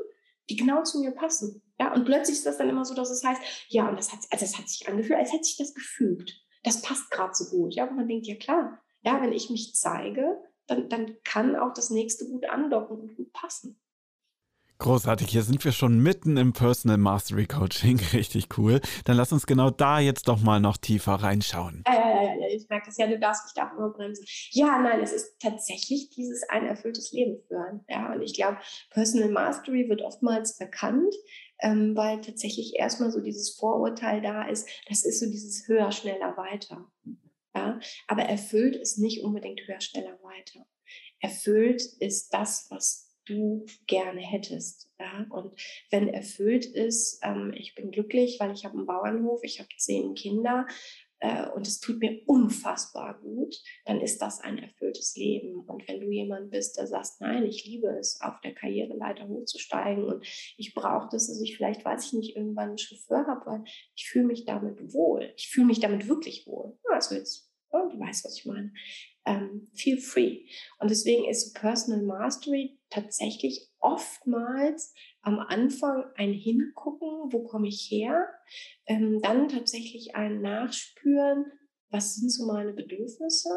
die 0.48 0.56
genau 0.56 0.82
zu 0.82 1.00
mir 1.00 1.12
passen. 1.12 1.62
Ja, 1.78 1.92
und 1.94 2.04
plötzlich 2.04 2.38
ist 2.38 2.46
das 2.46 2.58
dann 2.58 2.68
immer 2.68 2.84
so, 2.84 2.94
dass 2.94 3.10
es 3.10 3.24
heißt, 3.24 3.40
ja, 3.68 3.88
und 3.88 3.98
das 3.98 4.12
hat, 4.12 4.20
also 4.30 4.44
das 4.44 4.58
hat 4.58 4.68
sich 4.68 4.88
angefühlt, 4.88 5.18
als 5.18 5.32
hätte 5.32 5.44
sich 5.44 5.56
das 5.56 5.74
gefügt. 5.74 6.34
Das 6.62 6.82
passt 6.82 7.10
gerade 7.10 7.34
so 7.34 7.56
gut. 7.56 7.74
Ja, 7.74 7.88
und 7.88 7.96
man 7.96 8.08
denkt, 8.08 8.26
ja 8.26 8.36
klar, 8.36 8.82
ja, 9.02 9.20
wenn 9.22 9.32
ich 9.32 9.50
mich 9.50 9.74
zeige, 9.74 10.42
dann, 10.66 10.88
dann 10.88 11.16
kann 11.24 11.56
auch 11.56 11.72
das 11.74 11.90
nächste 11.90 12.26
gut 12.28 12.48
andocken 12.48 13.00
und 13.00 13.16
gut 13.16 13.32
passen. 13.32 13.80
Großartig, 14.80 15.28
hier 15.28 15.42
sind 15.42 15.62
wir 15.62 15.72
schon 15.72 16.02
mitten 16.02 16.38
im 16.38 16.54
Personal 16.54 16.96
Mastery 16.96 17.46
Coaching, 17.46 18.00
richtig 18.14 18.48
cool. 18.56 18.80
Dann 19.04 19.18
lass 19.18 19.30
uns 19.30 19.46
genau 19.46 19.68
da 19.68 20.00
jetzt 20.00 20.26
doch 20.26 20.40
mal 20.40 20.58
noch 20.58 20.78
tiefer 20.78 21.16
reinschauen. 21.16 21.84
Ja, 21.86 21.94
ja, 21.94 22.22
ja, 22.22 22.34
ja. 22.40 22.46
ich 22.48 22.66
merke 22.70 22.86
das 22.86 22.96
ja, 22.96 23.06
du 23.06 23.18
darfst 23.18 23.44
mich 23.44 23.52
da 23.54 23.70
immer 23.76 23.90
bremsen. 23.90 24.24
Ja, 24.52 24.78
nein, 24.78 25.00
es 25.02 25.12
ist 25.12 25.38
tatsächlich 25.38 26.08
dieses 26.16 26.48
ein 26.48 26.66
erfülltes 26.66 27.12
Leben 27.12 27.42
führen. 27.46 27.84
Ja, 27.90 28.10
und 28.14 28.22
ich 28.22 28.32
glaube, 28.32 28.56
Personal 28.90 29.28
Mastery 29.28 29.86
wird 29.90 30.00
oftmals 30.00 30.56
verkannt, 30.56 31.14
ähm, 31.58 31.94
weil 31.94 32.22
tatsächlich 32.22 32.72
erstmal 32.74 33.10
so 33.10 33.20
dieses 33.20 33.56
Vorurteil 33.58 34.22
da 34.22 34.44
ist, 34.44 34.66
das 34.88 35.04
ist 35.04 35.20
so 35.20 35.26
dieses 35.26 35.68
höher, 35.68 35.92
schneller, 35.92 36.38
weiter. 36.38 36.90
Ja? 37.54 37.80
Aber 38.06 38.22
erfüllt 38.22 38.76
ist 38.76 38.98
nicht 38.98 39.22
unbedingt 39.22 39.60
höher, 39.66 39.80
schneller, 39.80 40.18
weiter. 40.22 40.66
Erfüllt 41.20 41.82
ist 41.98 42.32
das, 42.32 42.66
was 42.70 43.10
du 43.26 43.64
gerne 43.86 44.20
hättest. 44.20 44.90
Ja? 44.98 45.26
Und 45.30 45.58
wenn 45.90 46.08
erfüllt 46.08 46.66
ist, 46.66 47.20
ähm, 47.22 47.52
ich 47.54 47.74
bin 47.74 47.90
glücklich, 47.90 48.38
weil 48.40 48.52
ich 48.52 48.64
habe 48.64 48.76
einen 48.76 48.86
Bauernhof, 48.86 49.40
ich 49.42 49.60
habe 49.60 49.68
zehn 49.76 50.14
Kinder 50.14 50.66
äh, 51.20 51.48
und 51.50 51.66
es 51.66 51.80
tut 51.80 51.98
mir 51.98 52.22
unfassbar 52.26 53.20
gut, 53.20 53.54
dann 53.84 54.00
ist 54.00 54.20
das 54.22 54.40
ein 54.40 54.58
erfülltes 54.58 55.14
Leben. 55.16 55.60
Und 55.60 55.86
wenn 55.86 56.00
du 56.00 56.10
jemand 56.10 56.50
bist, 56.50 56.78
der 56.78 56.86
sagt, 56.86 57.20
nein, 57.20 57.44
ich 57.44 57.64
liebe 57.64 57.88
es, 57.98 58.20
auf 58.22 58.40
der 58.40 58.54
Karriereleiter 58.54 59.28
hochzusteigen 59.28 60.04
und 60.04 60.24
ich 60.56 60.74
brauche 60.74 61.08
das, 61.12 61.28
dass 61.28 61.40
ich 61.40 61.56
vielleicht, 61.56 61.84
weiß 61.84 62.06
ich 62.06 62.12
nicht, 62.14 62.36
irgendwann 62.36 62.70
einen 62.70 62.78
Chauffeur 62.78 63.26
habe, 63.26 63.46
weil 63.46 63.64
ich 63.94 64.08
fühle 64.08 64.26
mich 64.26 64.46
damit 64.46 64.92
wohl. 64.94 65.32
Ich 65.36 65.48
fühle 65.48 65.66
mich 65.66 65.80
damit 65.80 66.08
wirklich 66.08 66.46
wohl. 66.46 66.78
Also 66.90 67.14
jetzt, 67.14 67.50
ja, 67.72 67.86
du 67.86 67.98
weißt, 68.00 68.24
was 68.24 68.38
ich 68.38 68.46
meine. 68.46 68.72
Ähm, 69.26 69.68
feel 69.74 69.98
free. 69.98 70.46
Und 70.78 70.90
deswegen 70.90 71.28
ist 71.28 71.54
Personal 71.54 72.02
Mastery 72.02 72.78
tatsächlich 72.88 73.69
oftmals 73.80 74.94
am 75.22 75.38
Anfang 75.38 76.04
ein 76.16 76.32
Hingucken, 76.32 77.32
wo 77.32 77.44
komme 77.44 77.68
ich 77.68 77.88
her, 77.90 78.28
ähm, 78.86 79.20
dann 79.22 79.48
tatsächlich 79.48 80.14
ein 80.14 80.40
Nachspüren, 80.42 81.46
was 81.90 82.14
sind 82.14 82.30
so 82.30 82.46
meine 82.46 82.72
Bedürfnisse 82.72 83.50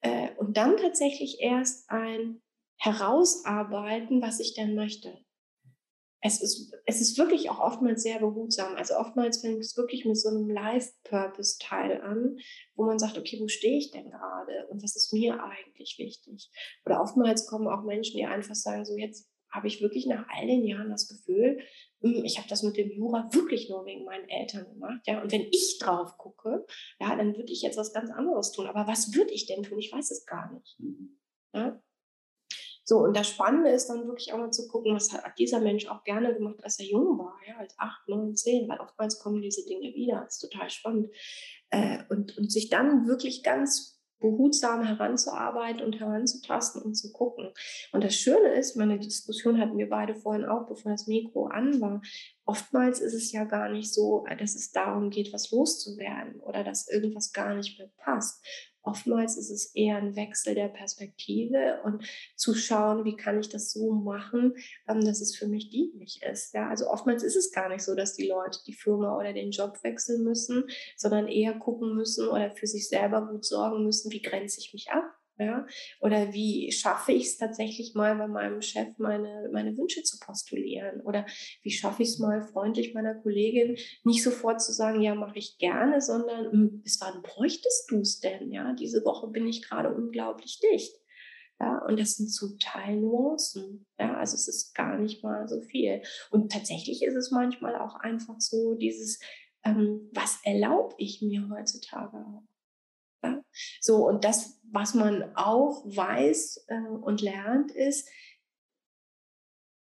äh, 0.00 0.30
und 0.36 0.56
dann 0.56 0.76
tatsächlich 0.76 1.38
erst 1.40 1.90
ein 1.90 2.42
Herausarbeiten, 2.76 4.20
was 4.20 4.40
ich 4.40 4.54
denn 4.54 4.74
möchte. 4.74 5.18
Es 6.26 6.40
ist, 6.40 6.72
es 6.86 7.02
ist 7.02 7.18
wirklich 7.18 7.50
auch 7.50 7.60
oftmals 7.60 8.02
sehr 8.02 8.18
behutsam. 8.18 8.76
Also 8.76 8.94
oftmals 8.96 9.42
fängt 9.42 9.60
es 9.60 9.76
wirklich 9.76 10.06
mit 10.06 10.18
so 10.18 10.30
einem 10.30 10.48
Life-Purpose-Teil 10.48 12.00
an, 12.00 12.38
wo 12.76 12.86
man 12.86 12.98
sagt, 12.98 13.18
okay, 13.18 13.38
wo 13.40 13.48
stehe 13.48 13.76
ich 13.76 13.90
denn 13.90 14.10
gerade 14.10 14.66
und 14.68 14.82
was 14.82 14.96
ist 14.96 15.12
mir 15.12 15.42
eigentlich 15.42 15.96
wichtig? 15.98 16.50
Oder 16.86 17.02
oftmals 17.02 17.46
kommen 17.46 17.68
auch 17.68 17.84
Menschen, 17.84 18.16
die 18.16 18.24
einfach 18.24 18.54
sagen, 18.54 18.86
so 18.86 18.96
jetzt 18.96 19.28
habe 19.54 19.68
ich 19.68 19.80
wirklich 19.80 20.06
nach 20.06 20.26
all 20.28 20.46
den 20.46 20.64
Jahren 20.64 20.90
das 20.90 21.08
Gefühl, 21.08 21.60
hm, 22.00 22.24
ich 22.24 22.38
habe 22.38 22.48
das 22.48 22.62
mit 22.62 22.76
dem 22.76 22.90
Jura 22.90 23.28
wirklich 23.32 23.70
nur 23.70 23.86
wegen 23.86 24.04
meinen 24.04 24.28
Eltern 24.28 24.66
gemacht. 24.68 25.00
Ja, 25.06 25.22
und 25.22 25.32
wenn 25.32 25.46
ich 25.50 25.78
drauf 25.80 26.18
gucke, 26.18 26.66
ja, 27.00 27.16
dann 27.16 27.36
würde 27.36 27.52
ich 27.52 27.62
jetzt 27.62 27.78
was 27.78 27.92
ganz 27.92 28.10
anderes 28.10 28.52
tun. 28.52 28.66
Aber 28.66 28.86
was 28.86 29.14
würde 29.14 29.32
ich 29.32 29.46
denn 29.46 29.62
tun? 29.62 29.78
Ich 29.78 29.92
weiß 29.92 30.10
es 30.10 30.26
gar 30.26 30.52
nicht. 30.52 30.76
Ja? 31.54 31.80
So, 32.86 32.98
und 32.98 33.16
das 33.16 33.28
Spannende 33.28 33.70
ist 33.70 33.86
dann 33.86 34.06
wirklich 34.06 34.32
auch 34.32 34.38
mal 34.38 34.50
zu 34.50 34.68
gucken, 34.68 34.94
was 34.94 35.10
hat 35.10 35.38
dieser 35.38 35.60
Mensch 35.60 35.86
auch 35.86 36.04
gerne 36.04 36.34
gemacht, 36.34 36.62
als 36.62 36.78
er 36.78 36.84
jung 36.84 37.18
war, 37.18 37.38
ja, 37.48 37.56
als 37.56 37.74
acht, 37.78 38.06
neun, 38.08 38.36
zehn, 38.36 38.68
weil 38.68 38.78
oftmals 38.78 39.18
kommen 39.20 39.40
diese 39.40 39.64
Dinge 39.64 39.94
wieder. 39.94 40.20
Das 40.22 40.34
ist 40.34 40.50
total 40.50 40.68
spannend. 40.68 41.08
Äh, 41.70 42.04
und, 42.10 42.36
und 42.36 42.52
sich 42.52 42.68
dann 42.68 43.06
wirklich 43.06 43.42
ganz 43.42 43.93
behutsam 44.24 44.82
heranzuarbeiten 44.82 45.84
und 45.84 46.00
heranzutasten 46.00 46.80
und 46.80 46.94
zu 46.94 47.12
gucken. 47.12 47.52
Und 47.92 48.02
das 48.02 48.14
Schöne 48.14 48.54
ist, 48.54 48.76
meine 48.76 48.98
Diskussion 48.98 49.60
hatten 49.60 49.76
wir 49.76 49.88
beide 49.90 50.14
vorhin 50.14 50.46
auch, 50.46 50.66
bevor 50.66 50.92
das 50.92 51.06
Mikro 51.06 51.46
an 51.48 51.78
war. 51.80 52.00
Oftmals 52.46 53.00
ist 53.00 53.12
es 53.12 53.32
ja 53.32 53.44
gar 53.44 53.68
nicht 53.68 53.92
so, 53.92 54.24
dass 54.38 54.54
es 54.54 54.72
darum 54.72 55.10
geht, 55.10 55.32
was 55.34 55.50
loszuwerden 55.50 56.40
oder 56.40 56.64
dass 56.64 56.88
irgendwas 56.90 57.32
gar 57.32 57.54
nicht 57.54 57.78
mehr 57.78 57.90
passt, 57.98 58.42
Oftmals 58.84 59.36
ist 59.38 59.50
es 59.50 59.74
eher 59.74 59.96
ein 59.96 60.14
Wechsel 60.14 60.54
der 60.54 60.68
Perspektive 60.68 61.80
und 61.84 62.04
zu 62.36 62.54
schauen, 62.54 63.04
wie 63.04 63.16
kann 63.16 63.40
ich 63.40 63.48
das 63.48 63.72
so 63.72 63.92
machen, 63.92 64.54
ähm, 64.86 65.04
dass 65.04 65.20
es 65.20 65.34
für 65.34 65.48
mich 65.48 65.70
dienlich 65.70 66.20
ist. 66.22 66.52
Ja, 66.54 66.68
also 66.68 66.88
oftmals 66.88 67.22
ist 67.22 67.36
es 67.36 67.50
gar 67.50 67.70
nicht 67.70 67.82
so, 67.82 67.94
dass 67.94 68.14
die 68.14 68.28
Leute 68.28 68.58
die 68.66 68.74
Firma 68.74 69.16
oder 69.16 69.32
den 69.32 69.50
Job 69.50 69.78
wechseln 69.82 70.22
müssen, 70.22 70.64
sondern 70.96 71.28
eher 71.28 71.54
gucken 71.54 71.94
müssen 71.94 72.28
oder 72.28 72.54
für 72.54 72.66
sich 72.66 72.88
selber 72.88 73.26
gut 73.26 73.44
sorgen 73.44 73.84
müssen, 73.84 74.12
wie 74.12 74.22
grenze 74.22 74.60
ich 74.60 74.72
mich 74.74 74.90
ab 74.90 75.23
ja? 75.38 75.66
Oder 76.00 76.32
wie 76.32 76.70
schaffe 76.72 77.12
ich 77.12 77.24
es 77.26 77.38
tatsächlich 77.38 77.94
mal 77.94 78.14
bei 78.16 78.26
meinem 78.26 78.62
Chef 78.62 78.98
meine, 78.98 79.48
meine 79.52 79.76
Wünsche 79.76 80.02
zu 80.02 80.18
postulieren? 80.18 81.00
Oder 81.00 81.26
wie 81.62 81.70
schaffe 81.70 82.02
ich 82.02 82.10
es 82.10 82.18
mal 82.18 82.42
freundlich 82.42 82.94
meiner 82.94 83.14
Kollegin 83.14 83.76
nicht 84.04 84.22
sofort 84.22 84.62
zu 84.62 84.72
sagen, 84.72 85.00
ja, 85.00 85.14
mache 85.14 85.38
ich 85.38 85.58
gerne, 85.58 86.00
sondern 86.00 86.50
hm, 86.50 86.82
bis 86.82 87.00
wann 87.00 87.22
bräuchtest 87.22 87.90
du 87.90 88.00
es 88.00 88.20
denn? 88.20 88.50
Ja, 88.50 88.72
diese 88.74 89.04
Woche 89.04 89.28
bin 89.28 89.46
ich 89.46 89.62
gerade 89.62 89.94
unglaublich 89.94 90.60
dicht. 90.60 90.94
Ja, 91.60 91.78
und 91.86 92.00
das 92.00 92.16
sind 92.16 92.28
zum 92.28 92.58
Teil 92.58 93.00
Nuancen. 93.00 93.86
Ja, 93.98 94.16
also 94.16 94.34
es 94.34 94.48
ist 94.48 94.74
gar 94.74 94.98
nicht 94.98 95.22
mal 95.22 95.46
so 95.48 95.60
viel. 95.60 96.02
Und 96.30 96.50
tatsächlich 96.50 97.02
ist 97.02 97.14
es 97.14 97.30
manchmal 97.30 97.76
auch 97.76 97.94
einfach 97.94 98.40
so 98.40 98.74
dieses, 98.74 99.20
ähm, 99.64 100.10
was 100.12 100.40
erlaube 100.44 100.94
ich 100.98 101.22
mir 101.22 101.48
heutzutage 101.48 102.16
auch? 102.16 102.42
Ja? 103.24 103.42
So, 103.80 104.06
und 104.06 104.24
das, 104.24 104.60
was 104.70 104.94
man 104.94 105.34
auch 105.36 105.84
weiß 105.84 106.66
äh, 106.68 106.88
und 107.02 107.20
lernt, 107.20 107.72
ist, 107.72 108.08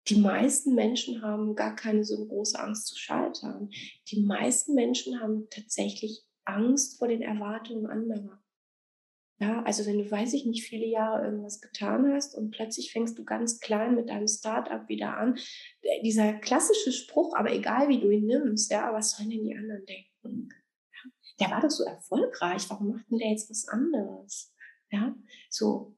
die 0.08 0.20
meisten 0.20 0.74
Menschen 0.74 1.22
haben 1.22 1.54
gar 1.54 1.76
keine 1.76 2.04
so 2.04 2.26
große 2.26 2.58
Angst 2.58 2.86
zu 2.86 2.98
scheitern. 2.98 3.70
Die 4.10 4.22
meisten 4.22 4.74
Menschen 4.74 5.20
haben 5.20 5.48
tatsächlich 5.50 6.24
Angst 6.44 6.98
vor 6.98 7.08
den 7.08 7.20
Erwartungen 7.20 7.86
anderer. 7.86 8.42
Ja, 9.40 9.62
also 9.62 9.86
wenn 9.86 9.98
du, 9.98 10.10
weiß 10.10 10.32
ich 10.34 10.46
nicht, 10.46 10.64
viele 10.64 10.86
Jahre 10.86 11.24
irgendwas 11.24 11.60
getan 11.60 12.12
hast 12.12 12.34
und 12.34 12.50
plötzlich 12.50 12.90
fängst 12.90 13.16
du 13.18 13.24
ganz 13.24 13.60
klein 13.60 13.94
mit 13.94 14.08
deinem 14.08 14.26
Startup 14.26 14.88
wieder 14.88 15.16
an. 15.16 15.38
Äh, 15.82 16.02
dieser 16.02 16.32
klassische 16.32 16.90
Spruch, 16.90 17.36
aber 17.36 17.52
egal 17.52 17.88
wie 17.88 18.00
du 18.00 18.10
ihn 18.10 18.26
nimmst, 18.26 18.72
ja, 18.72 18.92
was 18.92 19.12
sollen 19.12 19.30
denn 19.30 19.44
die 19.44 19.54
anderen 19.54 19.84
denken? 19.86 20.48
Der 21.40 21.50
war 21.50 21.60
doch 21.60 21.70
so 21.70 21.84
erfolgreich, 21.84 22.68
warum 22.70 22.92
macht 22.92 23.10
denn 23.10 23.18
der 23.18 23.30
jetzt 23.30 23.50
was 23.50 23.68
anderes? 23.68 24.52
Ja, 24.90 25.14
so. 25.50 25.94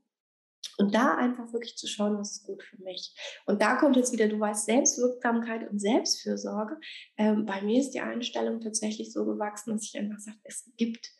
Und 0.78 0.94
da 0.94 1.14
einfach 1.16 1.52
wirklich 1.52 1.76
zu 1.76 1.86
schauen, 1.86 2.18
was 2.18 2.32
ist 2.32 2.46
gut 2.46 2.62
für 2.62 2.82
mich. 2.82 3.14
Und 3.46 3.60
da 3.60 3.76
kommt 3.76 3.96
jetzt 3.96 4.12
wieder, 4.12 4.28
du 4.28 4.40
weißt, 4.40 4.66
Selbstwirksamkeit 4.66 5.68
und 5.70 5.78
Selbstfürsorge. 5.78 6.78
Ähm, 7.16 7.44
bei 7.44 7.60
mir 7.62 7.80
ist 7.80 7.90
die 7.90 8.00
Einstellung 8.00 8.60
tatsächlich 8.60 9.12
so 9.12 9.24
gewachsen, 9.24 9.72
dass 9.72 9.84
ich 9.84 9.98
einfach 9.98 10.18
sage, 10.18 10.38
es 10.44 10.70
gibt 10.76 11.10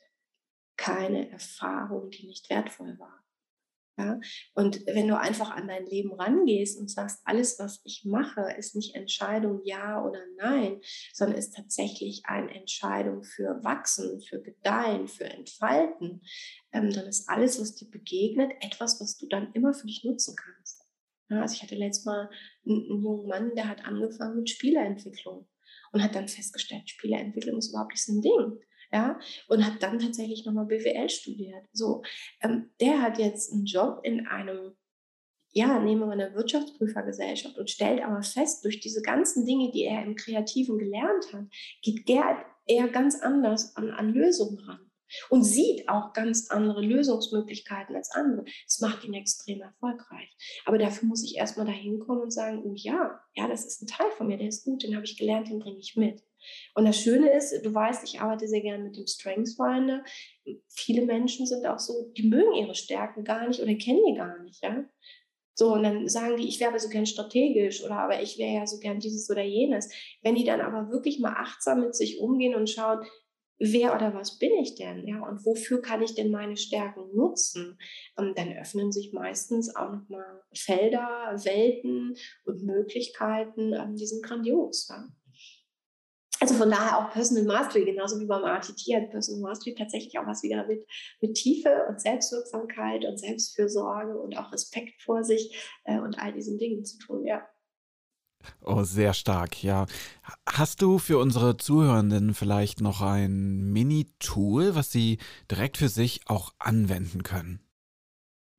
keine 0.76 1.30
Erfahrung, 1.30 2.11
die 2.11 2.26
nicht 2.26 2.48
wertvoll 2.48 2.98
war. 2.98 3.22
Ja? 4.00 4.20
Und 4.54 4.86
wenn 4.86 5.08
du 5.08 5.18
einfach 5.18 5.50
an 5.50 5.68
dein 5.68 5.84
Leben 5.86 6.12
rangehst 6.12 6.78
und 6.78 6.90
sagst, 6.90 7.20
alles, 7.24 7.58
was 7.58 7.80
ich 7.84 8.04
mache, 8.04 8.54
ist 8.56 8.74
nicht 8.74 8.94
Entscheidung 8.94 9.60
ja 9.64 10.02
oder 10.02 10.20
nein, 10.36 10.80
sondern 11.12 11.38
ist 11.38 11.54
tatsächlich 11.54 12.22
eine 12.24 12.54
Entscheidung 12.54 13.22
für 13.22 13.62
Wachsen, 13.62 14.20
für 14.22 14.40
Gedeihen, 14.40 15.06
für 15.06 15.24
Entfalten, 15.24 16.22
ähm, 16.72 16.90
dann 16.90 17.06
ist 17.06 17.28
alles, 17.28 17.60
was 17.60 17.74
dir 17.74 17.90
begegnet, 17.90 18.52
etwas, 18.60 19.00
was 19.00 19.18
du 19.18 19.26
dann 19.28 19.52
immer 19.52 19.74
für 19.74 19.86
dich 19.86 20.02
nutzen 20.04 20.34
kannst. 20.36 20.82
Ja, 21.28 21.42
also 21.42 21.55
ich 21.55 21.62
hatte 21.62 21.76
letztes 21.76 22.07
Mal 22.07 22.28
einen, 22.66 22.90
einen 22.90 23.03
jungen 23.03 23.28
Mann, 23.28 23.55
der 23.55 23.68
hat 23.68 23.84
angefangen 23.84 24.38
mit 24.38 24.51
Spieleentwicklung 24.51 25.48
und 25.92 26.03
hat 26.03 26.14
dann 26.14 26.28
festgestellt, 26.28 26.88
Spieleentwicklung 26.88 27.59
ist 27.59 27.70
überhaupt 27.70 27.92
nicht 27.92 28.05
sein 28.05 28.20
Ding. 28.20 28.59
Ja, 28.93 29.18
und 29.49 29.64
hat 29.64 29.82
dann 29.82 29.99
tatsächlich 29.99 30.45
nochmal 30.45 30.66
BWL 30.66 31.09
studiert. 31.09 31.64
So, 31.72 32.03
ähm, 32.43 32.70
der 32.80 33.03
hat 33.03 33.18
jetzt 33.18 33.53
einen 33.53 33.64
Job 33.64 34.01
in 34.03 34.26
einem 34.26 34.76
ja, 35.53 35.80
nehmen 35.80 36.03
wir 36.03 36.12
eine 36.12 36.34
Wirtschaftsprüfergesellschaft 36.34 37.59
und 37.59 37.68
stellt 37.68 38.03
aber 38.03 38.22
fest, 38.22 38.64
durch 38.64 38.80
diese 38.80 39.03
ganzen 39.03 39.45
Dinge, 39.45 39.72
die 39.72 39.84
er 39.84 40.05
im 40.05 40.14
Kreativen 40.14 40.78
gelernt 40.78 41.32
hat, 41.32 41.47
geht 41.82 42.07
Gerd 42.07 42.47
eher 42.66 42.88
ganz 42.88 43.20
anders 43.20 43.74
an, 43.76 43.91
an 43.91 44.14
Lösungen 44.14 44.59
ran 44.61 44.91
und 45.28 45.43
sieht 45.43 45.88
auch 45.88 46.12
ganz 46.12 46.51
andere 46.51 46.82
Lösungsmöglichkeiten 46.82 47.97
als 47.97 48.11
andere. 48.12 48.45
Das 48.64 48.80
macht 48.80 49.05
ihn 49.05 49.14
extrem 49.14 49.61
erfolgreich. 49.61 50.36
Aber 50.64 50.78
dafür 50.78 51.09
muss 51.09 51.24
ich 51.24 51.36
erstmal 51.36 51.66
dahin 51.66 51.99
kommen 51.99 52.22
und 52.22 52.30
sagen, 52.30 52.62
oh 52.64 52.74
ja, 52.76 53.20
ja, 53.34 53.49
das 53.49 53.64
ist 53.64 53.82
ein 53.82 53.88
Teil 53.88 54.11
von 54.16 54.28
mir, 54.28 54.38
der 54.38 54.49
ist 54.49 54.64
gut, 54.64 54.84
den 54.84 54.95
habe 54.95 55.05
ich 55.05 55.18
gelernt, 55.18 55.49
den 55.49 55.59
bringe 55.59 55.78
ich 55.78 55.97
mit. 55.97 56.22
Und 56.74 56.84
das 56.84 56.99
Schöne 56.99 57.32
ist, 57.32 57.64
du 57.64 57.74
weißt, 57.74 58.05
ich 58.05 58.20
arbeite 58.20 58.49
sehr 58.49 58.61
gerne 58.61 58.84
mit 58.84 58.97
dem 58.97 59.07
Strengths 59.07 59.57
Finder. 59.57 60.05
Viele 60.68 61.07
Menschen 61.07 61.47
sind 61.47 61.66
auch 61.66 61.78
so, 61.78 62.11
die 62.16 62.28
mögen 62.28 62.55
ihre 62.55 62.74
Stärken 62.74 63.24
gar 63.24 63.47
nicht 63.47 63.61
oder 63.61 63.74
kennen 63.74 64.03
die 64.09 64.16
gar 64.16 64.43
nicht, 64.43 64.62
ja. 64.62 64.84
So, 65.55 65.74
und 65.74 65.82
dann 65.82 66.09
sagen 66.09 66.38
die, 66.38 66.49
ich 66.49 66.59
wäre 66.59 66.70
aber 66.70 66.78
so 66.78 66.88
gern 66.88 67.05
strategisch 67.05 67.84
oder 67.84 67.97
aber 67.97 68.22
ich 68.22 68.38
wäre 68.38 68.55
ja 68.55 68.66
so 68.66 68.78
gern 68.78 68.99
dieses 68.99 69.28
oder 69.28 69.43
jenes. 69.43 69.91
Wenn 70.22 70.34
die 70.34 70.45
dann 70.45 70.62
aber 70.62 70.91
wirklich 70.91 71.18
mal 71.18 71.34
achtsam 71.34 71.82
mit 71.82 71.95
sich 71.95 72.18
umgehen 72.18 72.55
und 72.55 72.70
schauen, 72.70 73.05
wer 73.61 73.95
oder 73.95 74.14
was 74.14 74.38
bin 74.38 74.53
ich 74.55 74.74
denn? 74.74 75.07
Ja, 75.07 75.20
und 75.20 75.45
wofür 75.45 75.82
kann 75.82 76.03
ich 76.03 76.14
denn 76.14 76.30
meine 76.30 76.57
Stärken 76.57 77.14
nutzen? 77.14 77.78
Und 78.16 78.28
ähm, 78.28 78.34
dann 78.34 78.57
öffnen 78.57 78.91
sich 78.91 79.12
meistens 79.12 79.76
auch 79.76 79.93
nochmal 79.93 80.43
Felder, 80.55 81.36
Welten 81.45 82.16
und 82.45 82.62
Möglichkeiten, 82.62 83.74
ähm, 83.74 83.97
die 83.97 84.07
sind 84.07 84.24
grandios. 84.24 84.88
Ja? 84.88 85.09
Also 86.41 86.55
von 86.55 86.70
daher 86.70 86.99
auch 86.99 87.12
Personal 87.12 87.45
Mastery, 87.45 87.84
genauso 87.84 88.18
wie 88.18 88.24
beim 88.24 88.43
RTT 88.45 88.80
hat 88.97 89.11
Personal 89.11 89.43
Mastery 89.43 89.74
tatsächlich 89.74 90.18
auch 90.18 90.26
was 90.26 90.43
wieder 90.43 90.66
mit, 90.66 90.86
mit 91.20 91.34
Tiefe 91.34 91.84
und 91.86 92.01
Selbstwirksamkeit 92.01 93.05
und 93.05 93.18
Selbstfürsorge 93.18 94.18
und 94.18 94.36
auch 94.38 94.51
Respekt 94.51 95.03
vor 95.03 95.22
sich 95.22 95.55
äh, 95.84 96.01
und 96.01 96.18
all 96.18 96.32
diesen 96.32 96.59
Dingen 96.59 96.84
zu 96.84 96.99
tun, 96.99 97.26
ja. 97.26 97.47
Oh, 98.64 98.84
sehr 98.84 99.12
stark, 99.12 99.62
ja. 99.62 99.84
Hast 100.49 100.80
du 100.80 100.99
für 100.99 101.18
unsere 101.18 101.59
Zuhörenden 101.59 102.32
vielleicht 102.32 102.80
noch 102.80 103.03
ein 103.03 103.70
Mini-Tool, 103.70 104.74
was 104.74 104.91
sie 104.91 105.18
direkt 105.51 105.76
für 105.76 105.91
sich 105.91 106.20
auch 106.24 106.55
anwenden 106.59 107.22
können? 107.22 107.61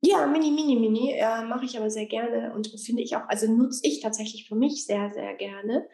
Ja, 0.04 0.26
Mini, 0.26 0.52
Mini, 0.52 0.76
Mini 0.76 1.14
äh, 1.14 1.44
mache 1.46 1.66
ich 1.66 1.78
aber 1.78 1.92
sehr 1.92 2.08
gerne 2.08 2.54
und 2.54 2.68
finde 2.80 3.04
ich 3.04 3.16
auch, 3.16 3.28
also 3.28 3.52
nutze 3.52 3.82
ich 3.84 4.02
tatsächlich 4.02 4.48
für 4.48 4.56
mich 4.56 4.86
sehr, 4.86 5.12
sehr 5.14 5.36
gerne 5.36 5.88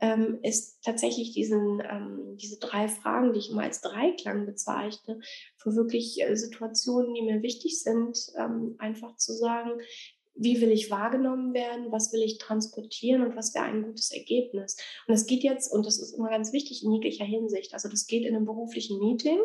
ähm, 0.00 0.38
ist 0.42 0.82
tatsächlich 0.84 1.32
diesen, 1.32 1.80
ähm, 1.80 2.36
diese 2.36 2.58
drei 2.58 2.88
Fragen, 2.88 3.32
die 3.32 3.38
ich 3.38 3.50
immer 3.50 3.62
als 3.62 3.80
Dreiklang 3.80 4.46
bezeichne, 4.46 5.20
für 5.56 5.74
wirklich 5.74 6.22
äh, 6.22 6.36
Situationen, 6.36 7.14
die 7.14 7.22
mir 7.22 7.42
wichtig 7.42 7.80
sind, 7.80 8.18
ähm, 8.36 8.76
einfach 8.78 9.16
zu 9.16 9.32
sagen, 9.32 9.80
wie 10.36 10.60
will 10.60 10.70
ich 10.70 10.90
wahrgenommen 10.90 11.54
werden, 11.54 11.90
was 11.90 12.12
will 12.12 12.22
ich 12.22 12.38
transportieren 12.38 13.22
und 13.22 13.36
was 13.36 13.54
wäre 13.54 13.64
ein 13.64 13.82
gutes 13.82 14.10
Ergebnis. 14.10 14.76
Und 15.06 15.14
das 15.14 15.26
geht 15.26 15.42
jetzt, 15.42 15.72
und 15.72 15.86
das 15.86 15.98
ist 15.98 16.12
immer 16.12 16.28
ganz 16.28 16.52
wichtig 16.52 16.84
in 16.84 16.92
jeglicher 16.92 17.24
Hinsicht, 17.24 17.72
also 17.72 17.88
das 17.88 18.06
geht 18.06 18.24
in 18.24 18.36
einem 18.36 18.44
beruflichen 18.44 18.98
Meeting, 18.98 19.38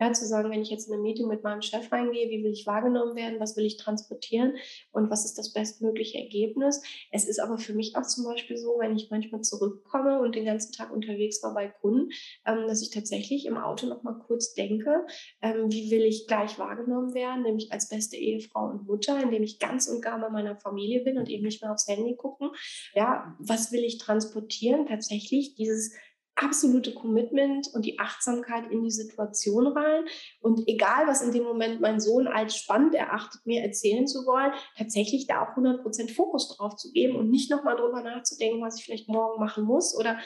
ja, 0.00 0.12
zu 0.12 0.26
sagen, 0.26 0.50
wenn 0.50 0.62
ich 0.62 0.70
jetzt 0.70 0.88
in 0.88 0.94
ein 0.94 1.02
Meeting 1.02 1.28
mit 1.28 1.42
meinem 1.42 1.62
Chef 1.62 1.90
reingehe, 1.90 2.28
wie 2.30 2.44
will 2.44 2.52
ich 2.52 2.66
wahrgenommen 2.66 3.16
werden, 3.16 3.40
was 3.40 3.56
will 3.56 3.64
ich 3.64 3.76
transportieren 3.76 4.54
und 4.92 5.10
was 5.10 5.24
ist 5.24 5.38
das 5.38 5.52
bestmögliche 5.52 6.18
Ergebnis. 6.18 6.82
Es 7.10 7.26
ist 7.26 7.40
aber 7.40 7.58
für 7.58 7.74
mich 7.74 7.96
auch 7.96 8.06
zum 8.06 8.24
Beispiel 8.24 8.56
so, 8.56 8.78
wenn 8.78 8.96
ich 8.96 9.10
manchmal 9.10 9.42
zurückkomme 9.42 10.20
und 10.20 10.34
den 10.34 10.44
ganzen 10.44 10.72
Tag 10.72 10.92
unterwegs 10.92 11.42
war 11.42 11.54
bei 11.54 11.68
Kunden, 11.68 12.10
ähm, 12.46 12.66
dass 12.66 12.82
ich 12.82 12.90
tatsächlich 12.90 13.46
im 13.46 13.56
Auto 13.56 13.86
nochmal 13.86 14.18
kurz 14.18 14.54
denke, 14.54 15.06
ähm, 15.42 15.70
wie 15.70 15.90
will 15.90 16.02
ich 16.02 16.26
gleich 16.26 16.58
wahrgenommen 16.58 17.14
werden, 17.14 17.42
nämlich 17.42 17.72
als 17.72 17.88
beste 17.88 18.16
Ehefrau 18.16 18.70
und 18.70 18.86
Mutter, 18.86 19.20
indem 19.22 19.42
ich 19.42 19.58
ganz 19.58 19.88
und 19.88 20.00
gar 20.00 20.20
bei 20.20 20.30
meiner 20.30 20.56
Familie 20.56 21.02
bin 21.02 21.18
und 21.18 21.28
eben 21.28 21.44
nicht 21.44 21.62
mehr 21.62 21.72
aufs 21.72 21.88
Handy 21.88 22.16
gucken. 22.16 22.50
Ja, 22.94 23.36
was 23.38 23.72
will 23.72 23.84
ich 23.84 23.98
transportieren? 23.98 24.86
Tatsächlich 24.86 25.54
dieses 25.54 25.92
absolute 26.38 26.94
Commitment 26.94 27.68
und 27.74 27.84
die 27.84 27.98
Achtsamkeit 27.98 28.70
in 28.70 28.82
die 28.82 28.90
Situation 28.90 29.66
rein. 29.66 30.04
Und 30.40 30.66
egal, 30.66 31.06
was 31.06 31.22
in 31.22 31.32
dem 31.32 31.44
Moment 31.44 31.80
mein 31.80 32.00
Sohn 32.00 32.26
als 32.26 32.56
spannend 32.56 32.94
erachtet, 32.94 33.44
mir 33.44 33.62
erzählen 33.62 34.06
zu 34.06 34.24
wollen, 34.26 34.52
tatsächlich 34.76 35.26
da 35.26 35.42
auch 35.42 35.56
100% 35.56 36.14
Fokus 36.14 36.56
drauf 36.56 36.76
zu 36.76 36.92
geben 36.92 37.16
und 37.16 37.30
nicht 37.30 37.50
nochmal 37.50 37.76
drüber 37.76 38.02
nachzudenken, 38.02 38.62
was 38.62 38.78
ich 38.78 38.84
vielleicht 38.84 39.08
morgen 39.08 39.40
machen 39.40 39.64
muss 39.64 39.96
oder 39.96 40.18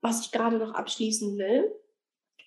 was 0.00 0.24
ich 0.24 0.32
gerade 0.32 0.58
noch 0.58 0.74
abschließen 0.74 1.36
will, 1.36 1.70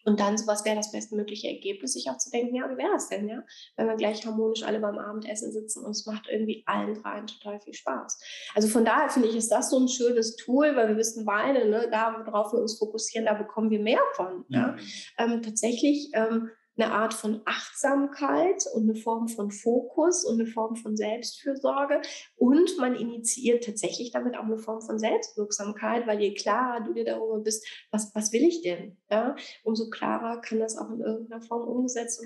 und 0.04 0.20
dann 0.20 0.38
so, 0.38 0.48
was 0.48 0.66
wäre 0.66 0.76
das 0.76 0.92
bestmögliche 0.92 1.48
Ergebnis, 1.48 1.94
sich 1.94 2.10
auch 2.10 2.18
zu 2.18 2.30
denken, 2.30 2.56
ja, 2.56 2.70
wie 2.70 2.78
wäre 2.78 2.96
es 2.96 3.08
denn, 3.08 3.28
ja, 3.28 3.44
wenn 3.76 3.88
wir 3.88 3.96
gleich 3.96 4.26
harmonisch 4.26 4.64
alle 4.64 4.80
beim 4.80 4.98
Abendessen 4.98 5.52
sitzen 5.52 5.84
und 5.84 5.92
es 5.92 6.06
macht 6.06 6.28
irgendwie 6.30 6.64
allen 6.66 6.94
dreien 6.94 7.28
total 7.28 7.60
viel 7.62 7.74
Spaß. 7.74 8.20
Also 8.56 8.68
von 8.68 8.86
daher 8.86 9.10
finde 9.10 9.30
ich, 9.30 9.36
ist 9.36 9.52
das 9.52 9.70
so 9.70 9.80
ein 9.80 9.88
schönes 9.88 10.36
Tool, 10.36 10.76
weil 10.76 10.90
wir 10.90 10.98
wissen 10.98 11.26
beide, 11.26 11.70
ne, 11.70 11.88
da, 11.92 12.24
worauf 12.26 12.54
wir 12.54 12.60
uns 12.60 12.78
fokussieren, 12.78 13.26
da 13.26 13.34
bekommen 13.34 13.70
wir 13.70 13.80
mehr 13.80 14.02
von. 14.16 14.46
Ja. 14.50 14.74
Mhm. 14.74 14.80
Ähm, 15.18 15.42
tatsächlich 15.42 16.10
ähm, 16.14 16.50
eine 16.76 16.92
Art 16.92 17.14
von 17.14 17.42
Achtsamkeit 17.46 18.64
und 18.74 18.90
eine 18.90 18.96
Form 18.96 19.28
von 19.28 19.52
Fokus 19.52 20.26
und 20.26 20.40
eine 20.40 20.50
Form 20.50 20.76
von 20.76 20.96
Selbstfürsorge. 20.96 22.02
Und 22.36 22.78
man 22.80 22.96
initiiert 22.96 23.64
tatsächlich 23.64 24.12
damit 24.12 24.36
auch 24.36 24.44
eine 24.44 24.58
Form 24.58 24.82
von 24.82 24.98
Selbstwirksamkeit, 24.98 26.08
weil 26.08 26.20
je 26.20 26.34
klarer 26.34 26.84
du 26.84 26.94
dir 26.94 27.06
darüber 27.06 27.40
bist, 27.40 27.66
was, 27.92 28.14
was 28.16 28.32
will 28.32 28.44
ich 28.44 28.62
denn, 28.62 28.98
ja, 29.10 29.36
umso 29.64 29.90
klarer 29.90 30.42
kann 30.42 30.60
das 30.60 30.78
auch 30.78 30.90
in 30.90 31.02
irgendeiner 31.02 31.42
Form 31.42 31.68
umgesetzt 31.68 32.24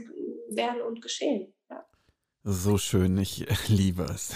werden 0.49 0.81
und 0.81 1.01
geschehen. 1.01 1.53
Ja. 1.69 1.85
So 2.43 2.77
schön, 2.77 3.17
ich 3.17 3.45
liebe 3.67 4.03
es. 4.03 4.33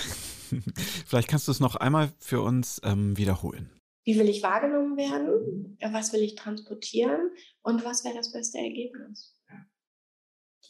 Vielleicht 1.07 1.29
kannst 1.29 1.47
du 1.47 1.51
es 1.51 1.61
noch 1.61 1.75
einmal 1.75 2.11
für 2.19 2.41
uns 2.41 2.81
ähm, 2.83 3.17
wiederholen. 3.17 3.69
Wie 4.03 4.17
will 4.17 4.29
ich 4.29 4.41
wahrgenommen 4.41 4.97
werden? 4.97 5.77
Was 5.91 6.11
will 6.11 6.21
ich 6.21 6.35
transportieren? 6.35 7.31
Und 7.61 7.85
was 7.85 8.03
wäre 8.03 8.15
das 8.15 8.31
beste 8.31 8.57
Ergebnis? 8.57 9.35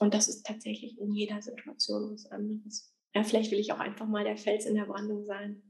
Und 0.01 0.15
das 0.15 0.27
ist 0.27 0.43
tatsächlich 0.47 0.97
in 0.97 1.13
jeder 1.13 1.43
Situation 1.43 2.11
was 2.11 2.25
anderes. 2.25 2.91
Ja, 3.13 3.23
vielleicht 3.23 3.51
will 3.51 3.59
ich 3.59 3.71
auch 3.71 3.79
einfach 3.79 4.07
mal 4.07 4.23
der 4.23 4.35
Fels 4.35 4.65
in 4.65 4.73
der 4.73 4.85
Brandung 4.85 5.25
sein. 5.25 5.61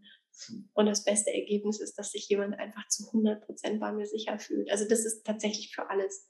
Und 0.72 0.86
das 0.86 1.04
beste 1.04 1.34
Ergebnis 1.34 1.82
ist, 1.82 2.00
dass 2.00 2.14
sich 2.14 2.30
jemand 2.30 2.58
einfach 2.58 2.88
zu 2.88 3.08
100 3.08 3.46
Prozent 3.46 3.82
bei 3.82 3.92
mir 3.92 4.06
sicher 4.06 4.40
fühlt. 4.40 4.72
Also 4.72 4.88
das 4.88 5.04
ist 5.04 5.26
tatsächlich 5.26 5.76
für 5.76 5.90
alles 5.90 6.30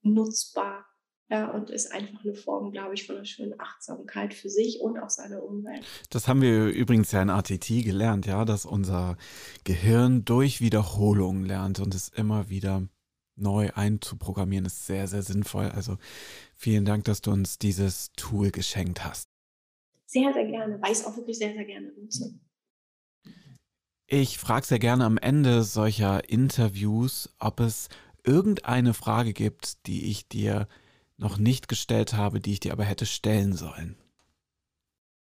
nutzbar. 0.00 0.86
Ja, 1.30 1.50
und 1.50 1.68
ist 1.68 1.92
einfach 1.92 2.24
eine 2.24 2.34
Form, 2.34 2.72
glaube 2.72 2.94
ich, 2.94 3.06
von 3.06 3.16
einer 3.16 3.26
schönen 3.26 3.60
Achtsamkeit 3.60 4.32
für 4.32 4.48
sich 4.48 4.80
und 4.80 4.98
auch 4.98 5.10
seine 5.10 5.42
Umwelt. 5.42 5.84
Das 6.08 6.28
haben 6.28 6.40
wir 6.40 6.68
übrigens 6.68 7.12
ja 7.12 7.20
in 7.20 7.28
ATT 7.28 7.68
gelernt, 7.84 8.24
ja, 8.24 8.46
dass 8.46 8.64
unser 8.64 9.18
Gehirn 9.64 10.24
durch 10.24 10.62
Wiederholung 10.62 11.44
lernt 11.44 11.80
und 11.80 11.94
es 11.94 12.08
immer 12.08 12.48
wieder 12.48 12.88
neu 13.40 13.70
einzuprogrammieren, 13.74 14.66
ist 14.66 14.86
sehr, 14.86 15.08
sehr 15.08 15.22
sinnvoll. 15.22 15.70
Also 15.70 15.98
Vielen 16.60 16.84
Dank, 16.84 17.04
dass 17.04 17.22
du 17.22 17.30
uns 17.30 17.60
dieses 17.60 18.10
Tool 18.16 18.50
geschenkt 18.50 19.04
hast. 19.04 19.28
Sehr, 20.06 20.32
sehr 20.32 20.46
gerne, 20.46 20.80
es 20.90 21.04
auch 21.04 21.16
wirklich 21.16 21.38
sehr, 21.38 21.52
sehr 21.52 21.64
gerne. 21.64 21.92
Ich 24.08 24.38
frage 24.38 24.66
sehr 24.66 24.80
gerne 24.80 25.04
am 25.04 25.18
Ende 25.18 25.62
solcher 25.62 26.28
Interviews, 26.28 27.32
ob 27.38 27.60
es 27.60 27.90
irgendeine 28.24 28.92
Frage 28.92 29.32
gibt, 29.32 29.86
die 29.86 30.10
ich 30.10 30.26
dir 30.26 30.66
noch 31.16 31.38
nicht 31.38 31.68
gestellt 31.68 32.14
habe, 32.14 32.40
die 32.40 32.54
ich 32.54 32.60
dir 32.60 32.72
aber 32.72 32.84
hätte 32.84 33.06
stellen 33.06 33.52
sollen. 33.52 33.96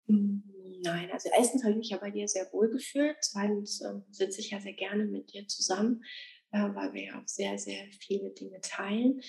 Hm, 0.08 0.42
nein, 0.82 1.12
also 1.12 1.30
erstens 1.38 1.62
habe 1.62 1.74
ich 1.74 1.78
mich 1.78 1.90
ja 1.90 1.98
bei 1.98 2.10
dir 2.10 2.28
sehr 2.28 2.52
wohl 2.52 2.72
gefühlt. 2.72 3.18
Zweitens 3.22 3.82
äh, 3.82 3.94
sitze 4.10 4.42
ich 4.42 4.50
ja 4.50 4.60
sehr 4.60 4.74
gerne 4.74 5.06
mit 5.06 5.34
dir 5.34 5.48
zusammen, 5.48 6.04
äh, 6.52 6.70
weil 6.74 6.94
wir 6.94 7.04
ja 7.04 7.22
auch 7.22 7.28
sehr, 7.28 7.58
sehr 7.58 7.86
viele 8.00 8.32
Dinge 8.32 8.60
teilen. 8.62 9.22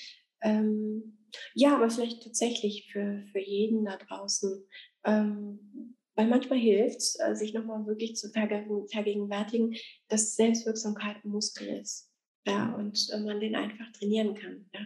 Ähm, 0.42 1.18
ja, 1.54 1.74
aber 1.76 1.90
vielleicht 1.90 2.22
tatsächlich 2.22 2.90
für, 2.92 3.24
für 3.32 3.40
jeden 3.40 3.84
da 3.84 3.96
draußen. 3.96 4.66
Ähm, 5.04 5.96
weil 6.14 6.26
manchmal 6.26 6.58
hilft 6.58 6.98
es, 6.98 7.18
äh, 7.20 7.34
sich 7.34 7.54
nochmal 7.54 7.86
wirklich 7.86 8.16
zu 8.16 8.30
vergegenwärtigen, 8.30 9.76
dass 10.08 10.34
Selbstwirksamkeit 10.34 11.24
ein 11.24 11.30
Muskel 11.30 11.68
ist. 11.68 12.08
Ja, 12.46 12.74
und 12.74 13.08
äh, 13.12 13.20
man 13.20 13.40
den 13.40 13.54
einfach 13.54 13.92
trainieren 13.92 14.34
kann. 14.34 14.70
Ja. 14.72 14.80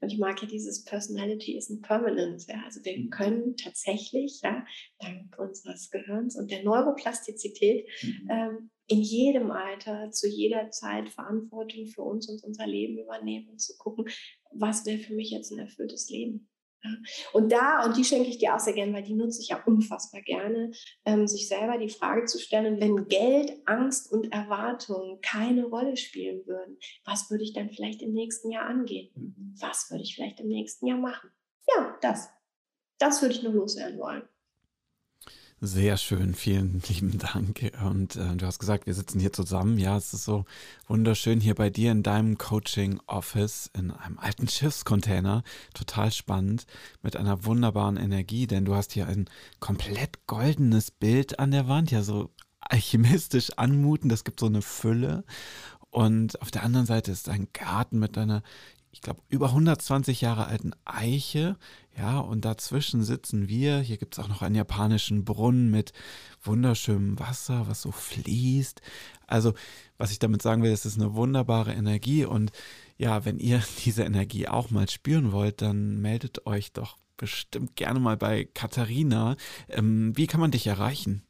Und 0.00 0.12
ich 0.12 0.18
mag 0.18 0.40
ja 0.40 0.48
dieses 0.48 0.84
Personality 0.84 1.56
is 1.56 1.68
in 1.68 1.82
permanence. 1.82 2.46
Ja. 2.46 2.62
Also 2.64 2.84
wir 2.84 2.96
mhm. 2.96 3.10
können 3.10 3.56
tatsächlich, 3.56 4.40
ja, 4.42 4.64
dank 5.00 5.36
unseres 5.38 5.90
Gehirns 5.90 6.36
und 6.36 6.50
der 6.50 6.62
Neuroplastizität, 6.62 7.88
mhm. 8.02 8.28
ähm, 8.30 8.70
in 8.90 9.02
jedem 9.02 9.50
Alter, 9.52 10.10
zu 10.10 10.28
jeder 10.28 10.70
Zeit 10.70 11.08
Verantwortung 11.08 11.86
für 11.86 12.02
uns 12.02 12.28
und 12.28 12.42
unser 12.42 12.66
Leben 12.66 12.98
übernehmen 12.98 13.48
und 13.48 13.60
zu 13.60 13.76
gucken, 13.78 14.06
was 14.52 14.84
wäre 14.84 14.98
für 14.98 15.14
mich 15.14 15.30
jetzt 15.30 15.52
ein 15.52 15.60
erfülltes 15.60 16.10
Leben. 16.10 16.50
Und 17.32 17.52
da, 17.52 17.84
und 17.84 17.96
die 17.96 18.04
schenke 18.04 18.30
ich 18.30 18.38
dir 18.38 18.54
auch 18.54 18.58
sehr 18.58 18.72
gerne, 18.72 18.92
weil 18.94 19.02
die 19.02 19.14
nutze 19.14 19.42
ich 19.42 19.48
ja 19.48 19.62
unfassbar 19.64 20.22
gerne, 20.22 20.72
ähm, 21.04 21.26
sich 21.26 21.46
selber 21.46 21.78
die 21.78 21.90
Frage 21.90 22.24
zu 22.24 22.38
stellen, 22.38 22.80
wenn 22.80 23.06
Geld, 23.06 23.52
Angst 23.66 24.10
und 24.10 24.32
Erwartung 24.32 25.20
keine 25.20 25.66
Rolle 25.66 25.96
spielen 25.96 26.46
würden, 26.46 26.78
was 27.04 27.30
würde 27.30 27.44
ich 27.44 27.52
dann 27.52 27.70
vielleicht 27.70 28.02
im 28.02 28.12
nächsten 28.12 28.50
Jahr 28.50 28.64
angehen? 28.64 29.54
Was 29.60 29.90
würde 29.90 30.02
ich 30.02 30.14
vielleicht 30.14 30.40
im 30.40 30.48
nächsten 30.48 30.86
Jahr 30.86 30.98
machen? 30.98 31.30
Ja, 31.68 31.98
das. 32.00 32.30
Das 32.98 33.20
würde 33.20 33.34
ich 33.34 33.42
nur 33.42 33.52
loswerden 33.52 33.98
wollen. 33.98 34.22
Sehr 35.62 35.98
schön, 35.98 36.34
vielen 36.34 36.80
lieben 36.88 37.18
Dank. 37.18 37.70
Und 37.84 38.16
äh, 38.16 38.34
du 38.34 38.46
hast 38.46 38.60
gesagt, 38.60 38.86
wir 38.86 38.94
sitzen 38.94 39.20
hier 39.20 39.34
zusammen. 39.34 39.78
Ja, 39.78 39.98
es 39.98 40.14
ist 40.14 40.24
so 40.24 40.46
wunderschön 40.86 41.38
hier 41.38 41.54
bei 41.54 41.68
dir 41.68 41.92
in 41.92 42.02
deinem 42.02 42.38
Coaching-Office 42.38 43.70
in 43.74 43.90
einem 43.90 44.18
alten 44.18 44.48
Schiffscontainer. 44.48 45.42
Total 45.74 46.10
spannend, 46.12 46.64
mit 47.02 47.14
einer 47.14 47.44
wunderbaren 47.44 47.98
Energie, 47.98 48.46
denn 48.46 48.64
du 48.64 48.74
hast 48.74 48.92
hier 48.92 49.06
ein 49.06 49.28
komplett 49.58 50.26
goldenes 50.26 50.90
Bild 50.90 51.38
an 51.38 51.50
der 51.50 51.68
Wand, 51.68 51.90
ja, 51.90 52.02
so 52.02 52.30
alchemistisch 52.60 53.50
anmutend. 53.58 54.10
Das 54.10 54.24
gibt 54.24 54.40
so 54.40 54.46
eine 54.46 54.62
Fülle. 54.62 55.24
Und 55.90 56.40
auf 56.40 56.50
der 56.50 56.62
anderen 56.62 56.86
Seite 56.86 57.12
ist 57.12 57.28
ein 57.28 57.48
Garten 57.52 57.98
mit 57.98 58.16
einer 58.16 58.42
ich 58.92 59.02
glaube, 59.02 59.22
über 59.28 59.46
120 59.46 60.20
Jahre 60.20 60.46
alten 60.46 60.72
Eiche. 60.84 61.56
Ja, 61.96 62.18
und 62.18 62.44
dazwischen 62.44 63.04
sitzen 63.04 63.48
wir. 63.48 63.80
Hier 63.80 63.98
gibt 63.98 64.14
es 64.14 64.24
auch 64.24 64.28
noch 64.28 64.42
einen 64.42 64.54
japanischen 64.54 65.24
Brunnen 65.24 65.70
mit 65.70 65.92
wunderschönem 66.42 67.18
Wasser, 67.18 67.68
was 67.68 67.82
so 67.82 67.92
fließt. 67.92 68.80
Also, 69.26 69.54
was 69.96 70.10
ich 70.10 70.18
damit 70.18 70.42
sagen 70.42 70.62
will, 70.62 70.72
es 70.72 70.86
ist 70.86 70.98
eine 70.98 71.14
wunderbare 71.14 71.72
Energie. 71.72 72.24
Und 72.24 72.52
ja, 72.96 73.24
wenn 73.24 73.38
ihr 73.38 73.62
diese 73.84 74.02
Energie 74.02 74.48
auch 74.48 74.70
mal 74.70 74.88
spüren 74.88 75.32
wollt, 75.32 75.62
dann 75.62 76.00
meldet 76.00 76.46
euch 76.46 76.72
doch 76.72 76.96
bestimmt 77.16 77.76
gerne 77.76 78.00
mal 78.00 78.16
bei 78.16 78.44
Katharina. 78.54 79.36
Ähm, 79.68 80.16
wie 80.16 80.26
kann 80.26 80.40
man 80.40 80.50
dich 80.50 80.66
erreichen? 80.66 81.22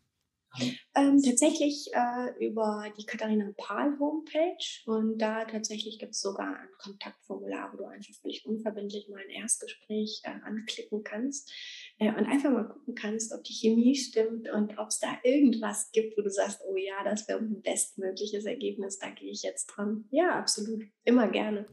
Ähm, 0.95 1.23
tatsächlich 1.23 1.91
äh, 1.93 2.45
über 2.45 2.93
die 2.99 3.07
Katharina 3.07 3.53
Pahl 3.57 3.99
Homepage 3.99 4.57
und 4.87 5.19
da 5.19 5.45
tatsächlich 5.45 5.99
gibt 5.99 6.13
es 6.13 6.21
sogar 6.21 6.57
ein 6.57 6.69
Kontaktformular, 6.79 7.73
wo 7.73 7.79
du 7.79 7.85
einfach 7.85 8.15
völlig 8.21 8.45
unverbindlich 8.45 9.09
mal 9.09 9.21
ein 9.21 9.31
Erstgespräch 9.31 10.23
äh, 10.25 10.31
anklicken 10.45 11.05
kannst 11.05 11.53
äh, 11.99 12.09
und 12.09 12.27
einfach 12.27 12.51
mal 12.51 12.69
gucken 12.69 12.95
kannst, 12.95 13.33
ob 13.33 13.45
die 13.45 13.53
Chemie 13.53 13.95
stimmt 13.95 14.51
und 14.51 14.79
ob 14.79 14.89
es 14.89 14.99
da 14.99 15.19
irgendwas 15.23 15.91
gibt, 15.93 16.19
wo 16.19 16.23
du 16.23 16.31
sagst, 16.31 16.61
oh 16.69 16.77
ja, 16.77 17.05
das 17.05 17.29
wäre 17.29 17.39
ein 17.39 17.63
bestmögliches 17.63 18.45
Ergebnis, 18.45 18.99
da 18.99 19.11
gehe 19.11 19.31
ich 19.31 19.43
jetzt 19.43 19.67
dran. 19.67 20.07
Ja, 20.11 20.39
absolut, 20.39 20.83
immer 21.05 21.29
gerne. 21.29 21.67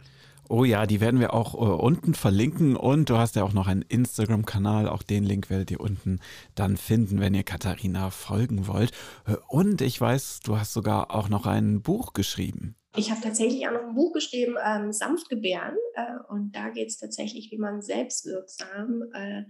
Oh 0.49 0.63
ja, 0.63 0.85
die 0.85 1.01
werden 1.01 1.19
wir 1.19 1.33
auch 1.33 1.53
äh, 1.55 1.57
unten 1.57 2.13
verlinken 2.13 2.75
und 2.75 3.09
du 3.09 3.17
hast 3.17 3.35
ja 3.35 3.43
auch 3.43 3.53
noch 3.53 3.67
einen 3.67 3.81
Instagram-Kanal, 3.81 4.87
auch 4.87 5.03
den 5.03 5.23
Link 5.23 5.49
werdet 5.49 5.71
ihr 5.71 5.79
unten 5.79 6.19
dann 6.55 6.77
finden, 6.77 7.19
wenn 7.19 7.33
ihr 7.33 7.43
Katharina 7.43 8.09
folgen 8.11 8.67
wollt. 8.67 8.91
Äh, 9.25 9.35
und 9.47 9.81
ich 9.81 9.99
weiß, 9.99 10.39
du 10.43 10.57
hast 10.57 10.73
sogar 10.73 11.13
auch 11.13 11.29
noch 11.29 11.45
ein 11.45 11.81
Buch 11.81 12.13
geschrieben. 12.13 12.75
Ich 12.95 13.11
habe 13.11 13.21
tatsächlich 13.21 13.67
auch 13.67 13.73
noch 13.73 13.83
ein 13.83 13.95
Buch 13.95 14.13
geschrieben, 14.13 14.55
ähm, 14.65 14.91
Sanftgebären, 14.91 15.75
äh, 15.93 16.31
und 16.33 16.55
da 16.55 16.69
geht 16.69 16.87
es 16.87 16.97
tatsächlich, 16.97 17.51
wie 17.51 17.57
man 17.57 17.81
selbstwirksam 17.81 19.03
äh, 19.13 19.43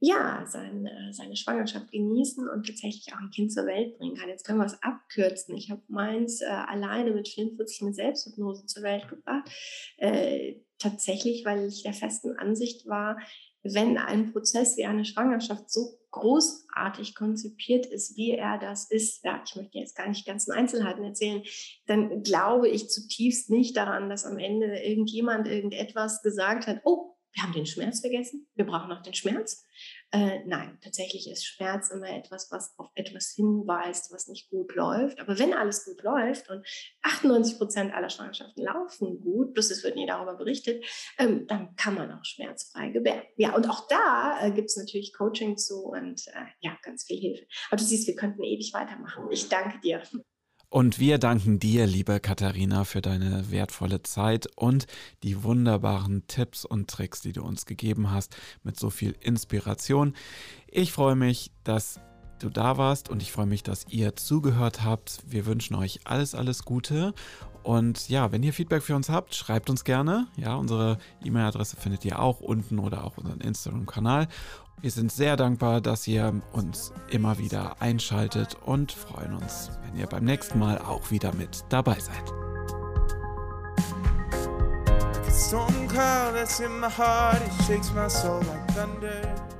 ja, 0.00 0.44
seine, 0.46 1.12
seine 1.12 1.34
Schwangerschaft 1.34 1.90
genießen 1.90 2.48
und 2.48 2.66
tatsächlich 2.66 3.12
auch 3.12 3.18
ein 3.18 3.30
Kind 3.30 3.52
zur 3.52 3.66
Welt 3.66 3.98
bringen 3.98 4.16
kann. 4.16 4.28
Jetzt 4.28 4.44
können 4.44 4.58
wir 4.58 4.66
es 4.66 4.80
abkürzen. 4.82 5.56
Ich 5.56 5.70
habe 5.70 5.82
meins 5.88 6.40
äh, 6.40 6.46
alleine 6.46 7.10
mit 7.10 7.28
44 7.28 7.82
mit 7.82 7.96
Selbsthypnose 7.96 8.66
zur 8.66 8.84
Welt 8.84 9.08
gebracht. 9.08 9.50
Äh, 9.96 10.60
tatsächlich, 10.78 11.44
weil 11.44 11.66
ich 11.66 11.82
der 11.82 11.94
festen 11.94 12.36
Ansicht 12.38 12.86
war, 12.86 13.18
wenn 13.64 13.98
ein 13.98 14.32
Prozess 14.32 14.76
wie 14.76 14.84
eine 14.84 15.04
Schwangerschaft 15.04 15.70
so 15.70 15.98
großartig 16.10 17.14
konzipiert 17.14 17.84
ist, 17.86 18.16
wie 18.16 18.32
er 18.32 18.58
das 18.58 18.90
ist, 18.90 19.24
ja, 19.24 19.42
ich 19.44 19.56
möchte 19.56 19.78
jetzt 19.78 19.96
gar 19.96 20.08
nicht 20.08 20.26
ganzen 20.26 20.52
Einzelheiten 20.52 21.02
erzählen, 21.02 21.42
dann 21.86 22.22
glaube 22.22 22.68
ich 22.68 22.88
zutiefst 22.88 23.50
nicht 23.50 23.76
daran, 23.76 24.08
dass 24.08 24.24
am 24.24 24.38
Ende 24.38 24.78
irgendjemand 24.78 25.48
irgendetwas 25.48 26.22
gesagt 26.22 26.66
hat, 26.66 26.80
oh, 26.84 27.17
wir 27.32 27.42
haben 27.42 27.52
den 27.52 27.66
Schmerz 27.66 28.00
vergessen, 28.00 28.46
wir 28.54 28.66
brauchen 28.66 28.90
auch 28.90 29.02
den 29.02 29.14
Schmerz. 29.14 29.64
Äh, 30.10 30.44
nein, 30.46 30.78
tatsächlich 30.82 31.30
ist 31.30 31.44
Schmerz 31.44 31.90
immer 31.90 32.08
etwas, 32.08 32.50
was 32.50 32.76
auf 32.78 32.90
etwas 32.94 33.32
hinweist, 33.36 34.10
was 34.10 34.26
nicht 34.28 34.48
gut 34.48 34.74
läuft. 34.74 35.20
Aber 35.20 35.38
wenn 35.38 35.52
alles 35.52 35.84
gut 35.84 36.02
läuft 36.02 36.48
und 36.48 36.66
98 37.02 37.58
Prozent 37.58 37.94
aller 37.94 38.08
Schwangerschaften 38.08 38.64
laufen 38.64 39.20
gut, 39.20 39.52
plus 39.52 39.70
es 39.70 39.84
wird 39.84 39.96
nie 39.96 40.06
darüber 40.06 40.34
berichtet, 40.34 40.84
ähm, 41.18 41.46
dann 41.46 41.76
kann 41.76 41.94
man 41.94 42.10
auch 42.10 42.24
schmerzfrei 42.24 42.88
gebären. 42.88 43.22
Ja, 43.36 43.54
und 43.54 43.68
auch 43.68 43.86
da 43.88 44.38
äh, 44.40 44.50
gibt 44.50 44.70
es 44.70 44.76
natürlich 44.76 45.12
Coaching 45.12 45.58
zu 45.58 45.84
und 45.84 46.26
äh, 46.28 46.46
ja, 46.60 46.78
ganz 46.82 47.04
viel 47.04 47.18
Hilfe. 47.18 47.46
Aber 47.68 47.76
du 47.76 47.84
siehst, 47.84 48.06
wir 48.06 48.16
könnten 48.16 48.42
ewig 48.42 48.72
weitermachen. 48.72 49.30
Ich 49.30 49.48
danke 49.48 49.78
dir. 49.80 50.02
Und 50.70 50.98
wir 50.98 51.16
danken 51.16 51.58
dir, 51.58 51.86
liebe 51.86 52.20
Katharina, 52.20 52.84
für 52.84 53.00
deine 53.00 53.50
wertvolle 53.50 54.02
Zeit 54.02 54.48
und 54.54 54.86
die 55.22 55.42
wunderbaren 55.42 56.26
Tipps 56.26 56.66
und 56.66 56.90
Tricks, 56.90 57.22
die 57.22 57.32
du 57.32 57.42
uns 57.42 57.64
gegeben 57.64 58.10
hast, 58.10 58.36
mit 58.64 58.78
so 58.78 58.90
viel 58.90 59.16
Inspiration. 59.20 60.14
Ich 60.66 60.92
freue 60.92 61.16
mich, 61.16 61.52
dass 61.64 62.00
du 62.38 62.50
da 62.50 62.76
warst 62.76 63.08
und 63.08 63.22
ich 63.22 63.32
freue 63.32 63.46
mich, 63.46 63.62
dass 63.62 63.86
ihr 63.88 64.14
zugehört 64.16 64.84
habt. 64.84 65.22
Wir 65.26 65.46
wünschen 65.46 65.74
euch 65.74 66.00
alles, 66.04 66.34
alles 66.34 66.64
Gute. 66.64 67.14
Und 67.62 68.10
ja, 68.10 68.30
wenn 68.30 68.42
ihr 68.42 68.52
Feedback 68.52 68.82
für 68.82 68.94
uns 68.94 69.08
habt, 69.08 69.34
schreibt 69.34 69.70
uns 69.70 69.84
gerne. 69.84 70.26
Ja, 70.36 70.54
unsere 70.56 70.98
E-Mail-Adresse 71.24 71.76
findet 71.76 72.04
ihr 72.04 72.20
auch 72.20 72.40
unten 72.40 72.78
oder 72.78 73.04
auch 73.04 73.16
unseren 73.16 73.40
Instagram-Kanal. 73.40 74.28
Wir 74.80 74.92
sind 74.92 75.10
sehr 75.10 75.36
dankbar, 75.36 75.80
dass 75.80 76.06
ihr 76.06 76.40
uns 76.52 76.92
immer 77.10 77.38
wieder 77.38 77.82
einschaltet 77.82 78.56
und 78.64 78.92
freuen 78.92 79.34
uns, 79.34 79.72
wenn 79.82 79.98
ihr 79.98 80.06
beim 80.06 80.24
nächsten 80.24 80.60
Mal 80.60 80.78
auch 80.78 81.10
wieder 81.10 81.34
mit 81.34 81.64
dabei 81.68 81.96
seid. 81.98 82.32
Storm 85.32 85.88
cloud 85.88 86.34
that's 86.34 86.60
in 86.60 86.78
my 86.78 86.88
heart, 86.88 87.40
it 87.42 87.66
shakes 87.66 87.92
my 87.92 88.08
soul 88.08 88.40
like 88.44 88.66
thunder. 88.74 89.57